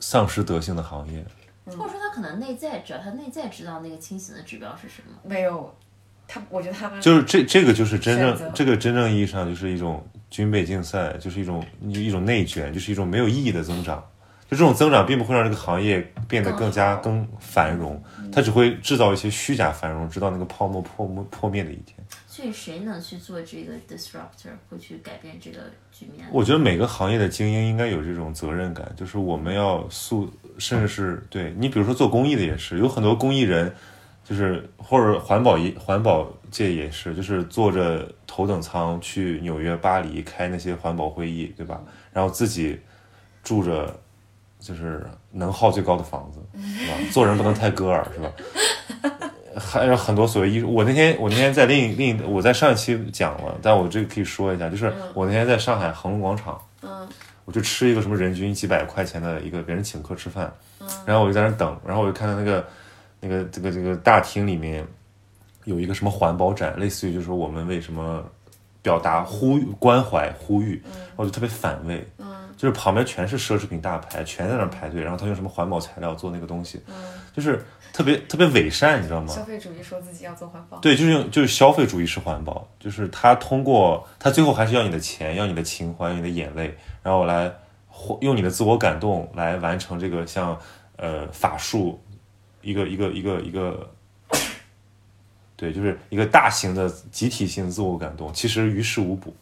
[0.00, 1.24] 丧失德性的行业。
[1.66, 5.74] 或者说他可能内在，只要他内在知道那个清醒的指标是什么，没有，
[6.26, 14.02] 他我觉得他们就是这这个就是真正这个真正意义上就是一种军备竞赛，就是一种一种内卷，就是一种没有意义的增长。
[14.50, 21.96] 就这种增长并不会让这个行业变得更加更繁荣，它只会制造一些虚假繁荣，直到那个泡沫破灭破灭的一天。
[22.26, 25.60] 所以谁能去做这个 disruptor，会去改变这个
[25.90, 26.26] 局面？
[26.30, 30.28] 我觉得每个行业的精英应该有这种责任感，就是我们要塑，
[30.58, 33.72] 甚至是对你，比如说做公益的也是，有很多公益人，
[34.24, 41.80] 就是或者环保一环保界也是，就是坐着头等舱去纽约、巴黎开那些环保会议，对吧？
[42.12, 42.80] 然后自己
[43.42, 43.94] 住着
[44.58, 46.94] 就是能耗最高的房子，是吧？
[47.12, 48.32] 做人不能太割耳，是吧？
[49.56, 50.72] 还有很多所谓艺术。
[50.72, 57.06] 我那天我那天在另一另一我在上一期讲了，但我这个可以说一下，就是我那天在上海恒隆广场，嗯
[57.44, 60.50] 我就吃一个什么人均几百块钱的一个别人请客吃饭，
[61.04, 62.66] 然后我就在那等，然后我就看到那个
[63.24, 64.86] 那个这个这个大厅里面
[65.64, 68.22] 有一个什么环保展，类似于就是说我们为什么
[68.82, 70.82] 表达呼吁关怀呼吁，
[71.16, 72.06] 我就特别反胃，
[72.54, 76.78] 就是旁边全是奢侈品大牌，全在那儿排队，然后他用什么环保材料做那个东西，
[77.34, 77.64] 就是
[77.94, 79.32] 特别特别伪善，你知道吗？
[79.32, 87.50] 消费主义说自己要做环保，对，就是用就是消费主义式环保，就是他通过他最后还是要你的钱，要你的情怀，要你的眼泪，然后来
[87.88, 90.58] 或用你的自我感动来完成这个像
[90.96, 91.98] 呃法术
[92.64, 93.90] 一个一个一个一个，
[95.56, 99.34] 对，就是一个大型的集体性自我感动，其实于事无补，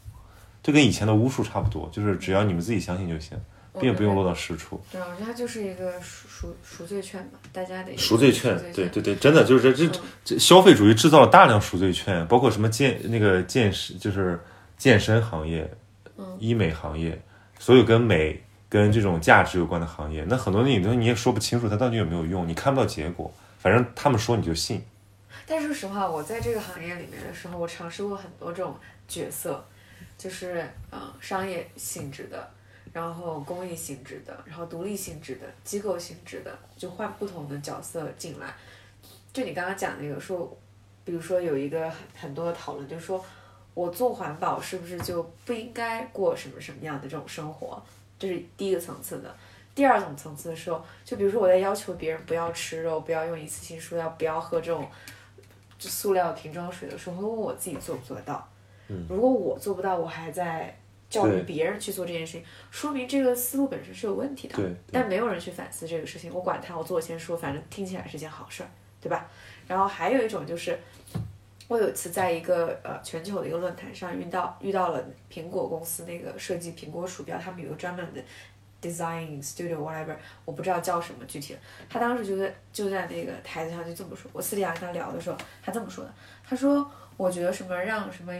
[0.62, 3.38] 这跟以前的巫术差不多，就是只要你们自己相信就行，
[3.80, 4.80] 并不用落到实处。
[4.90, 14.38] 对啊，我觉得它就是一个赎赎赎罪券吧，大家的一个赎罪券，对对对，真的就是这这这消费主义制造了大量赎罪券，包括什么健那个健身就是
[14.76, 15.70] 健身行业、
[16.38, 17.20] 医美行业，
[17.58, 18.42] 所有跟美
[18.72, 24.82] 跟这种价值有关的行业，那很多那东西你也说不清楚它到底有没有用，你看不到结果，反正他们说你就信。
[25.46, 28.74] 但说实话，我在这个行业里面的时候，我尝试过很多这种
[29.06, 29.62] 角色，
[30.16, 32.48] 就是嗯、商业性质的，
[32.94, 38.46] 然后公益性质的，然后独立性质的，机构性质的，就换不同的角色进来。
[39.34, 40.50] 就你刚刚讲那个说，
[41.04, 43.22] 比如说有一个很很多的讨论，就是说
[43.74, 47.82] 我做环保是不是就不应该过什么什么样的这种生活？
[48.22, 49.34] 这是第一个层次的。
[49.74, 54.86] 第二种层次的时候，就比如说我在要求别人不要吃肉，不要用一次性塑料，不要喝这种
[55.76, 58.48] 就塑料瓶装水的时候，会问我自己做不做得到。
[59.08, 60.78] 如果我做不到，我还在
[61.10, 64.56] 教育别人去做这件事情，说明这个思路本身是有问题的。
[64.92, 68.68] 但没有人去反思这个事情，我管他，我做我先说，反正听起来是件好事儿，
[69.00, 69.26] 对吧？
[69.66, 70.78] 然后还有一种就是，
[71.68, 75.02] 我有一次在一个呃全球的一个论坛上遇到遇到了
[75.32, 78.20] 苹果公司那个设计苹果鼠标，他们有个专门的
[78.82, 80.14] design studio whatever，
[80.44, 81.58] 我不知道叫什么具体的。
[81.88, 86.12] 他当时就在就在那个台子上就这么说，我私底下跟他聊的时候，他这么说的，
[86.44, 88.32] 他说我觉得什么让什么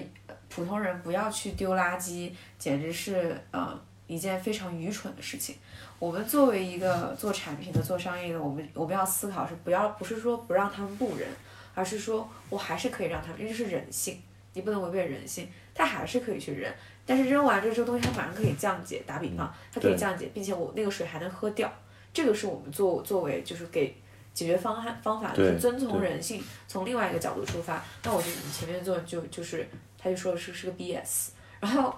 [0.49, 5.57] 普通人不要去丢垃圾，简直是呃一件非常愚蠢的事情。
[5.99, 11.27] 我们作为一个做产品的、做商业的，我们我们要思考是不要不是说不让他们不扔，
[11.74, 14.20] 而是说我还是可以让他们，因为这是人性，
[14.53, 16.73] 你不能违背人性，他还是可以去扔。
[17.05, 21.73] 但是扔完这这个东西，它马上可以降解，打比方，它可以降解，并且我那个水还能喝掉。
[22.15, 23.97] 这个是我们作作为就是给
[24.32, 27.82] 解决方案方法就，是遵从人性，从另外一个角度出发。
[28.05, 29.66] 那我觉得你前面做就就是，
[29.99, 31.94] 他就说的是是个 BS，然后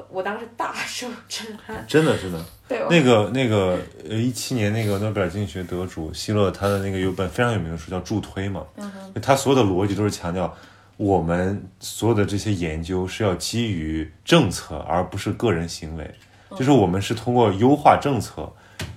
[0.00, 3.78] 我我当时大受震撼，真的真的，对，那个那个
[4.08, 8.64] 呃，一七年那个诺贝尔经济学得主希勒，他的那个有本非常有名的书叫《助推》嘛，
[9.20, 10.54] 他所有的逻辑都是强调
[10.96, 16.10] 我们所有的这些研究是要基于政策，而不是个人行为，
[16.56, 18.50] 就是我们是通过优化政策，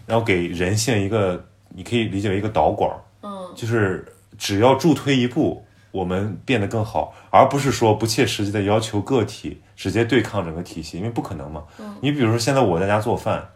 [0.05, 2.89] 然后给人性一个，你可以理解为一个导管，
[3.21, 4.05] 嗯，就是
[4.37, 11.63] 只要助推一步，我们变得更好，而不是说不切实际的要求个体直接对抗整个体系，因为不可能嘛。
[12.01, 13.47] 你比如说现在我在家做饭，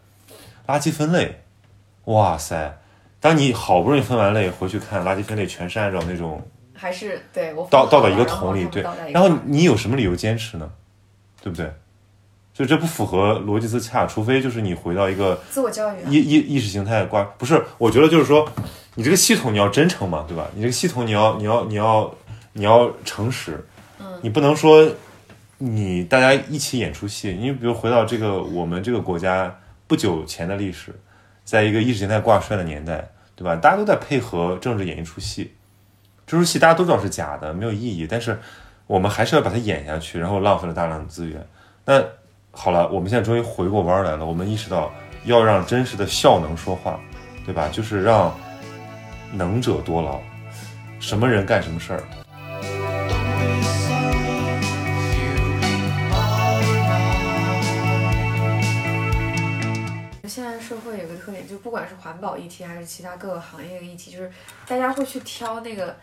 [0.67, 1.41] 垃圾分类，
[2.05, 2.77] 哇塞！
[3.19, 6.39] 当你好不容易分完类回去看垃圾分类，全是按照那种
[6.75, 10.71] 还是对我倒倒到一个桶里，对然后你有什么理由坚持呢？
[11.41, 11.73] 对不对？
[12.53, 18.47] 所以这不符合逻辑自洽，除非就是你回到一个自我教育啊，意意意识形态挂不是，我觉得就是说，
[18.95, 20.47] 你这个系统你要真诚嘛，对吧？
[20.55, 22.13] 你这个系统你要你要你要你要
[23.03, 23.63] 诚实，
[23.99, 24.89] 嗯你不能说
[25.57, 27.31] 你大家一起演出戏。
[27.31, 29.55] 你比如回到这个我们这个国家
[29.87, 30.93] 不久前的历史，
[31.43, 33.55] 在一个意识形态挂帅的年代，对吧？
[33.55, 35.53] 大家都在配合政治演一出戏，
[36.25, 38.39] 这出戏大家都知道是假的，没有意义，但是
[38.85, 41.45] 我们还是要把它演下去，然后浪费了大量的资源。
[41.85, 42.03] 那
[42.51, 44.91] 好了，我们现在终于回过弯来了，我们意识到
[45.25, 46.99] 要让真实的效能说话，
[47.45, 47.69] 对吧？
[47.69, 48.35] 就是让
[49.31, 50.19] 能者多劳，
[50.99, 52.03] 什么人干什么事儿。
[60.37, 64.31] 现在社会有个特点，就不管是环保议题还是其他各个行业的议题，就是
[64.67, 65.95] 大家会去挑那个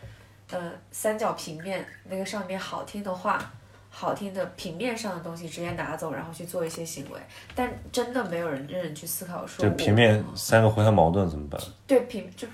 [0.51, 3.53] 呃三角平面那个上面好听的话。
[3.97, 7.21] 好听的平面上的东西直接拿走，然后去做一些行为，
[7.55, 11.63] 但真的没有人认真去思考说就平面三个互相矛盾怎么办？
[11.87, 12.49] 对平就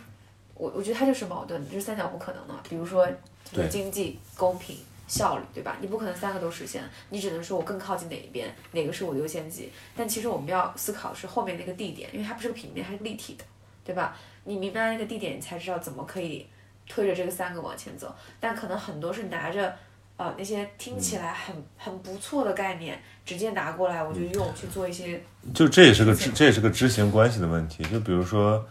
[0.52, 2.61] 我我觉得它就是矛盾，就是三角不可能的嘛。
[2.69, 3.07] 比如说，
[3.43, 4.77] 这个对经济、公平、
[5.11, 5.77] 效率，对吧？
[5.81, 9.69] 你不可能三个都实现，你只能说我更靠近哪一边，哪个是我的优先级。
[9.97, 13.45] 但其实我们要思考是后面那个地点，因为它不是个平面，它是立体的，
[13.85, 14.16] 对吧？
[14.45, 16.47] 你明白那个地点，你才知道怎么可以
[16.89, 18.15] 推着这个三个往前走。
[18.39, 19.74] 但可能很多是拿着。
[20.16, 25.19] 啊，那些听起来很、很不错的概念，直接拿过来，我就用去做一些
[25.55, 27.82] 就这也是个知，这也是个知行关系的问题。
[27.85, 28.62] 就比如说，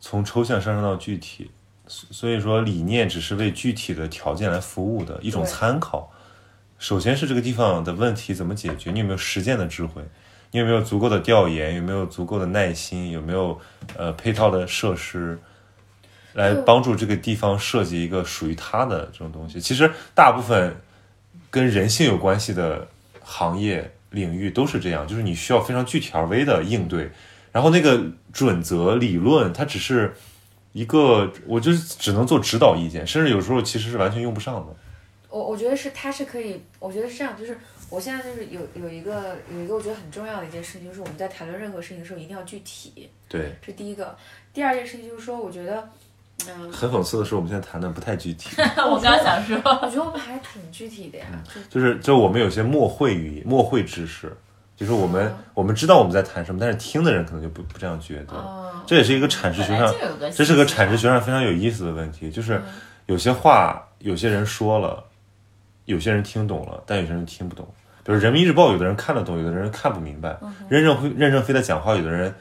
[0.00, 1.48] 从抽象上升到具体，
[1.88, 6.12] 所所以说理念只是为具体的条件来服务的一种参考。
[6.78, 10.02] 首先是这个地方的问题怎么解决，你有没有实践的智慧？
[10.50, 11.74] 你有没有足够的调研？
[11.74, 13.10] 有没有足够的耐心？
[13.10, 13.58] 有没有
[13.96, 15.38] 呃配套的设施，
[16.34, 19.60] 来帮助这个地方设计一个属于它的这种东西？
[19.60, 20.76] 其实大部分
[21.50, 22.86] 跟人性有关系的
[23.22, 27.10] 行业领域都是这样，就是你需要非常具体而微的应对，
[27.50, 28.00] 然后那个
[28.32, 30.14] 准则理论它只是
[30.78, 34.66] 一个，我就是只能做指导意见，甚至有时候其实是完全用不上的。
[35.28, 37.58] 我我觉得是，他是可以，我觉得是这样，就是
[37.90, 44.16] 我现在就是有有一个有一个我觉得很重要的一件事情，就是我们在谈论任何事情的时候一定要具体，对，这是第一个。
[44.54, 45.88] 第二件事情就是说，我觉得，
[46.46, 54.32] 嗯，很讽刺的是，我们现在谈的不太具体， 我刚想说，我觉得我们还挺具体的呀，就就是就我们有些默会语、默会知识，
[54.78, 58.34] 就是我们、我们知道我们在谈什么，但是听的人可能就不不这样觉得。
[58.34, 59.92] 嗯，这也是一个阐释学上
[60.32, 62.62] 这是个阐释学上非常有意思的问题，就是
[63.06, 65.02] 有些话有些人说了，
[65.86, 67.66] 有些人听懂了，但有些人听不懂。
[68.04, 70.38] 比如人民日报，有的人看得懂，有的人看不明白。
[70.68, 72.32] 任正非任正非的讲话，有的人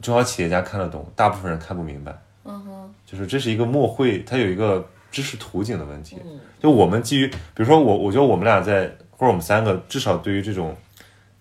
[0.00, 2.16] 中小企业家看得懂，大部分人看不明白。
[2.44, 6.16] 嗯哼，就是这是一个默会，它有一个知识图景的问题。
[6.24, 10.76] 嗯就我们基于，比如说我，我觉得我们俩在，或者我们三个，至少对于这种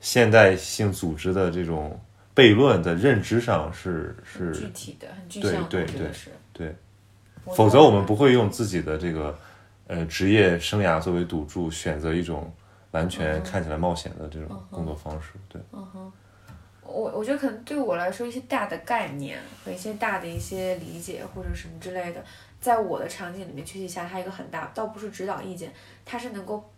[0.02, 1.98] 现代性组织的这种
[2.36, 6.30] 悖论的认知上是是具体的，很具对象的，对对我觉得是。
[6.52, 6.76] 对，
[7.56, 9.40] 否则我们不会用自己的这个
[9.88, 12.52] 呃职业生涯作为赌注，选择一种
[12.91, 15.30] 完全看起来冒险的这种工作方式。
[15.48, 16.11] 对，嗯哼
[16.84, 22.22] 我我觉得可能对我来说，一些大的概念和一些大的一些理解或者什么之类的，
[22.60, 25.72] 在我的场景里面具体下，它一个很大，倒不是指导意见，
[26.03, 26.69] 它是能够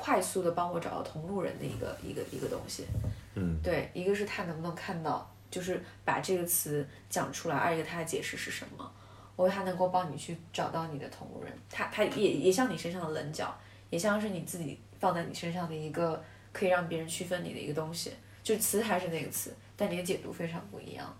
[0.00, 2.86] 快速的帮我找到同路人的一个一个一个东西。
[3.34, 8.92] 嗯，对，一个是他能不能看到，就是把这个词讲出来；二一个他的解释是什么。
[9.36, 13.56] 我他能够帮你去找到你的同路人，他他也也像你身上的棱角，
[13.90, 16.22] 也像是你自己放在你身上的一个
[16.52, 18.12] 可以让别人区分你的一个东西。
[18.42, 21.16] 就词还是那个词，但你的解读非常不一样。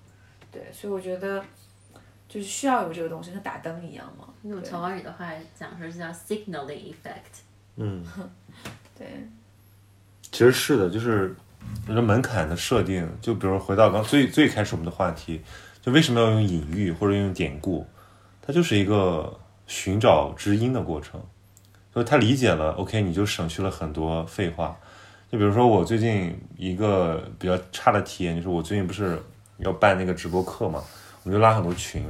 [0.51, 1.45] 对，所以我觉得
[2.27, 4.33] 就是需要有这个东西，像打灯一样嘛。
[4.43, 7.43] 用曹光宇的话讲说是叫 signaling effect。
[7.77, 8.03] 嗯，
[8.99, 9.07] 对，
[10.33, 11.35] 其实是的，就是
[11.87, 15.41] 我觉得门槛的设定，就比如回到刚最最开始我们的话题，
[15.81, 17.87] 就为什么要用隐喻或者用典故，
[18.43, 21.21] 它就是一个寻找知音的过程。
[21.91, 24.77] 所以他理解了，OK，你就省去了很多废话。
[25.33, 29.21] 就比如说我最近一个比较差的体验，就是我最近不是
[29.57, 30.83] 要办那个直播课嘛，
[31.25, 32.05] 我就拉很多群，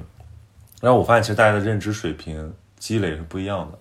[0.80, 3.78] 然后我发现其实大家的认知水平积累是不一样的。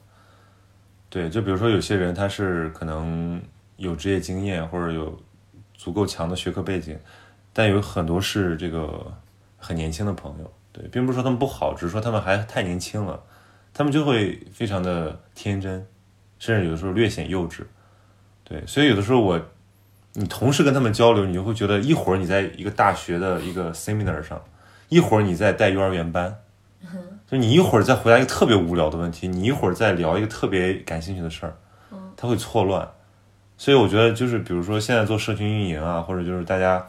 [1.18, 3.41] 对，就比如说有些人他是可能
[3.77, 5.19] 有职业经验或者有
[5.73, 6.95] 足够强的学科背景，
[7.52, 9.11] 但有很多是这个
[9.57, 10.53] 很年轻的朋友。
[10.72, 13.19] 对，并不是说他们不好，只是说他们还太年轻了，
[13.73, 15.84] 他们就会非常的天真，
[16.38, 17.64] 甚至有的时候略显幼稚。
[18.44, 19.41] 对，所以有的时候我，
[20.14, 24.39] 你同时跟他们交流，你就会觉得一会儿你在一个大学的一个 seminar 上，
[24.89, 26.38] 一会儿你在带幼儿园班，
[27.30, 31.54] 就你一会儿再回答一个特别无聊的问题，你一会儿再聊一个特别感兴趣的事儿，
[32.16, 32.90] 他会错乱。
[33.58, 36.88] 所以我觉得就是比如说现在做社群运营啊，或者就是大家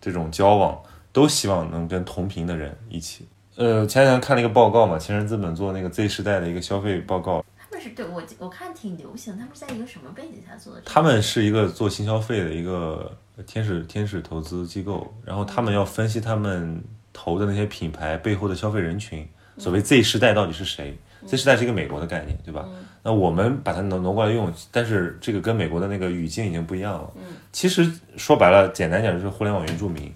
[0.00, 0.80] 这种交往，
[1.12, 3.26] 都希望能跟同频的人一起。
[3.56, 10.82] 呃，前两天看了一个报告嘛，前人资本做那个 Z 时代的一个消费报告，他们是对我我看挺流行，他们是在一个什么背景下做的？
[10.84, 13.10] 他们是一个做新消费的一个
[13.46, 16.82] 天使天使投资机构，然后他们要分析他们
[17.12, 20.96] 投的那些品牌背后的消费人群，所谓 Z 时代到底是谁
[21.26, 22.66] ？Z 时代是一个美国的概念，对吧？
[23.04, 27.10] 那我们把它挪挪过来用，但是这个跟美国的那个语境已经不一样了。
[27.50, 30.12] 其实说白了，简单讲就是互联网原住民，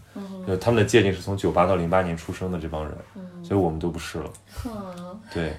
[0.47, 2.97] 就是他们的界定是从九八到零八年出生的这帮人，
[3.43, 4.31] 所以我们都不是了。
[4.67, 5.53] 嗯对，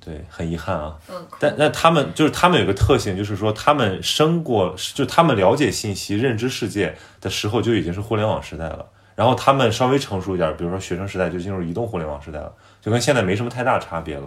[0.00, 0.96] 对，很遗憾啊。
[1.10, 8.86] 嗯，但那他们就是他们有个特性，就是说他们生过，就他们了解信息、认知世界的时候就已经是互联网时代了。
[9.14, 12.52] 然后他们稍微成熟一点，比如说学生时代就进入移动互联网时代了，
[12.88, 14.26] 就跟现在没什么太大差别了。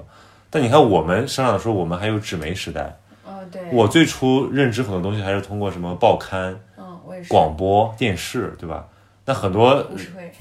[0.51, 2.95] 但你看我们生长的时候，我们还有纸媒时代。
[3.25, 8.85] 哦对，我最初认知很多东西还是通过什么报刊、嗯我也是广播电视，对吧？
[9.25, 10.31] 那很多 故事会、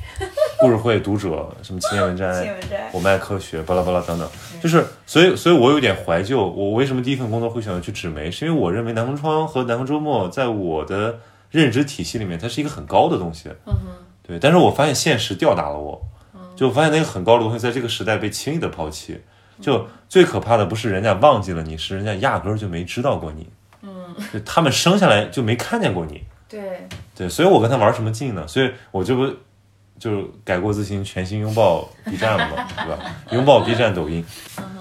[0.59, 2.55] 故事会、读者、什么青年文摘、
[2.93, 4.29] 我们爱科学，巴拉巴拉等等，
[4.63, 6.47] 就是所以，所以我有点怀旧。
[6.47, 8.31] 我为什么第一份工作会选择去纸媒？
[8.31, 11.19] 是因为我认为南风窗和南方周末在我的
[11.51, 13.49] 认知体系里面，它是一个很高的东西。
[13.67, 13.87] 嗯哼，
[14.23, 16.01] 对，但是我发现现实吊打了我，
[16.61, 19.19] 就我发现那个很高的东西在这个时代被轻易的抛弃。
[19.62, 23.49] 就最可怕的不是人家忘记了你，是人家压根儿就没知道过你。
[23.81, 26.23] 嗯，就他们生下来就没看见过你。
[26.51, 28.47] 对，对，所以我跟他玩什么劲呢？
[28.47, 29.35] 所以我这不
[29.99, 32.99] 就改过自新，全新拥抱 B 站了嘛，对吧？
[33.31, 34.23] 拥抱 B 站、抖音，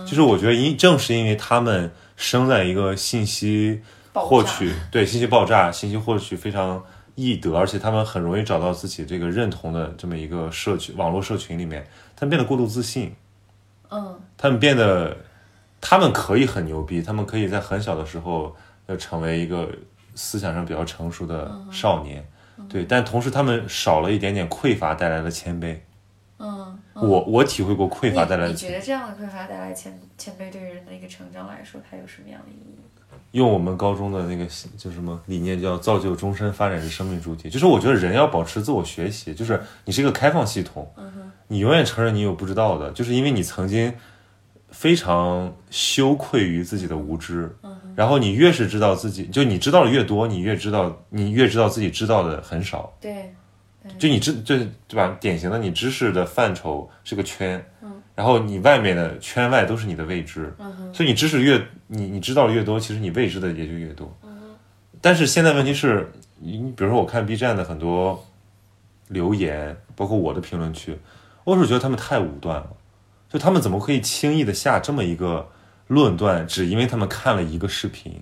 [0.05, 3.81] 就是我觉得因正是因为他们生在一个信息
[4.11, 6.83] 获取对信息爆炸、信息获取非常
[7.19, 11.85] 易得，而且他们很容易找到自己这个认同的这么一个社群网络社群里面，
[12.15, 13.13] 他们变得过度自信，
[13.89, 14.19] 嗯。
[14.37, 15.17] 他们变得，
[15.81, 18.55] 他们可以很牛逼，他们可以在很小的时候
[18.87, 19.69] 要成为一个
[20.15, 22.25] 思想上比较成熟的少年，
[22.69, 25.77] 对，但同时他们少了一点点匮乏带来的谦卑，
[26.37, 27.09] 嗯，嗯。
[27.09, 32.79] 我我体会过匮乏带来的你你觉得这样的匮乏带来谦谦卑对于人的一个成长来说，它有什么样的意义？
[33.31, 34.45] 用我们高中的那个
[34.77, 40.91] 就什么理念叫造就终身发展是生命主体，就是我觉得人要保持自我学习，就是你是一个开放系统，
[41.47, 43.93] 你永远承认你有不知道的，就是因为你曾经
[44.71, 47.55] 非常羞愧于自己的无知，
[47.95, 53.33] 然后你越是知道自己，就你知道的越多，你越知道你越知道自己知道的很少，对，
[53.97, 54.57] 就你知就
[54.87, 55.17] 对吧？
[55.19, 57.63] 典型的你知识的范畴是个圈，
[58.15, 60.53] 然后你外面的圈外都是你的未知，
[60.93, 64.13] 所以你知识越你你知道的越多，其实你未知的也就越多。
[65.01, 68.21] 但是现在问题是，你你比如说我看 B 站的很多
[69.07, 70.97] 留言，包括我的评论区，
[71.45, 72.69] 我是觉得他们太武断了，
[73.29, 75.49] 就他们怎么可以轻易的下这么一个
[75.87, 78.21] 论断，只因为他们看了一个视频，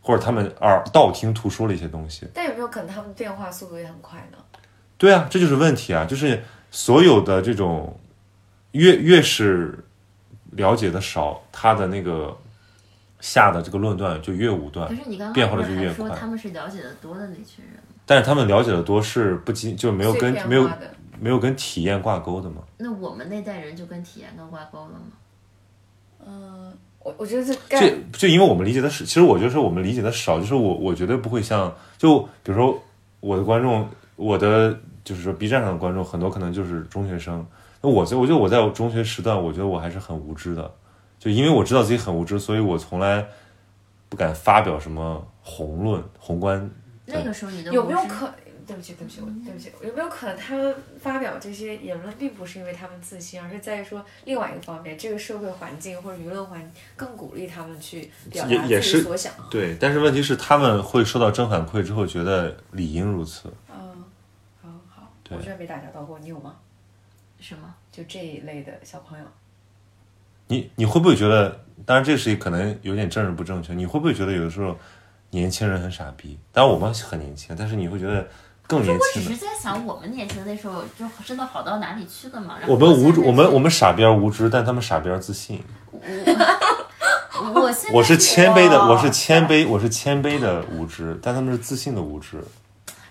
[0.00, 2.26] 或者他们耳道听途说了一些东西。
[2.32, 4.38] 但有没有可能他们变化速度也很快呢？
[4.98, 6.04] 对啊，这就是问题啊！
[6.04, 7.98] 就是所有的这种
[8.72, 9.84] 越越是
[10.52, 12.36] 了解的少，他的那个
[13.20, 14.94] 下的这个论断就越武断可。
[14.94, 17.82] 是你刚变化刚不是得就越快说他们是了解的多的那群人？
[18.06, 20.70] 但是他们了解的多是不仅就没有跟没有
[21.18, 22.62] 没有跟体验挂钩的吗？
[22.78, 25.00] 那我们那代人就跟体验都挂钩了吗？
[26.26, 32.82] 嗯，我我觉得这就概就因为我们理解的是，其实我觉得是我们理解的少，就是我我绝对不会像就比如说
[33.20, 37.46] 我的观众，我的就是说 B 站上的观众很多可能就是中学生，
[37.80, 40.74] 那我就我觉得我在我中学时段，我觉得我还是很无知的，
[41.18, 43.26] 就因为我知道自己很无知，所以我从来
[44.08, 46.70] 不敢发表什么宏论宏观。
[47.04, 48.28] 那个时候你的有没有可？
[48.66, 59.32] 对不起，对不起，我对不起，有没有可能他们发表这些言论，并不是因为他们自信，而是在于说另外一个方面，这个社会环境或者舆论环境更鼓励他们去表达自己所想。
[59.48, 63.48] 对，但是问题是他们会受到正反馈之后，觉得理应如此。
[65.30, 66.54] 我居然没打交道过，你有吗？
[67.40, 67.74] 什么？
[67.92, 69.24] 就这一类的小朋友，
[70.46, 71.60] 你你会不会觉得？
[71.84, 73.74] 当然，这事情可能有点政治不正确。
[73.74, 74.74] 你会不会觉得有的时候
[75.28, 76.38] 年轻人很傻逼？
[76.50, 78.26] 当然我们很年轻，但是你会觉得
[78.66, 79.20] 更年我只。
[79.20, 82.56] 是在想，我们年轻的那时候就真的好到哪里去了嘛？
[82.66, 85.62] 我们无知，我们我们傻逼而无知，但他们傻逼而自信。
[87.52, 92.42] 我现在我是谦卑的，我是谦卑，我是谦卑的无知，但他们是自信的无知。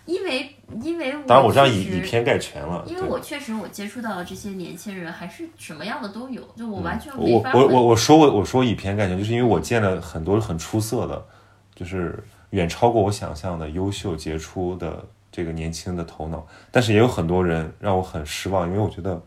[0.06, 2.84] 因为因为当然，我这样以以偏概全了。
[2.88, 11.26] 因为我确实我接触到的这些年轻人还是什么样的都有，就我完全嗯我我我我说我我说以偏概全，就是因为我见了很多很出色的，
[11.74, 19.22] 就是远超过我想象的优秀杰出的这个年轻的头脑，但是也有很多人让我很失望，因为我觉得，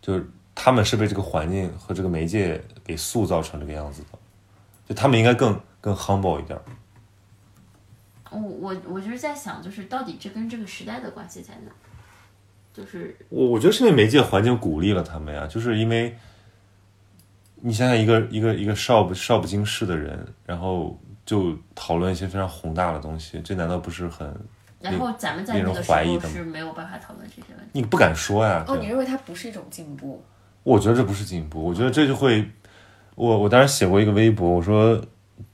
[0.00, 4.18] 就是他们是被这个环境和这个媒介给塑造成这个样子的，
[4.88, 6.58] 就他们应该更更 humble 一点。
[8.30, 11.72] 我我我就是在想，就是到底这跟这个时代的关系在哪？
[12.72, 16.16] 就是我我觉得是因为媒介环境鼓励了他们呀，就是因为
[17.56, 20.96] 你想想一个一个一个少不少不经事的人，然后
[21.26, 24.32] 就讨论一些非常宏大的东西，这难道不是很
[24.80, 27.70] 然后咱们在那个时候怀疑的是没有办法讨论这些问题。
[27.72, 28.64] 你不敢说呀？
[28.66, 30.22] 哦，你认为它不是一种进步？
[30.62, 32.48] 我觉得这不是进步，我觉得这就会，
[33.14, 35.02] 我我当时写过一个微博，我说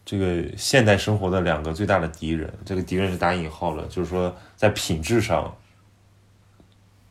[0.07, 5.53] 这个现代生活的两个最大的敌人，这个敌人是打引号了，就是说在品质上，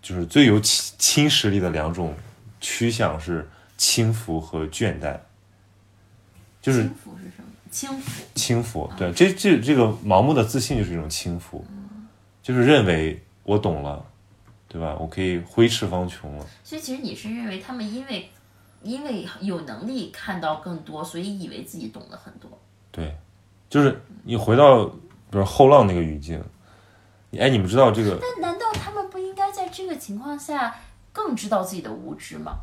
[0.02, 2.16] 就是最有侵侵蚀力的两种
[2.62, 3.46] 趋向是
[3.76, 5.20] 轻浮和倦怠，
[6.62, 7.50] 就是轻浮是什么？
[7.70, 8.24] 轻浮。
[8.34, 11.66] 轻浮，对，这这这个盲目的自信就是一种轻浮，
[12.42, 14.06] 就是认为我懂了，
[14.70, 14.96] 对吧？
[14.98, 16.48] 我可以挥斥方遒了。
[16.64, 18.30] 所以其实你是认为他们因为
[18.84, 22.58] 因为有能力看到更多，所以以为自己懂得很多。
[22.96, 23.14] 对，
[23.70, 26.42] 就是你回到比如后浪那个语境，
[27.30, 28.18] 你哎，你们知道这个？
[28.22, 30.74] 但难道他们不应该在这个情况下
[31.12, 32.60] 更知道自己的无知吗？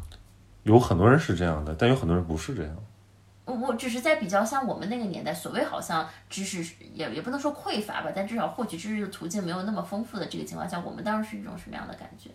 [0.62, 2.74] 有很多人是这样的，但有很多人不是这样。
[3.44, 6.64] 我我只是在比较像我们那个年代，所谓好像知识
[6.94, 12.30] 也也不能说匮乏吧，但至少获取知识的途径没有那么丰富的这个情况下，我们当时是一种什么样的感觉？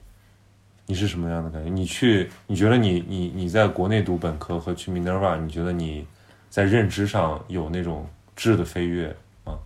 [0.86, 1.70] 你是什么样的感觉？
[1.70, 6.06] 你去，你觉得你你你在国内读本科和去 Minerva，你觉得你
[6.50, 9.58] 在认知上有那种质的飞跃啊？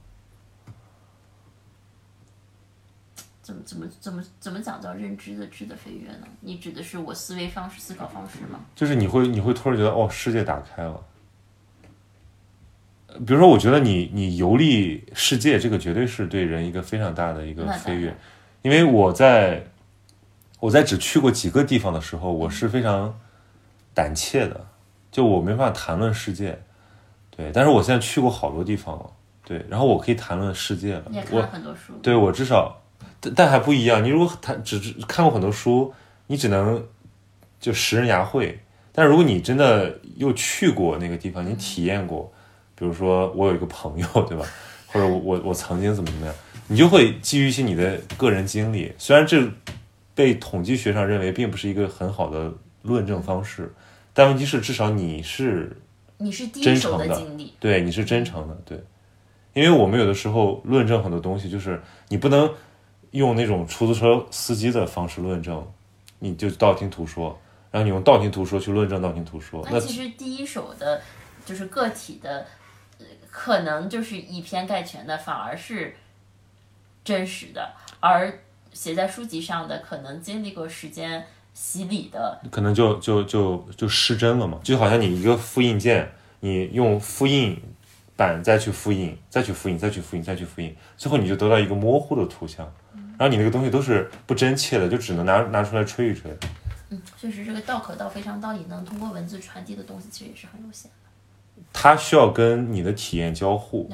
[3.41, 6.27] 怎么怎么怎么怎么讲叫认知的质的飞跃呢？
[6.39, 8.59] 你指的是我思维方式、思考方式吗？
[8.75, 11.03] 就是你会你会突然觉得哦，世界打开了。
[13.07, 18.15] 呃比如说，我觉得你你游历世界，这个绝对是对人一个非常大的一个飞跃。
[18.61, 19.67] 因为我在
[20.61, 23.19] 我在只去过几个地方的时候，我是非常
[23.93, 24.65] 胆怯的，
[25.11, 26.63] 就我没办法谈论世界。
[27.41, 29.05] 对，但是我现在去过好多地方了，
[29.43, 31.23] 对，然后我可以谈论世界了你也。
[31.23, 32.81] 看了我很多书，对我至少，
[33.19, 34.03] 但但还不一样。
[34.03, 35.93] 你如果谈只只看过很多书，
[36.27, 36.84] 你只能
[37.59, 38.59] 就识人牙慧。
[38.93, 42.31] 但如果你真的又去过那个地方，你体验过，
[42.76, 44.45] 比如说我有一个朋友，对吧？
[44.88, 46.35] 或者我我我曾经怎么怎么样，
[46.68, 49.49] 你就会基于一些你的个人经历，虽然这
[50.13, 53.73] 被统计学上认为并不是一个很好的论证方式，
[54.13, 55.77] 但问题是至少你是
[56.22, 57.15] 你是第一手的的。
[57.15, 58.81] 经历，对，你是真诚的，对，
[59.53, 62.53] 因为我们有的时候论证很多东西，就是你不能
[63.11, 65.65] 用那种出租车司机的方式论证，
[66.19, 67.38] 你就道听途说，
[67.72, 71.02] 然后你用道听途说去论证道听途说，那那其实第一手的，
[71.45, 72.45] 就是个体的，
[72.99, 75.95] 呃可能就是以偏概全的，反而是
[77.03, 78.39] 真实的，而
[78.73, 87.61] 写在书籍上的，可能经历过时间洗礼的，可能就就就就失真了嘛，就好像你一个复印件，你用复印
[88.15, 92.72] 板再去复印，再去复印，再去复印，再去复印，最后你就得到一个模糊的图像，
[93.18, 96.32] 然后你那个东西都是不真切的，就只能拿拿出来吹一吹。
[96.90, 103.90] 嗯，确实这个道可道非常道，也能通过文字传递的东西，其实也是很有限的，它需要跟你的体验交互。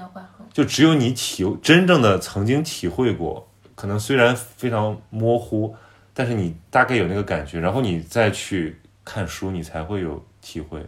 [0.52, 5.76] 就只有你体真正的曾经体会过，可能虽然非常模糊，
[6.18, 8.76] 但是你大概有那个感觉，然后你再去
[9.06, 10.84] 看书，你才会有体会。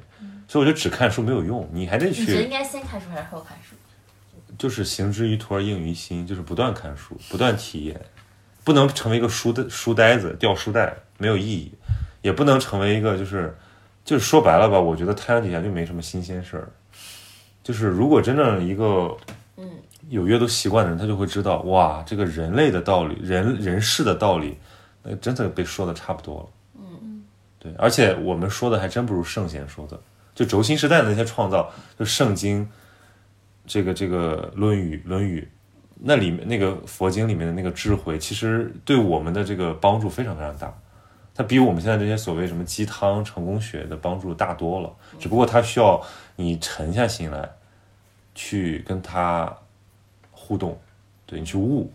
[0.48, 3.76] 所以我觉得只看书没有用，你还得你觉得应，该先看书还是后看书？
[4.58, 8.02] 就是行之于途而应于心，就是不断看书，不断体验，
[8.64, 11.72] 不能成为一个书的书呆子，掉书袋没有意义，
[12.24, 13.56] 也不能成为一个就是
[14.04, 16.68] 就是说白了吧，我觉得太阳底下就没什么新鲜事儿。
[17.62, 19.16] 就是如果真正一个
[19.58, 19.70] 嗯
[20.10, 24.58] 有阅读习惯的人，他就会知道，哇，这个人类的道理，人人世的道理，
[25.04, 26.50] 那真的被说的差不多了。
[26.76, 27.24] 嗯，
[27.60, 30.00] 对，而且我们说的还真不如圣贤说的。
[30.36, 32.66] 就轴心时代的那些创造，就圣经，
[33.66, 35.46] 这个这个论语，论语，
[35.96, 40.74] 那里面那个佛经里面的那个智慧，其实对我们的这个帮助非常非常大。
[41.36, 46.02] 它比我们现在这些所谓什么鸡汤成功学的帮助大多了，只不过它需要
[46.36, 47.50] 你沉下心来，
[48.36, 49.54] 去跟它
[50.32, 50.78] 互动，
[51.26, 51.92] 对你去悟，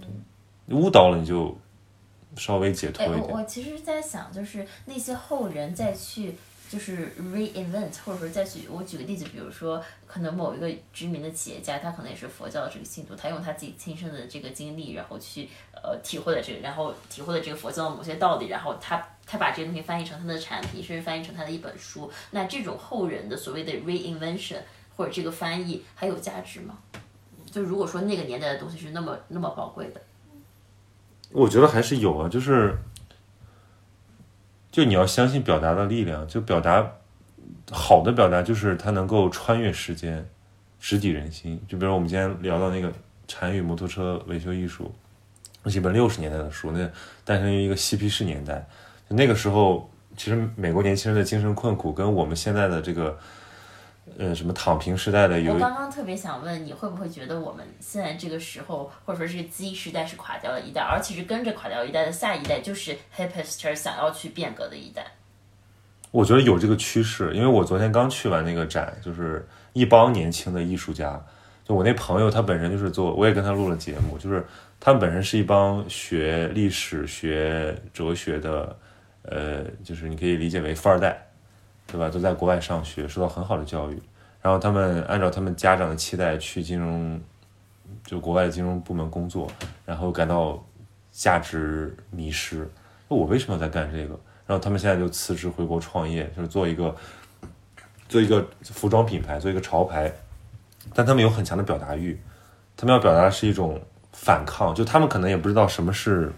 [0.00, 1.56] 对，悟到了你就
[2.36, 3.20] 稍微解脱哎，一点。
[3.22, 6.34] 我我其实在想，就是那些后人再去
[6.70, 22.10] 就是 reinvent，或者说再去，我举个例子，比如说可能某一个知名的企业家，他可能也是佛教的这个信徒，他用他自己亲身的这个经历，然后去呃体会了这个，然后体会了这个佛教的某些道理，然后他他把这个东西翻译成他的产品，甚至翻译成他的一本书。
[22.30, 24.60] 那这种后人的所谓的 reinvention
[24.96, 26.78] 或者这个翻译还有价值吗？
[27.50, 30.00] 就如果说那个年代的东西是那么那么宝贵的，
[31.32, 32.76] 我觉得还是有啊，就是，
[34.70, 36.92] 就你要相信表达的力量，就表达
[37.70, 40.28] 好的表达，就是它能够穿越时间，
[40.78, 41.60] 直抵人心。
[41.66, 42.88] 就比如我们今天聊到那个
[43.26, 44.84] 《禅语摩托车维修艺术》，
[45.62, 46.90] 那是一本六十年代的书，那
[47.24, 48.66] 诞生于一个嬉皮士年代，
[49.08, 53.18] 那个时候，其实美国年轻人的精神困苦跟我们现在的这个。
[54.18, 65.06] 呃，什么躺平时代的有我刚刚特别想问，你会不会觉得我们现在这个时候，或者说这个 Z 时代是垮掉了一代，而其实跟着垮掉一代的下一代就是 hipster 想要去变革的一代。
[66.10, 71.18] 我觉得有这个趋势，因为我昨天刚去完那个展，就是一帮年轻的艺术家。
[71.64, 74.44] 就我那朋友，他本身就是做，我也跟他录了节目，就是
[74.80, 78.76] 他们本身是一帮学历史、学哲学的，
[79.22, 81.24] 呃，就是你可以理解为富二代，
[81.86, 82.08] 对吧？
[82.08, 84.02] 都在国外上学，受到很好的教育，
[84.40, 87.20] 然后他们按照他们家长的期待去金融，
[88.04, 89.50] 就国外的金融部门工作，
[89.84, 90.62] 然后感到
[91.10, 92.68] 价值迷失。
[93.08, 94.18] 我为什么要在干这个？
[94.46, 96.94] 然后他们现在就辞职回国创业，就是做一个
[98.08, 100.12] 做一个服装品牌，做一个潮牌，
[100.94, 102.18] 但他们有很强的表达欲，
[102.76, 103.80] 他们要表达的是一种
[104.12, 106.32] 反抗，就他们可能也不知道什么是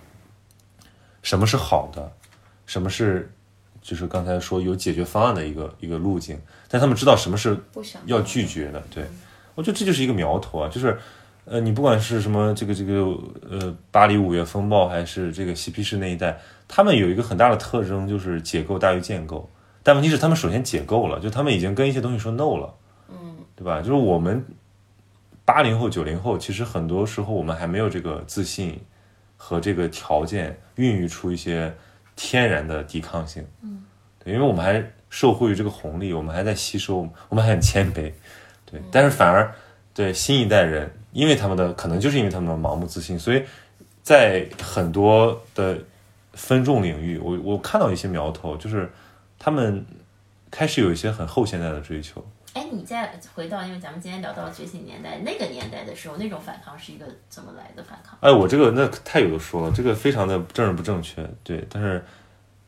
[1.22, 2.12] 什么是好的，
[2.66, 3.32] 什么是
[3.85, 7.55] 就是刚才说有解决方案的一个一个路径，但他们知道什么是
[8.06, 9.05] 要拒绝的，对
[9.55, 10.98] 我觉得这就是一个苗头啊，就是
[11.44, 12.94] 呃，你不管是什么这个这个
[13.51, 19.48] 呃巴黎五月风暴，还是这个嬉皮士那一代，他们有一个很大的特征，就是解构大于建构。
[19.82, 22.74] 但问题是，他们首先解构了，就他们已经跟一些东西说 no 了，
[23.11, 23.82] 嗯，对吧？
[23.82, 24.43] 就是我们
[25.44, 28.81] 八零后、九零后，其实很多时候我们还没有这个自信
[29.36, 31.70] 和这个条件，孕育出一些
[32.16, 33.84] 天然的抵抗性，嗯，
[34.22, 38.12] 对，因为我们还受惠于这个红利，我们还在吸收，我们还很谦卑，
[38.66, 39.52] 对，但是反而
[39.92, 43.42] 对新一代人，因为他们的可能就是因为他们的盲目自信，所以
[44.02, 45.78] 在很多的
[46.32, 48.90] 分众领域，我我看到一些苗头，就是
[49.38, 49.84] 他们
[50.50, 52.24] 开始有一些很后现代的追求。
[52.55, 58.16] 哎，你再回到，因为咱们今天聊到觉醒年代那个年代的时候，那种反抗是一个怎么来的反抗？
[58.20, 62.05] 哎，我这个那太有的说了，这个非常的政治不正确，对，但是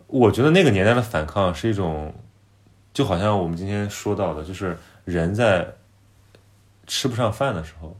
[0.09, 2.13] 我觉得那个年代的反抗是一种，
[2.93, 5.67] 就好像我们今天说到的，就是人在
[6.89, 7.97] 吃不上饭的时候，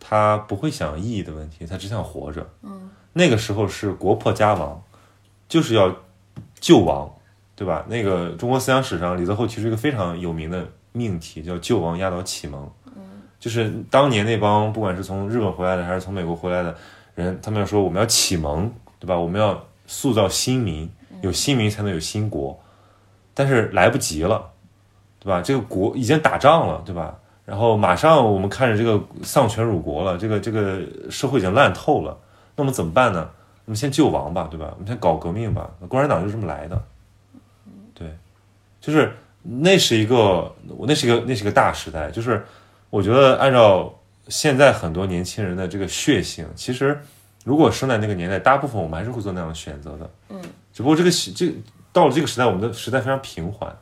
[0.00, 2.50] 他不会想意义的问题，他只想活着。
[2.62, 4.82] 嗯，那个时候是国破家亡，
[5.48, 5.94] 就是要
[6.58, 7.08] 救亡，
[7.54, 7.86] 对吧？
[7.88, 12.68] 那个中国思想史上，李泽厚其实一个非常有名的命题，叫“救亡压倒启蒙”。
[13.38, 16.74] 就是当年那帮不管是从日本回来的还是从美国回来的
[17.14, 18.68] 人，他们要说我们要启蒙，
[18.98, 19.16] 对吧？
[19.16, 20.90] 我们要塑造新民，
[21.20, 22.58] 有新民才能有新国，
[23.34, 24.50] 但是来不及了，
[25.20, 25.42] 对吧？
[25.42, 27.14] 这个国已经打仗了，对吧？
[27.44, 32.18] 然后马上我们看着这个丧权辱国了，这个这个社会已经烂透了，
[32.56, 33.30] 那我们怎么办呢？
[33.66, 34.70] 我们先救亡吧，对吧？
[34.72, 35.70] 我们先搞革命吧。
[35.88, 36.82] 共产党就这么来的，
[37.94, 38.16] 对，
[38.80, 39.12] 就是
[39.48, 40.54] 那是一个，
[40.86, 42.10] 那是一个，那是一个大时代。
[42.10, 42.44] 就是
[42.90, 43.94] 我觉得按照
[44.28, 46.98] 现在很多年轻人的这个血性，其实
[47.44, 50.10] 如果生在那个年代，大部分我们还是会做那样的选择的。
[50.30, 50.42] 嗯，
[50.72, 51.54] 只不过这个时这
[51.92, 53.74] 到了这个时代，我们的时代非常平缓。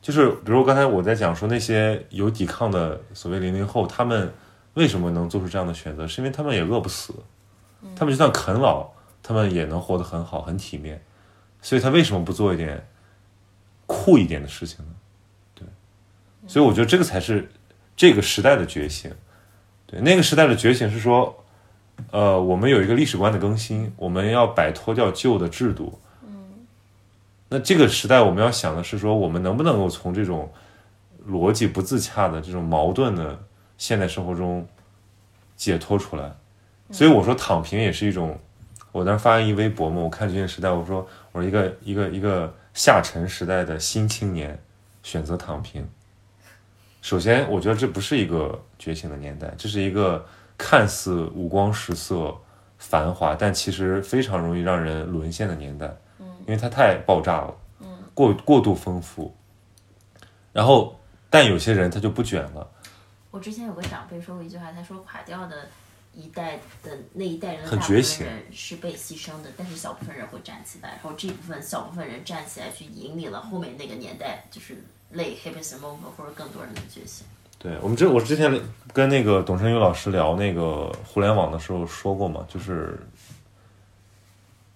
[0.00, 4.32] 就是比如刚才我在讲说那些有抵抗的所谓零零后，他们
[4.74, 6.06] 为什么能做出这样的选择？
[6.06, 7.14] 是因为他们也饿不死，
[7.96, 8.88] 他们就算啃老，
[9.22, 11.02] 他们也能活得很好、很体面。
[11.60, 12.84] 所以他为什么不做一点
[13.86, 14.91] 酷一点的事情呢？
[16.52, 17.48] 对，所以我觉得这个才是
[17.96, 19.10] 这个时代的觉醒。
[19.86, 21.44] 对，那个时代的觉醒是说，
[22.10, 25.98] 呃，我们有一个历史观的更新，我们要摆脱掉旧的制度。
[27.48, 30.52] 那这个时代，我们要想的是说，我们能不能够从这种
[31.28, 33.38] 逻辑不自洽的这种矛盾的
[33.78, 34.66] 现代生活中
[35.56, 36.34] 解脱出来？
[36.90, 38.38] 所以我说躺平也是一种。
[38.90, 44.58] 我当时发一微博嘛，我看这些时代，我说我说一个一个一个下沉时代的新青年
[45.02, 45.86] 选择躺平。
[47.02, 50.24] 首先，我觉得这不是一个觉醒的年代，这是一个
[50.56, 52.34] 看似五光十色、
[52.78, 55.86] 繁华，但其实非常容易让人沦陷的年代。
[56.20, 59.34] 嗯因为它太爆炸了，嗯过过度丰富。
[60.52, 60.98] 然后，
[61.28, 62.68] 但有些人他就不卷了，
[63.30, 65.68] 我之前有个长辈说过一句话，他说垮掉的
[66.12, 74.76] 一代的那一代人很觉醒人是被牺牲的，但是小部分人会站起来，然后这部分小部分人站起来去引领了后面那个年代，就是
[75.12, 77.26] 类 hipster movement 或者更多人的觉醒。
[77.58, 78.60] 对我们这，我之前
[78.92, 82.98] 跟那个董晨宇老师聊那个互联网的时候说过嘛，就是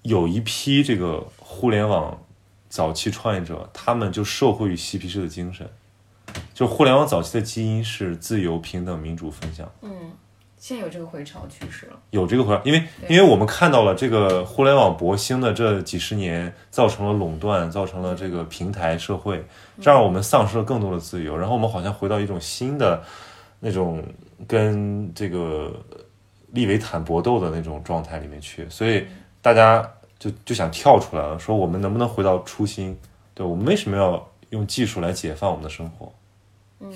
[0.03, 2.17] 有一批这个互联网
[2.69, 5.69] 早期创业者，他们就受惠于嬉皮士的精神，
[6.55, 9.69] 就互联网早期的基因是自由、平等、民主、分享。
[9.83, 10.13] 嗯，
[10.59, 11.99] 现在有这个回潮趋势了。
[12.11, 19.45] 有这个回潮，因为因为我们看到了这个互联网博兴的这几十年，造成了垄断，造成了这个平台社会，
[19.81, 23.03] 这让我们丧失了更多的自由，然后我们好像回到一种新的
[23.61, 24.03] 那种
[24.49, 25.73] 跟这个
[26.53, 29.07] 利维坦搏斗的那种状态里面去，所以
[29.43, 29.89] 大家
[30.19, 32.99] 就就想跳出来了，说我们能不能回到初心？
[33.35, 36.11] 对我们为什么要用技术来解放我们的生活？
[36.81, 36.93] 嗯，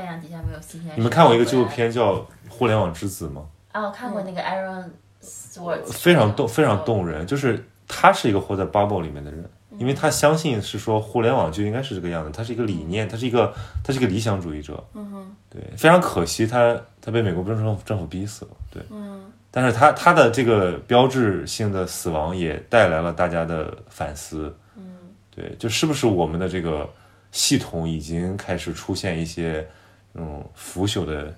[0.00, 0.92] 太阳底下没有新鲜。
[0.96, 1.66] 你们看过一个纪录？
[1.66, 2.14] 片叫
[2.48, 3.44] 《互联网之子》吗？
[3.72, 4.88] 啊，我看过那个 Aaron
[5.22, 7.26] Swartz，非常动，非常动人。
[7.26, 9.44] 就是他是一个活在 bubble 里面的人，
[9.78, 13.52] 因为他相信是说互联网就应该是这个样子，他是一个理念，他是一个
[13.84, 14.82] 他是一个理想主义者。
[14.94, 18.50] 嗯哼，对，非常可惜他他被美国政府政府逼死了。
[18.72, 24.56] 对，嗯但是他他的这个标志性的死亡也带来了大家的反思。
[24.76, 24.96] 嗯
[25.36, 26.88] 对，就是不是我们的这个
[27.32, 29.68] 系统已经开始出现一些
[30.14, 31.34] 嗯腐朽的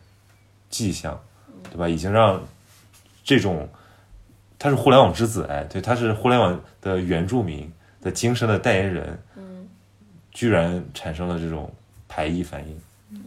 [0.71, 1.21] 迹象，
[1.65, 1.89] 对吧？
[1.89, 2.43] 已经让
[3.23, 3.69] 这种
[4.59, 7.71] 他是互联网之子，哎，对，他是互联网的原住民
[8.01, 9.69] 的精神的代言人，嗯
[10.31, 11.73] 居然产生了这种
[12.09, 12.81] 排异反应。
[13.11, 13.21] 嗯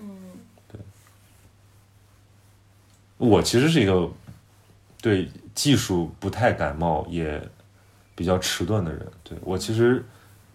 [3.18, 4.12] 我其实是一个
[5.02, 7.42] 对技术不太感冒，也
[8.14, 9.08] 比较迟钝的人。
[9.24, 10.04] 对我其实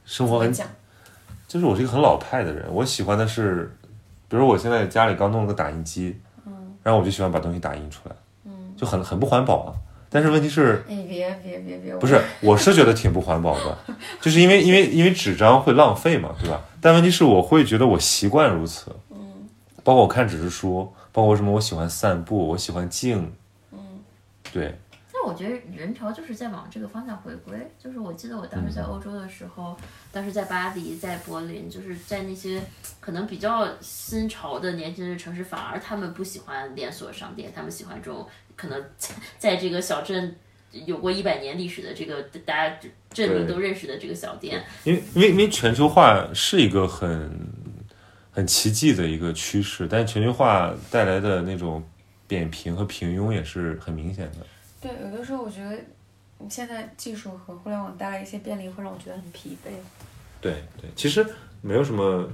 [0.04, 0.52] 生活很？
[1.48, 3.74] 就是我是一个很老派的人，我喜欢的是，
[4.30, 6.16] 比如我现在家里刚弄了个打印机，
[6.46, 6.52] 嗯
[6.84, 9.74] 然后我就喜欢把东西打印出来，嗯，就很很不环保啊。
[10.08, 13.78] 但是问题是，哎，别别别别，不是，我是觉得挺不环保的，
[14.20, 16.60] 就是因为因为因为纸张会浪费嘛，对吧？
[16.80, 19.18] 但问题是我会觉得我习惯如此，嗯
[19.82, 23.32] 包括我看纸质书，包括什么我喜欢散步，我喜欢静，
[23.72, 23.78] 嗯
[24.52, 24.78] 对，
[25.20, 27.54] 但我觉得人潮就是在往这个方向回归。
[27.78, 29.76] 就是我记得我当时在欧洲的时候，
[30.10, 32.62] 当时在巴黎、在柏林，就是在那些
[33.00, 38.26] 可能比较新潮的年轻的城市，反而他们不喜欢连锁商店，他们喜欢这种
[38.56, 40.34] 可能在 在这个小镇
[40.70, 42.76] 有过一百年历史的这个大家
[43.10, 44.62] 镇民都认识的这个小店。
[44.84, 47.30] 因为因为因为全球化是一个很
[48.30, 51.84] 很奇迹的一个趋势，但全球化带来的那种
[52.26, 54.46] 扁平和平庸也是很明显的。
[54.80, 55.78] 对，有的时候我觉得
[56.48, 59.70] 现在技术和互联网带来一些便利，会让我觉得很疲惫。
[60.40, 61.26] 对对，其实
[61.60, 62.26] 没有什么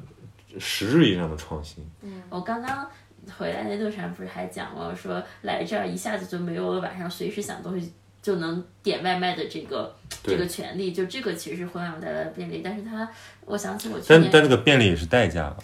[0.60, 1.84] 实质意义上的创新。
[2.02, 2.88] 嗯我刚刚
[3.36, 7.92] 回来的路上不是还讲了，说来这儿一下子就没有了晚上随时想东西
[8.22, 9.92] 就能点外卖的这个
[10.22, 13.08] 这个权利，就这个其实是互联网带来的便利，但是它，
[13.44, 15.56] 我想起我去年，但但这个便利也是代价吧？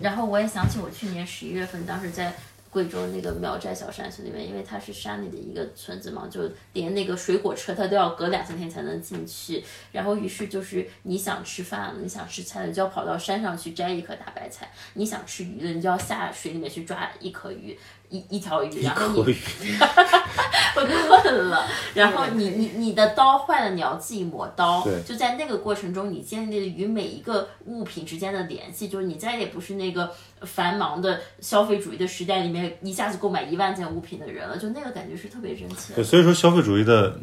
[0.00, 2.34] 然后我也想起我去年十一月份当时在。
[2.74, 9.64] 贵州那个苗寨小山村里面，因为它是山里的一个村子嘛，就连那个水果车它都要隔两三天才能进去。
[9.92, 17.78] 然后于是就是你想吃饭了，你想吃菜了，就要跑到山上去摘一颗大白菜；你想吃鱼了，你就要下水里面去抓一颗鱼，
[18.10, 19.74] 一一条鱼，然后你可以，
[20.76, 25.02] 我困了， 然后你你你的刀坏了，你要自己磨刀对。
[25.02, 30.10] 就在那个过程中，你建立了与每一个物品之间的联系，就是你再也不是那个
[30.42, 35.96] 繁忙的消费主义的时代里面一下子购买一万件物品的人了，就那个感觉是特别真切的。
[35.96, 37.18] 对，所以说消费主义的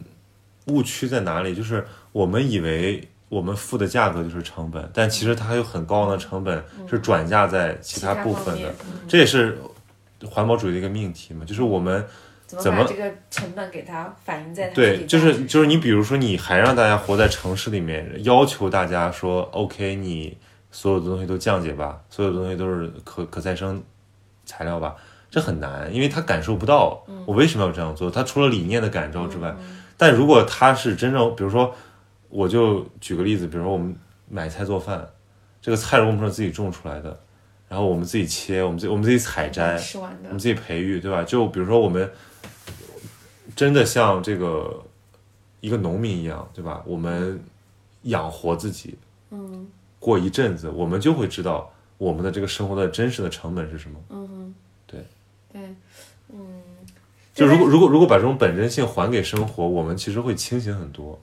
[0.67, 1.55] 误区在哪里？
[1.55, 8.73] 就是我们以为我们付的价格就是成本，但其实它还有很高昂的成本是转嫁在其他部分的
[9.07, 9.57] 这也是
[10.29, 12.05] 环保主义的一个命题嘛，就是我们。
[12.59, 20.37] 怎么把这个成本给它反映在对，就是就是你比如说，你还让大家活在城市里面，要求大家说，OK，你
[20.69, 23.81] 所有的东西都降解吧，所有的东西都是可可再生
[24.45, 24.97] 材料吧，
[25.29, 28.11] 这很难，因为他感受不到我为什么要这样做。
[28.11, 29.55] 他除了理念的感召之外，
[29.95, 31.73] 但如果他是真正，比如说，
[32.27, 33.95] 我就举个例子，比如说我们
[34.27, 35.07] 买菜做饭，
[35.61, 37.17] 这个菜如果我们是自己种出来的，
[37.71, 41.23] 然后我们自己切，我们自己我们自己采摘，吃完的我们自己培育，对吧？
[41.23, 42.11] 就比如说我们
[43.55, 44.83] 真的像这个
[45.61, 46.83] 一个农民一样，对吧？
[46.85, 47.41] 我们
[48.01, 48.97] 养活自己，
[49.29, 49.65] 嗯
[50.01, 53.97] 过一阵子，我们就会知道我们的这个生活的真实的成本是什么。
[54.09, 54.53] 嗯，
[54.85, 55.05] 对
[55.53, 55.61] 对，
[56.27, 56.61] 嗯，
[57.33, 61.17] 就如果如果如果把这种本真性还给生活，我们其实会清醒很多。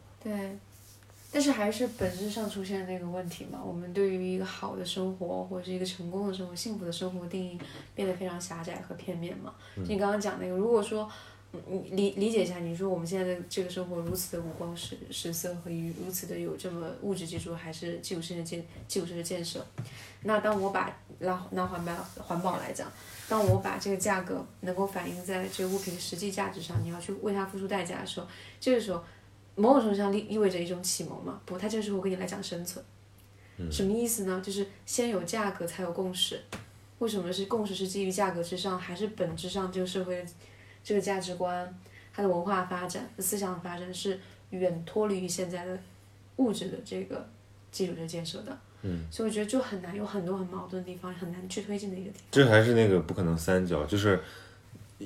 [1.31, 3.61] 对，但是还是本质上出现那个问题嘛。
[3.65, 7.59] 我们对于一个好的生活，或者是一个成功的生活、幸福的生活定义
[7.95, 9.55] 变得非常狭窄和片面嘛。
[9.77, 11.11] 就你刚刚讲那个，如果说
[11.91, 19.67] 理理解一下，你说我们现在的这个生活如此的五光十十色和与如此的有这么物质基础，还是基础设施建基础设施建设，
[20.25, 21.93] 那当我把拿拿环保
[22.23, 22.87] 环保来讲，
[23.29, 28.27] 当我把这个价格能够反映在这个物品的实际价值上，你要去为它付出代价的时候，
[28.61, 29.03] 这个时候
[29.59, 31.41] 某种程度上意意味着一种启蒙嘛？
[31.45, 32.83] 不，它这个时候跟你来讲生存，
[33.71, 34.41] 什么意思呢？
[34.45, 36.41] 就是先有价格才有共识。
[37.01, 40.25] 为什么是共识是基于价格之上，还是本质上这个社会
[40.83, 41.79] 这个价值观、
[42.13, 44.19] 它的文化发展、思想的发展是
[44.51, 45.79] 远脱离于现在的
[46.37, 47.29] 物质的这个
[47.71, 48.59] 基础的建设的？
[48.83, 52.27] 嗯，所以我觉得就很难，有很多很矛盾的地方，很难去推进的一个地方。
[52.31, 54.21] 这还是那个不可能三角，就是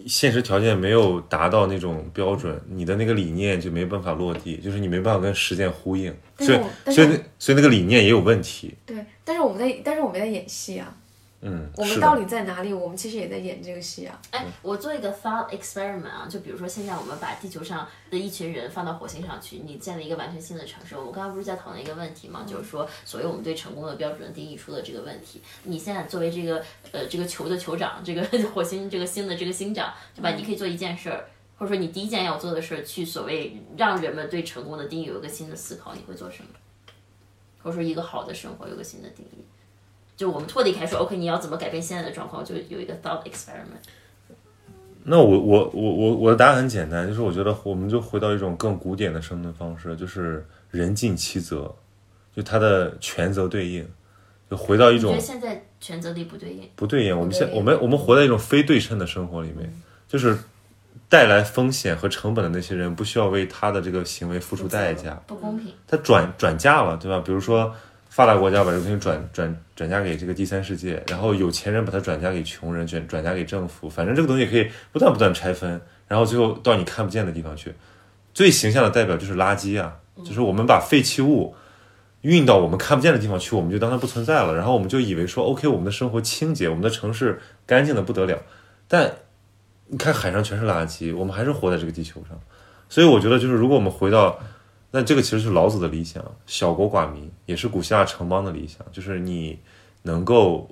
[0.06, 6.59] 现实条件没有达到那种标准，你的那个理念就没办法落地，就是你没办法跟实践呼应，所以
[6.93, 7.09] 所以
[7.39, 8.74] 所以那个理念也有问题。
[8.86, 10.97] 对，但是我们在，但是我们在演戏啊，
[11.44, 12.73] 嗯，我们，到底在哪里？
[12.73, 14.16] 我们其实也在演这个戏啊。
[14.31, 20.97] 哎，我做一个 thought experiment 啊，就比如说现在我们把地球上的一群人放到火星上去，你建了一个完全新的城市。
[20.97, 25.43] 我们刚刚不是在讨论一个问题嘛，就是说所谓我们对成功的标准定义出的这个问题。
[25.64, 28.23] 你现在作为这个呃这个球的酋长，这个
[28.55, 30.31] 火星这个星的这个星长，对吧？
[30.31, 31.28] 你可以做一件事儿。
[31.59, 36.48] 或者说，你第一件要做的事儿，去所谓让人们对成功的定义有一个新的思考，你会做什么？
[37.62, 39.44] 或者说，一个好的生活有个新的定义。
[40.23, 42.44] 就我们脱离开说，OK，你要怎么改变现在的状况？
[42.44, 43.82] 就有一个 thought experiment。
[45.03, 51.74] 那我我我我我的答案很简单，就是我觉得我们就回到一种更古典的生存方式，就是人尽其责，
[52.36, 53.85] 就他的权责对应，
[54.49, 56.70] 就回到一种你觉得现在权责力不对应？
[56.77, 57.19] 不对应。
[57.19, 59.69] 我们现我们我们活在一种非对称的生活里面，
[60.07, 60.39] 就是
[61.09, 65.74] 带来风险和成本的那些人，不需要为他的这个行为付出代价，不公平。
[65.89, 67.20] 他转转嫁了，对吧？
[67.27, 67.74] 比如说
[68.14, 77.72] 发达国家把这个东西转转转嫁给这个第三世界，然后有钱人把它转嫁给穷人，转转嫁给政府，反正这个东西可以不断不断拆分，然后最后到你看不见的地方去。
[78.34, 81.55] 最形象的代表就是垃圾啊，就是我们把废弃物
[82.20, 88.43] 运到我们看不见的地方去，我们就当它不存在了，然后我们就以为说 OK，我们的生活清洁，我们的城市干净的不得了，
[88.86, 89.10] 但
[89.86, 92.39] 你看海上全是垃圾，我们还是活在这个地球上。
[92.90, 94.39] 所以我觉得，就是如果我们回到，
[94.93, 99.59] 那这个其实是老子的理想，小国寡民，也是古希腊城邦的理想，就是你
[100.02, 100.69] 能够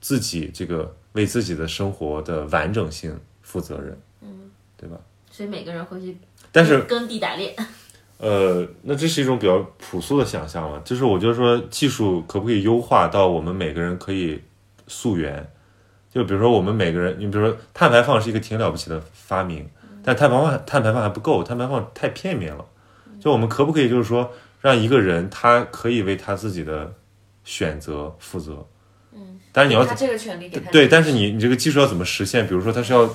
[0.00, 4.98] 自己这个为自己的生活的完整性负责任，嗯，对吧？
[5.30, 6.16] 所以每个人回去
[6.50, 7.54] 但是耕地打猎。
[8.18, 14.42] 呃，那这是一种比较朴素的想象了，就是我觉得说技术可不可以优化到我们每个人可以
[14.88, 15.48] 溯源，
[16.10, 19.68] 就比如说我们每个人，你比如说碳排放是一个挺了不起的发明，
[20.08, 22.64] 但但碳排放碳排放还不够，碳排放太片面了。
[23.20, 24.32] 就我们可不可以就是说，
[24.62, 26.90] 让一个人他可以为他自己的
[27.44, 28.66] 选择负责？
[29.12, 32.46] 嗯，但是你要他这个权利给他对，但是你你这个技术要怎么实现？
[32.46, 33.06] 比如说，他是要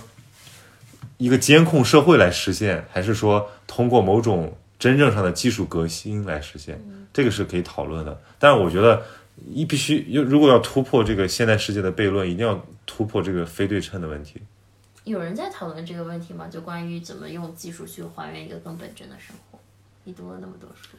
[1.18, 6.80] 一个监控社会来实现，还是说通过某种真正上的技术革新来实现？
[7.12, 8.22] 这个是可以讨论的。
[8.38, 9.02] 但是我觉得，
[9.52, 14.40] 一必须如果要突破这个现代世界的悖论，一定要突破这个非对称的问题。
[15.04, 16.48] 有人在讨论这个问题吗？
[16.48, 19.60] 就关于怎么用技术去还原一个更本真的生活。
[20.06, 20.98] 你读了那么多书，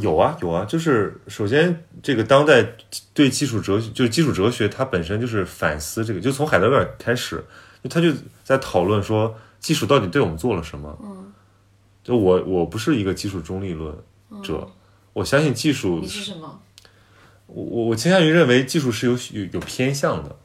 [0.00, 2.64] 有啊有啊，就是首先这个当代
[3.12, 7.44] 对技术哲学，就是基础哲学，它本身就是反思这个，就从海德格尔开始，
[7.90, 8.12] 他就
[8.44, 10.96] 在讨论说技术到底对我们做了什么。
[11.02, 11.32] 嗯，
[12.04, 13.96] 就我我不是一个技术中立论
[14.42, 14.68] 者，
[15.12, 16.60] 我相信技术你是什么？
[17.46, 20.36] 我我我倾向于认为技术是有有有偏向的。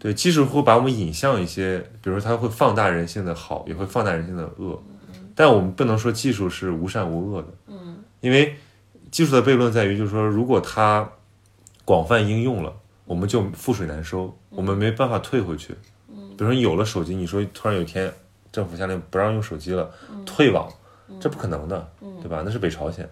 [0.00, 4.82] 嗯，对，技术会把我们引向一些，比如说它会放大人性的好，也会放大人性的恶。
[5.34, 7.48] 但我们不能说技术是无善无恶的。
[7.68, 8.56] 嗯，因为
[9.10, 11.08] 技术的悖论在于，就是说，如果它
[11.84, 12.72] 广泛应用了，
[13.04, 15.74] 我们就覆水难收，我们没办法退回去。
[16.08, 18.12] 嗯，比如说你有了手机，你说突然有一天
[18.52, 19.90] 政府下令不让用手机了，
[20.26, 20.68] 退网，
[21.20, 21.88] 这不可能的，
[22.20, 22.42] 对吧？
[22.44, 23.08] 那是北朝鲜。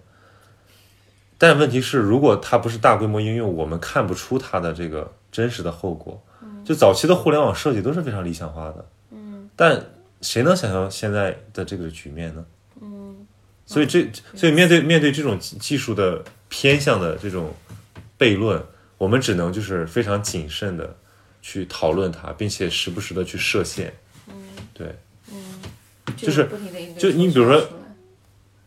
[1.38, 6.20] 但问题是，如果它不是大规模应用，我们看不出它的这个真实的后果。
[6.68, 8.84] 就早期的互联网设计都是非常理想化的。
[9.10, 9.82] 嗯，但
[10.20, 12.44] 谁能想象现在的这个局面呢？
[12.82, 13.26] 嗯，
[13.64, 17.54] 所以这所以面对面对这种技技术的偏向的这种
[18.18, 18.62] 悖论，
[18.98, 20.94] 我们只能就是非常谨慎的
[21.40, 23.94] 去讨论它，并且时不时的去设限。
[24.26, 24.34] 嗯，
[24.74, 24.94] 对，
[26.18, 26.46] 就是
[26.98, 27.58] 就你比如说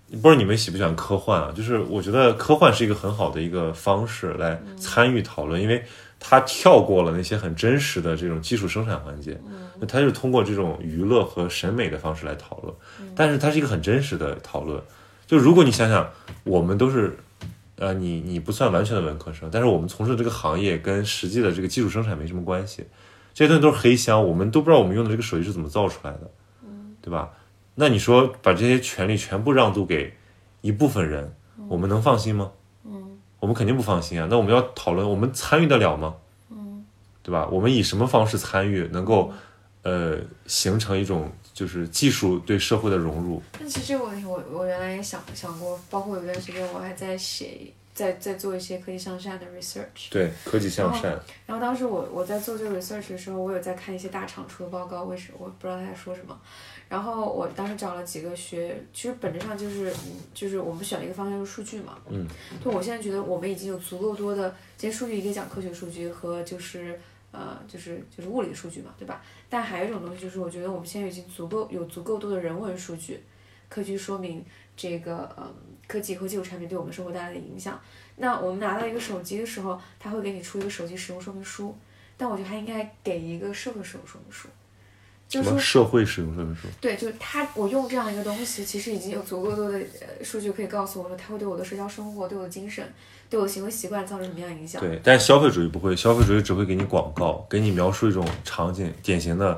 [0.10, 1.54] 不知道你们喜不喜欢科幻啊？
[1.56, 5.86] 就是我觉得科幻是一个很好的一个方式来参与讨论，因为
[6.24, 9.42] 它跳过了那些很真实的这种技术生产环节，
[9.80, 12.74] 那它是通过这种娱乐和审美的方式来讨论，
[13.16, 14.80] 但是它是一个很真实的讨论。
[15.26, 16.08] 就如果你想想，
[16.44, 17.18] 我们都是，
[17.78, 22.86] 呃，你你不算完全的文科生，但是我们从事这个行业跟实际的这个技术生产没什么关系，
[23.34, 26.30] 这些东西都是黑箱，我们都不知道我们用的这个手机是怎么造出来的，
[27.02, 27.32] 对吧？
[27.74, 30.14] 那你说把这些权利全部让渡给
[30.62, 31.34] 一部分人，
[31.68, 32.52] 我们能放心吗？
[33.42, 34.28] 嗯，我们肯定不放心啊。
[34.30, 36.16] 那我们要讨论，我们参与得了吗？
[36.50, 36.86] 嗯，
[37.22, 37.48] 对吧？
[37.52, 39.34] 我们以什么方式参与，能够
[39.84, 43.42] 呃形成一种就是技术对社会的融入？
[43.60, 50.10] 但其实这个问题我我原来也想想过，包括有段时间我还在写，在在做一些科技向善的 research。
[50.10, 56.38] 对，科技向善，然后当时我我在做这个 research 的时候，我有在看一些大厂出的报告，为什么我不知道他在说什么。
[56.92, 61.98] 然后我当时找了几个学，其实本质上就是嗯就是我们选了一个方向就是数据嘛。
[62.10, 62.28] 嗯。
[62.62, 67.00] 就我现在觉得我们已经有足够多的这些数据，一个讲科学数据和就是
[67.32, 69.22] 呃就是就是物理的数据嘛，对吧？
[69.50, 73.22] 但还有一种东西就是我觉得我们现在已经足够有足够多的人文数据，
[73.70, 74.44] 可以去说明
[74.76, 75.50] 这个呃
[75.88, 77.80] 科技和技术产品对我们生活带来的影响。
[78.18, 81.74] 那我们拿到一个手机的时候，它会给你出一个手机使用说明书，
[82.18, 84.50] 但我觉得它应该给一个社会使用说明书，
[85.32, 86.68] 就是社会使用说明书？
[86.82, 92.86] 对，就是它，我用这样一个东西，其实已经有足够多的呃数据可以告诉我说，它会对我的社交生活、对我的精神、
[93.30, 94.82] 对我的行为习惯造成什么样的影响。
[94.82, 99.58] 对，但是消费主义不会，消费主义只会给你广告，给你描述一种场景，典型的，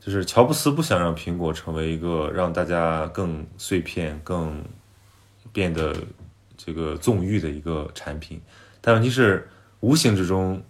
[0.00, 4.60] 就是乔布斯不想让苹果成为一个让大家更碎片、更
[5.52, 5.94] 变得
[6.56, 8.42] 这个纵欲的一个产品，
[8.80, 10.60] 但问题是，无形之中，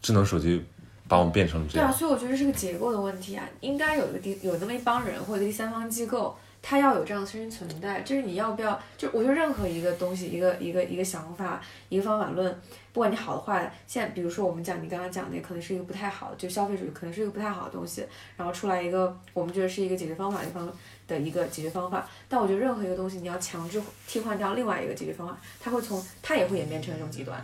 [0.00, 0.64] 智能手机
[1.08, 8.02] 把我们变成这样对啊，所以我觉得这是个结构的问题啊，应该有一个第有那么一帮人或者第三方机构，他要有这样的声音存在。
[8.02, 8.78] 就是你要不要？
[8.98, 12.54] 就我觉得任何一个东西，一个一个一个想法，一个方法论，
[12.92, 18.04] 不管你好的坏，现在比如说我们讲你刚刚讲的，可能是一个不太好的，就消费主义可能是一个不太好的东西，
[18.36, 20.70] 然后出来一个我们觉得是一个解决方法一方
[21.06, 22.06] 的一个解决方法。
[22.28, 27.42] 但我觉得任何一个东西，你要强制替换掉另外一个解决方法，它会从它也会演变成一种极端。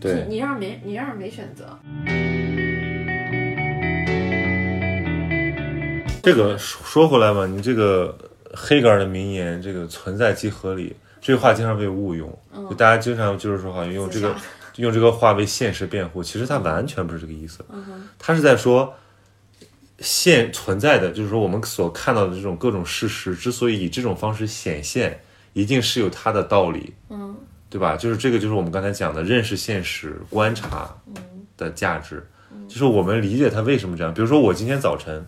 [0.00, 1.78] 对，你你让没你让人没选择。
[6.28, 8.14] 这个说说回来嘛，你这个
[8.52, 12.38] 黑格尔的名言，这个存在即合理，这句话经常被误用，
[12.68, 14.34] 就大家经常就是说好像用这个
[14.76, 17.64] 用这个话为现实辩护，其实它完全不是这个意思，
[18.18, 18.94] 它是在说
[20.00, 25.18] 现存在的，就是说我们所看到的这种各种事实，之所以以这种方式显现，
[25.54, 27.34] 一定是有它的道理，嗯。
[27.70, 27.96] 对吧？
[27.96, 30.90] 就是这个，就是我们刚才讲的认识现实、观察
[31.54, 32.26] 的价值，
[32.66, 34.14] 就是我们理解它为什么这样。
[34.14, 35.22] 比如说，我今天早晨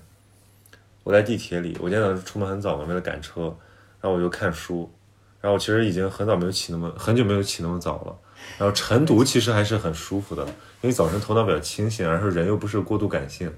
[1.02, 3.42] 我在地铁里，我今天早上出门很早嘛，为了赶车，
[4.00, 4.90] 然后我就看书，
[5.40, 8.16] 然后我其实已经很早没有起那么很久没有起那么早了。
[8.58, 10.44] 然后晨读其实还是很舒服的，
[10.80, 13.52] 因为早晨头脑比较清醒，然后人又不是过度感性。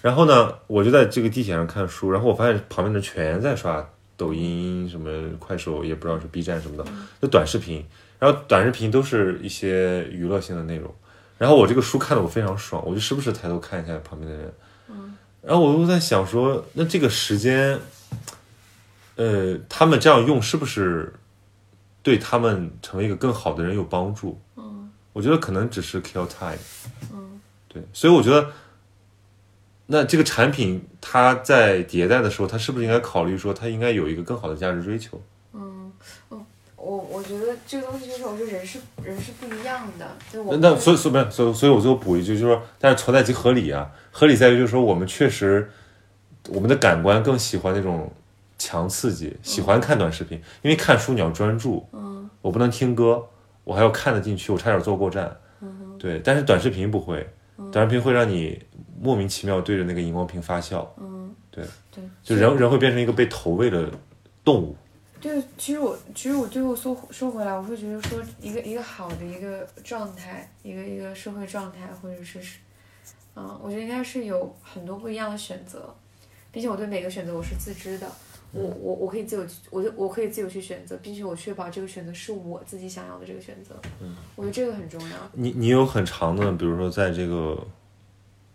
[0.00, 3.86] 然后呢，我就在这个地铁上看书，然后我发现旁边的全在刷
[4.16, 6.90] 抖音、什么快手，也不知道是 B 站什么的，
[7.20, 7.84] 就短视频。
[8.18, 10.94] 然后短视频都是一些娱乐性的内容。
[11.36, 14.52] 然后我这个书看得我非常爽，我就时不时抬头看一下旁边的人。
[15.42, 17.78] 然后我又在想说，那这个时间，
[19.16, 21.14] 呃，他们这样用是不是
[22.02, 24.40] 对他们成为一个更好的人有帮助？
[24.56, 26.58] 嗯，我觉得可能只是 kill time。
[27.12, 28.50] 嗯，对，所以我觉得，
[29.86, 35.20] 那这个产品它在迭代的时候，它是不是应该考虑说，它应该有一个更好的价值追求？
[36.80, 40.06] 我我觉得这个东西就是，我觉得人是人是不一样的。
[40.32, 45.68] 就我那那所以所以不所以所以我最后补一句，就是说，但是存在即合理啊，合理在于就是说，我们确实
[46.48, 48.10] 我们的感官更喜欢那种
[48.58, 53.26] 强刺激，喜欢看短视频，因为看书你要专注，嗯，我不能听歌，
[53.64, 57.28] 我还要看得进去，我差点坐过站，嗯，对，但是短视频不会，
[57.72, 58.58] 短视频会让你
[59.00, 63.90] 莫名其妙对着那个荧光屏发笑，嗯，对对，就人人会变成一个被投喂的
[64.44, 64.76] 动物，
[65.20, 72.58] 对，其实我其实我最后说说回来，我会觉得说一个一个好的一个状态，一个一个社会状态，或者是是，
[73.34, 75.92] 嗯，我觉得应该是有很多不一样的选择，
[76.52, 78.08] 并且我对每个选择我是自知的，
[78.52, 85.16] 我我我可以自由，我就我可以自由去选择，并且我确保这个选择是我自己想要的这个选择，嗯，我觉得这个很重要。
[85.32, 87.58] 你你有很长的，比如说在这个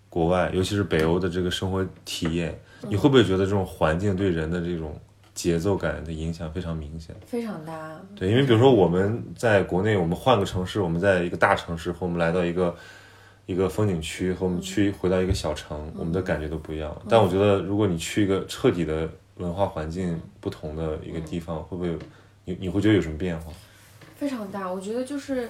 [0.07, 2.57] 国外，尤其是北欧的这个生活体验，
[2.87, 4.97] 你会不会觉得这种环境对人的这种
[5.33, 7.15] 节奏感的影响非常明显？
[7.25, 12.75] 非常大，对，因为比如说我们在国内，我们换个城市，我们在一个大城市，和我们来到一个
[13.45, 16.95] 一个风景区，和我们去回到一个小城，我们的感觉都不一样。
[17.09, 21.97] 但我觉得，如果你去一个彻底的文化环境不同的一个地方，会不会有
[22.45, 23.51] 你你会觉得有什么变化？
[24.15, 24.71] 非常大。
[24.71, 25.49] 我觉得就是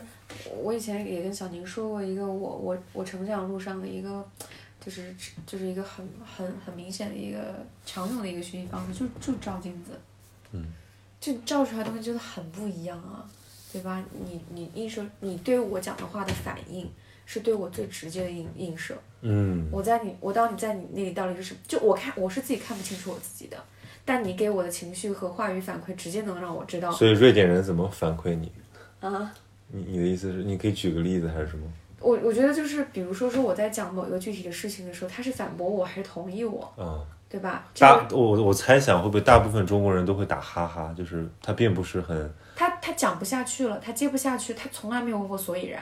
[0.61, 4.25] 我以前也跟小宁说过一个我我我成长路上的一个，
[4.83, 5.15] 就是
[5.45, 9.91] 就是一个很很很明显的一个常用的一个学习方式，就就照镜子，
[10.51, 10.65] 嗯，
[11.19, 13.23] 就照出来的东西真的很不一样啊，
[13.71, 14.03] 对吧？
[14.11, 16.89] 你你映射你对我讲的话的反应，
[17.25, 18.97] 是对我最直接的映映射。
[19.21, 21.59] 嗯，我在你，我到你在你那里到底是什么？
[21.65, 23.57] 就我看我是自己看不清楚我自己的，
[24.03, 28.51] 但你给我的情绪和话语反馈，直接能让我知道所以瑞典人怎么反馈你？
[28.99, 29.33] 啊。
[29.75, 31.65] 你你的意思是，你可以举个例子还是什么？
[32.03, 37.63] 我我觉得就是，比如说说我在讲某一个具体的事情的时候，他是反驳我还是同意我，嗯、对吧？
[37.73, 45.81] 这大我我猜想会不会大部分中国人都会打哈哈，就是他并不是很他他讲不下去了，他接不下去，他从来没有问过所以然，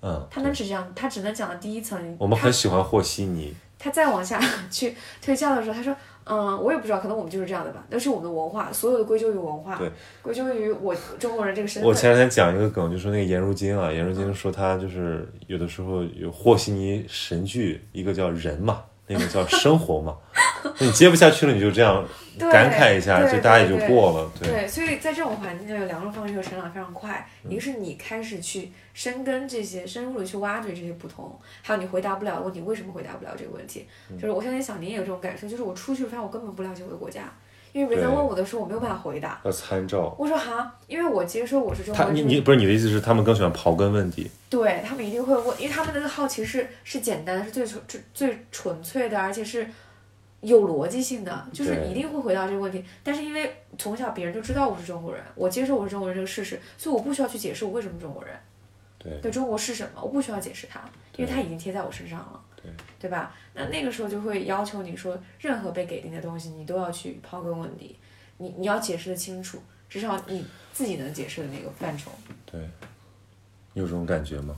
[0.00, 2.16] 嗯，他能只讲，他只能讲到第一层。
[2.18, 4.40] 我们很喜欢和稀泥，他再往下
[4.70, 5.94] 去推销的时候，他说
[6.28, 9.90] ：“嗯，我也不知道，可能我们就是这样的吧，那是我们的文化，所有的归咎于文化，对，
[10.20, 11.88] 归咎于我中国人这个身份。
[11.88, 20.16] 我前两天讲一个梗，就说那个颜如晶啊，颜如晶说她就是有的时候有和稀泥神剧，一个叫人嘛，那个叫生活嘛，
[20.78, 22.04] 那你接不下去了，你就这样
[22.38, 33.86] 感慨一下，就大家也就过了，对，对，所以在这种环境下，有两种方式，就成长非常快，嗯一个是你开始去深耕这些，深入的去挖掘这些不同，还有你回答不了的问题，为什么回答不了这个问题？
[34.10, 37.22] 嗯就是我相信小宁也有这种感受，就是我出去发现我根本不了解我的国家，
[37.72, 39.40] 因为别人对问我的时候，我没有办法回答。
[39.44, 40.14] 要参照。
[40.18, 44.30] 我说哈，因为我接受我是中国人，他你你不是你的意思是他们更喜欢刨根问底？
[44.50, 49.68] 对他们一定会问，因为他们那个好奇是是简单的，是最纯最最纯粹的，而且是
[50.40, 52.82] 有逻辑性的，就是一定会回答这个问题。
[53.02, 58.34] 但是因为从小别人就知道我是中国人，我接受我是中国人这个事实，所以我不需要去解释我为什么中国人，
[58.98, 60.80] 对对中国是什么，我不需要解释它，
[61.16, 62.40] 因为它已经贴在我身上了，
[62.76, 63.34] 对对吧？
[63.54, 67.96] 那那个时候就会要求你说，任何被给定的东西，你都要去刨根问底，
[68.36, 72.10] 你你要解释的清楚，至少你自己能解释的那个范畴。
[72.46, 72.60] 对，
[73.72, 74.56] 你有这种感觉吗？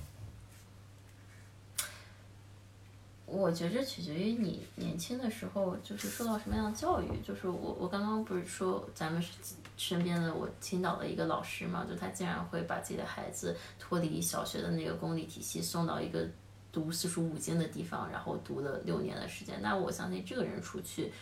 [3.33, 7.07] 我觉着取决于你年轻的时候就是受到什么样的教育。
[7.23, 9.29] 就是我我刚刚不是说咱们是
[9.77, 16.27] 身边的我青岛的一个老师嘛，就他竟然会把自己的孩子脱离小学的那个公立体系，送到一个
[16.73, 19.61] 读四书五经的地方，然后读了六年的时间。
[19.61, 21.13] 那我相信这个人出去，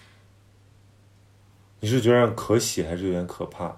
[1.80, 3.76] 你是觉得可喜还是有点可怕？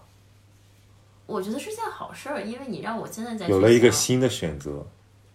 [1.27, 4.85] 我觉得是件好事儿，因为你让我现在在有了一个新的选择，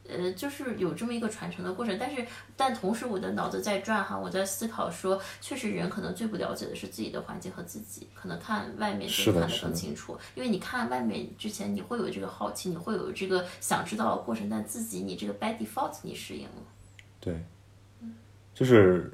[0.08, 2.24] 呃，就是有这么一个传承的过程，但是
[2.56, 16.64] 但同时我的脑子在转哈，我在思考说，确实人可能最不了解的是自己的环境和自己，可能看外面就看得更清楚，因为你看外面之前你会有这个好奇，你会有这个想知道的过程，但自己你这个 by default 你适应了。
[17.20, 17.44] 对，
[18.54, 19.12] 就是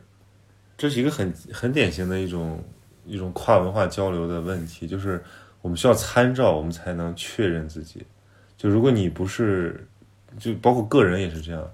[0.78, 2.62] 这是一个很很典型的一种
[3.06, 5.24] 一种跨文化交流的问题，就是
[5.62, 8.06] 我们需要参照，我们才能确认自己。
[8.58, 9.88] 就如果你不是，
[10.40, 11.66] 就包括个人也是这样，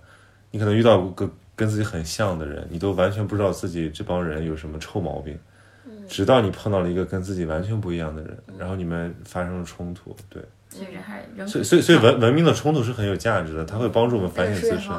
[0.52, 5.38] 你可能遇到个跟自己很像的人，你都完全不知道自己这帮人有什么臭毛病，
[6.08, 10.86] 直到你碰到了一个跟自己完全不一样的人，然后你们发生了冲突，对，所以
[11.48, 14.94] 所以所以所以文文明的冲突是很有价值的，它会帮助我们反省自身。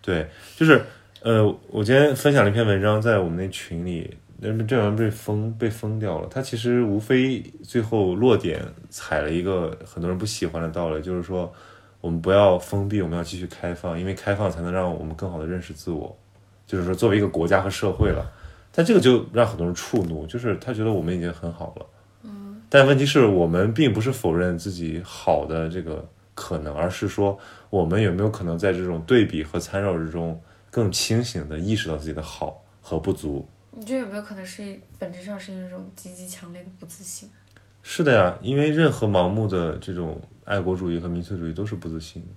[0.00, 0.26] 对，
[0.56, 0.80] 就是
[1.22, 6.28] 呃，我今天分享了一篇文章在我们那群里，那这玩意儿被封被封掉了。
[6.30, 11.52] 它其实无非最后落点踩了一个很多人不喜欢的道理，就是说
[12.00, 16.16] 我们不要封闭，我们要继续开放，因为开放才能让我们更好的认识自我。
[16.66, 18.30] 就是说，作为一个国家和社会了，
[18.70, 21.86] 但这个就让很多人触怒，就是他觉得我们已经很好了。
[22.22, 27.38] 嗯，但问题是我们并不是否认自己好的这个可能，而是说
[27.70, 33.48] 我们有没有可能在这种对比和参照之中，更清醒的意识到自己的好和不足。
[33.72, 37.30] 你觉得有没有可能是本质上是一种极其强烈的不自信？
[37.82, 42.28] 是的呀，因为任何盲目的这种爱国主义和民粹主义都是不自信的。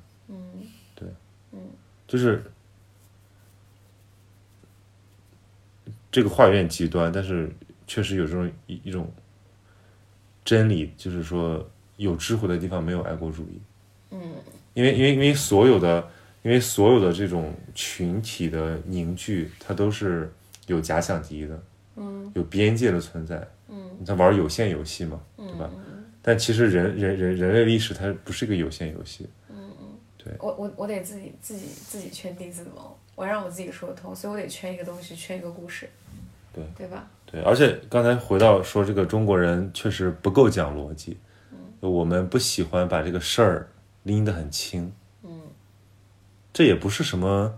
[1.53, 1.61] 嗯
[2.07, 2.43] 就是
[6.11, 7.49] 这个话有点极端，但是
[7.87, 9.09] 确实有这种一一种
[10.43, 11.65] 真理，就是说
[11.95, 13.61] 有智慧的地方没有爱国主义。
[14.11, 14.19] 嗯
[14.73, 16.05] 因为因为因为所有的
[16.43, 20.29] 因为所有的这种群体的凝聚，它都是
[20.67, 21.63] 有假想敌的，
[21.95, 23.47] 嗯有边界的存在。
[23.69, 25.69] 嗯你在玩有限游戏嘛，对吧？
[26.21, 29.27] 但其实人人人人类历史它不是一个有限游戏。
[29.49, 29.87] 嗯嗯。
[30.23, 35.89] 对我我我得自己自己自己圈地自萌，我让我自己说得通，所以我得圈一个东西，圈一个故事，
[36.53, 37.07] 对对吧？
[37.25, 41.17] 对，而且刚才回到说这个中国人确实不够讲逻辑，
[41.79, 43.67] 我们不喜欢把这个事儿
[44.03, 44.91] 拎得很轻，
[45.23, 45.41] 嗯
[46.53, 47.57] 这也不是什么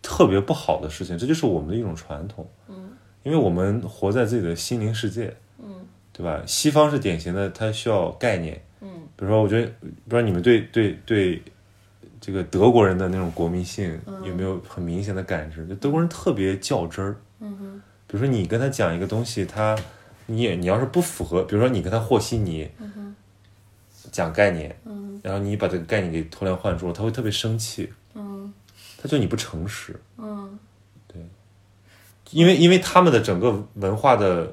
[0.00, 5.36] 特别不好的事情，这就是我们的一种传统，嗯因为我们活在自己的心灵世界，嗯
[6.16, 6.42] 对吧？
[6.46, 8.88] 西方是典型的，它需要概念，嗯。
[9.14, 11.42] 比如说，我觉得不知道你们对对对
[12.18, 15.66] 这个德国人的那种国民性有没有很明显的感知？
[15.66, 17.82] 就德国人特别较真儿，嗯哼。
[18.06, 19.76] 比如说你跟他讲一个东西，他
[20.24, 22.66] 你也你要是不符合，比如说你跟他和稀泥，
[24.10, 28.52] 讲概念，嗯然后你把这个概念给偷梁换柱，他会特别生气，嗯。
[28.96, 30.58] 他觉得你不诚实，嗯。
[32.32, 34.52] 因为因为他们的整个文化的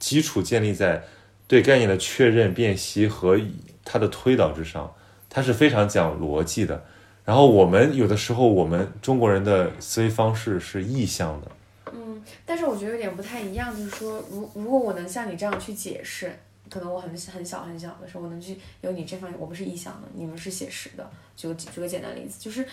[0.00, 1.04] 基础建立在
[1.46, 3.38] 对概念的确认、辨析和
[3.84, 4.92] 它的推导之上，
[5.28, 6.84] 它是非常讲逻辑的。
[7.24, 11.48] 然后我们有的时候，我们中国人的思维方式是意向的，
[11.92, 16.34] 嗯，但是我觉得有点不太一样，就是说，如如果我能像你这样去解释，
[16.68, 21.08] 可能我很很小很小的时候，我能去有你这方，我们是意向的，你们是写实的。
[21.36, 22.66] 举举个简单例子，就是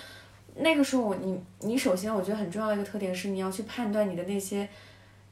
[0.56, 4.68] 那个时候我你你首先我觉得很重要的一个特点是你要去判断你的那些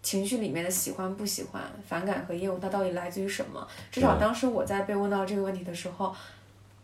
[0.05, 3.67] 情绪里面的喜欢不喜欢、反感和厌恶，它到底来自于什么。
[3.91, 6.13] 至少当时我在被问到这个问题的时候，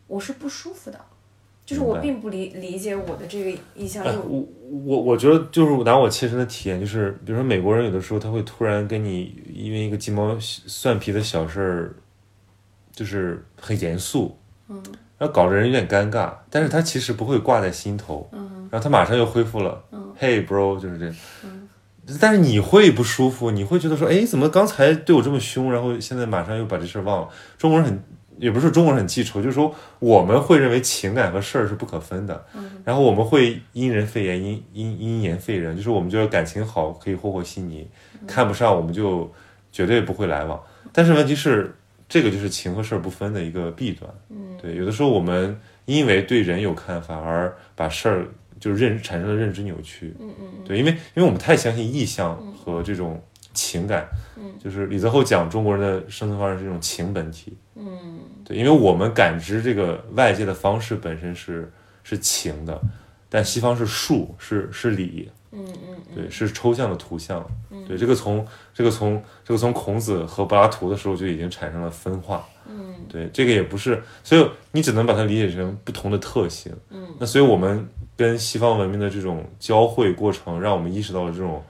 [0.07, 0.99] 我是不舒服的，
[1.63, 4.47] 就是我并不理理解我的这个意向，哎我我
[4.85, 11.93] 我我觉得就是拿我切身的体验，就是比如说美国人有的时候他会突然跟你因为一个鸡毛蒜皮的小事儿，
[12.91, 14.35] 就是很严肃，
[14.67, 14.81] 嗯
[15.19, 21.15] 然后搞得人有点尴尬，但是他其实不会挂在心头，嗯然后他马上又恢复了，嗯嘿 bro 就是这样，
[22.19, 27.29] 但是你会不舒服，你会觉得说，哎，怎么刚才对我这么凶，然后现在马上又把这事儿忘了？
[27.57, 28.03] 中国人很，
[28.37, 32.45] 也不是中国人很记仇，就是说我们会认为情感和事儿是不可分的，
[32.83, 37.87] 然后我们会因人废言，因因因言废人，就是我们觉得感情好可以和和稀泥，
[38.27, 39.31] 看不上我们就
[39.71, 40.59] 绝对不会来往。
[40.91, 41.75] 但是问题是，
[42.09, 44.11] 这个就是情和事儿不分的一个弊端。
[44.29, 48.27] 嗯对，有的时候我们因为对人有看法而把事儿
[48.61, 50.15] 就是认产生了认知扭曲。
[50.21, 53.21] 嗯嗯对，因为因为我们太相信意象和这种
[53.53, 54.07] 情感，
[54.37, 57.57] 嗯就是李泽厚讲中国人的生存方式是一种情本体。
[57.75, 61.69] 嗯对，因为我们感知这个外界的方式本身是
[62.03, 62.79] 是情的，
[63.27, 67.45] 但西方是术，是是理，嗯嗯对，是抽象的图像。
[67.87, 72.47] 对，这个从这个从这个从孔子和柏拉图的时候就已经产生了分化。
[73.11, 76.71] 嗯对，这个也不是，所以你只能把它理解成不同的特性。
[76.89, 81.61] 嗯那所以我们跟西方文明的这种交汇过程，让我们意识到了这种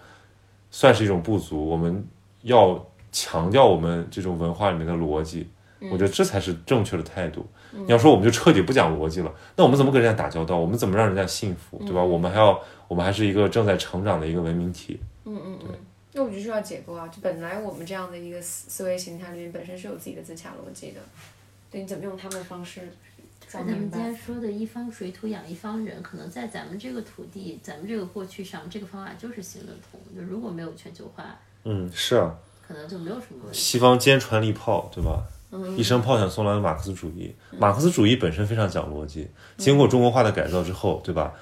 [0.70, 1.68] 算是一种不足。
[1.68, 2.06] 我们
[2.44, 5.48] 要强调我们这种文化里面的逻辑，
[5.92, 7.46] 我觉得这才是正确的态度。
[7.72, 10.58] 你要说我们就彻底不讲逻辑了，那我们怎么跟人家打交道？
[10.58, 12.04] 我们怎么让人家信服，对吧？
[12.04, 15.00] 我们还要，我们还是一个正在成长的一个文明体。
[15.26, 15.76] 嗯嗯嗯。
[16.14, 21.00] 那我觉得就要解构啊，就本来我们这样的一个思思维形态里面本身是有自己的自洽逻辑的，
[21.72, 22.82] 对，你怎么用他们的方式
[23.48, 24.16] 咱们今天？
[24.16, 30.00] 说的一方水土养一方人，可能在咱们这个土地、咱们这个过去上，这个方法就是行得通。
[30.16, 32.36] 就如果没有全球化，嗯，是啊，
[32.68, 33.58] 可能就没有什么问题。
[33.58, 35.24] 西方坚船利炮，对吧？
[35.54, 37.36] 嗯一声炮响送来了马克思主义。
[37.58, 39.28] 马克思主义本身非常讲逻辑，
[39.58, 41.34] 经过中国化的改造之后，对吧？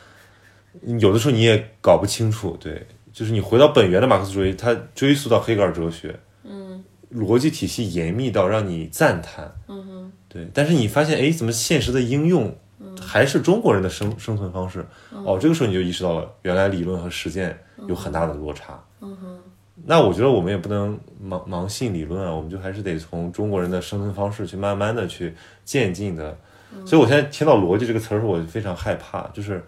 [0.99, 2.87] 有的时候你也搞不清楚，对，
[3.19, 6.81] 就是你回到本源的马克思主义，它追溯到黑格尔哲学，嗯，
[7.13, 12.55] 逻辑体系严密到让你赞叹，嗯哼，对，但是你发现，哎，怎么现实的应用
[12.97, 14.85] 还是中国人的生生存方式？
[15.11, 17.59] 哦，这个时候你就意识到了，原来理论和实践
[17.89, 19.37] 有很大的落差，嗯哼。
[19.83, 25.35] 那我觉得我们也不能盲盲信理论啊，我们就还是得从中国人的生存方式去慢慢的去
[25.65, 26.37] 渐进的。
[26.85, 29.61] 所以我现在听到逻辑这个词儿我就非常害怕，就是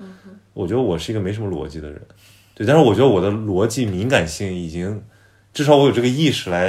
[0.53, 2.01] 我觉得我是一个没什么逻辑的人，
[2.53, 5.03] 对，但是我觉得我的逻辑敏感性已经，
[5.53, 6.67] 至少我有这个意识来，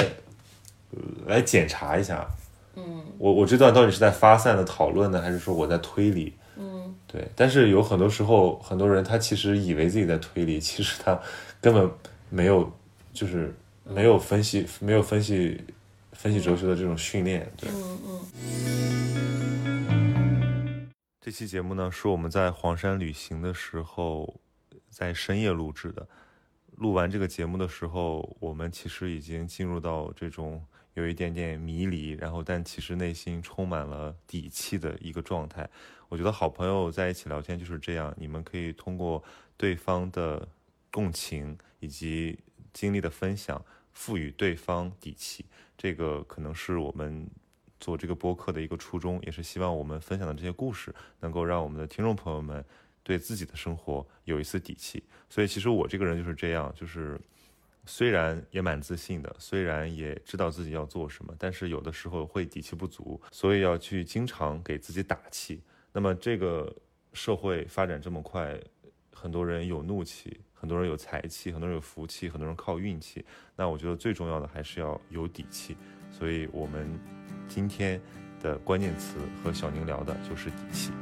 [0.91, 2.27] 呃来检查一下，
[2.77, 6.35] 嗯，我我这段到底是在发散的讨论呢，还是说我在推理？
[6.57, 11.19] 嗯，对，但是有很多时候，很多人他其实以为自己在推理，其实他
[11.61, 11.91] 根本
[12.29, 12.71] 没有，
[13.13, 13.55] 就是
[13.85, 15.61] 没有分析，没有分析
[16.13, 17.69] 分析哲学的这种训练，对。
[21.21, 24.35] 这期节目呢，是我们在黄山旅行的时候，
[24.93, 26.07] 在深夜录制的。
[26.77, 30.65] 录完这个节目的时候，我们其实已经进入到这种
[30.95, 35.69] 有一点点迷离，然后但其实内心充满了底气的一个状态。
[36.09, 39.23] 我觉得好朋友在一起聊天就是这样，你们可以通过
[39.57, 40.47] 对方的
[40.91, 42.39] 共情以及
[42.73, 45.47] 经历的分享，赋予对方底气。
[45.77, 47.27] 这个可能是我们
[47.81, 52.65] 做这个播客的一个初衷，也是希望我们分享的这些故事能够让我们的听众朋友们
[53.03, 55.03] 对自己的生活有一丝底气。
[55.29, 57.21] 所以其实我这个人就是这样，就是
[57.85, 65.63] 虽然也蛮自信的，虽然也知道自己要做什么，但是有的时候会底气不足，所以要去经常给自己打气。
[65.93, 66.75] 那么这个
[67.13, 68.59] 社会发展这么快，
[69.13, 73.25] 很多人有怒气，很多人有财气，很多人有福气，很多人靠运气。
[73.57, 75.77] 那我觉得最重要的还是要有底气。
[76.11, 76.99] 所以我们
[77.49, 78.01] 今天
[78.41, 80.93] 的关键词和小宁聊的就是底气。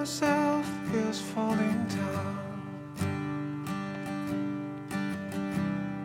[0.00, 2.38] Myself is falling down.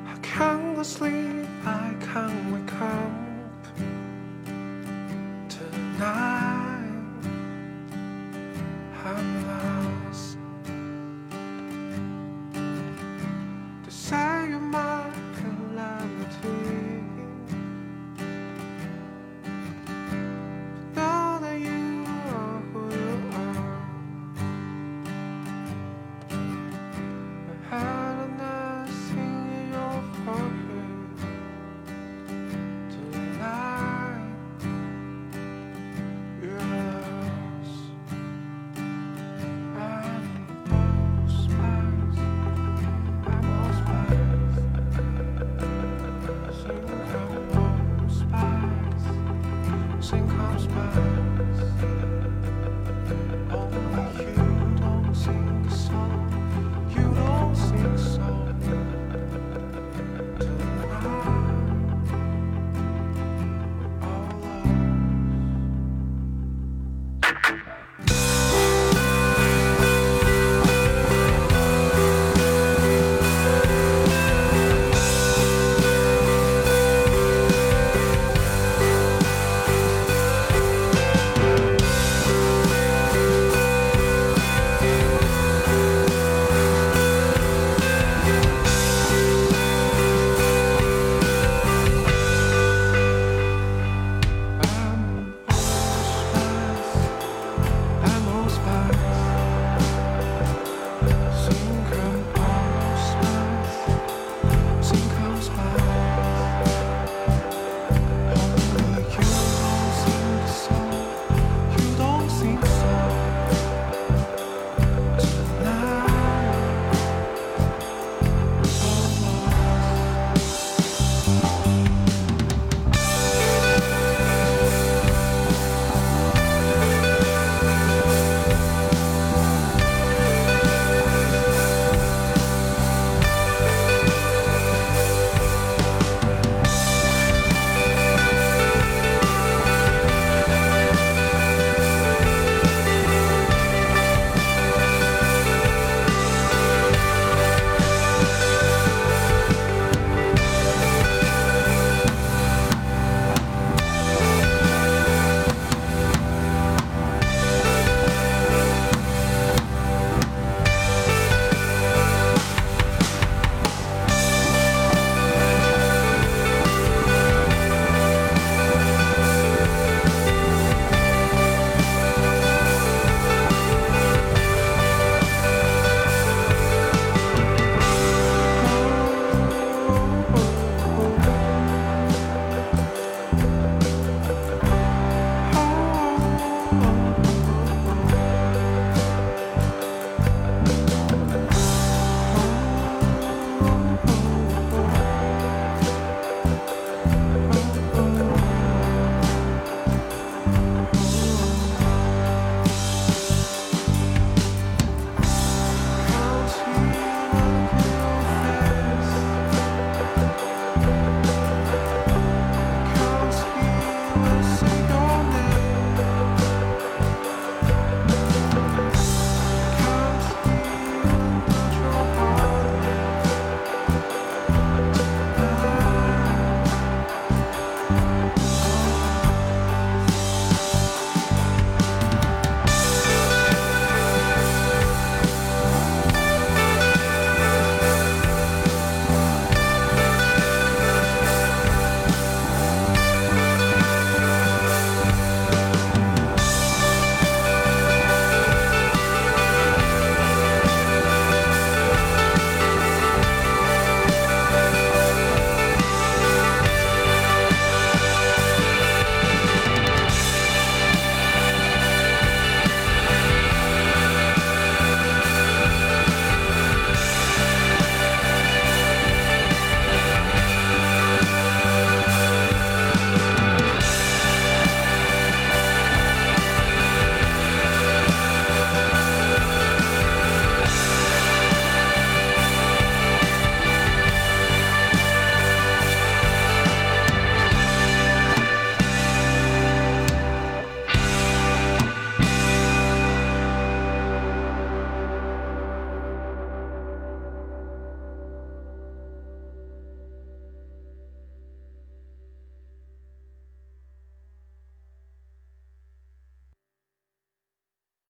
[0.06, 3.25] I can't go sleep, I can't wake up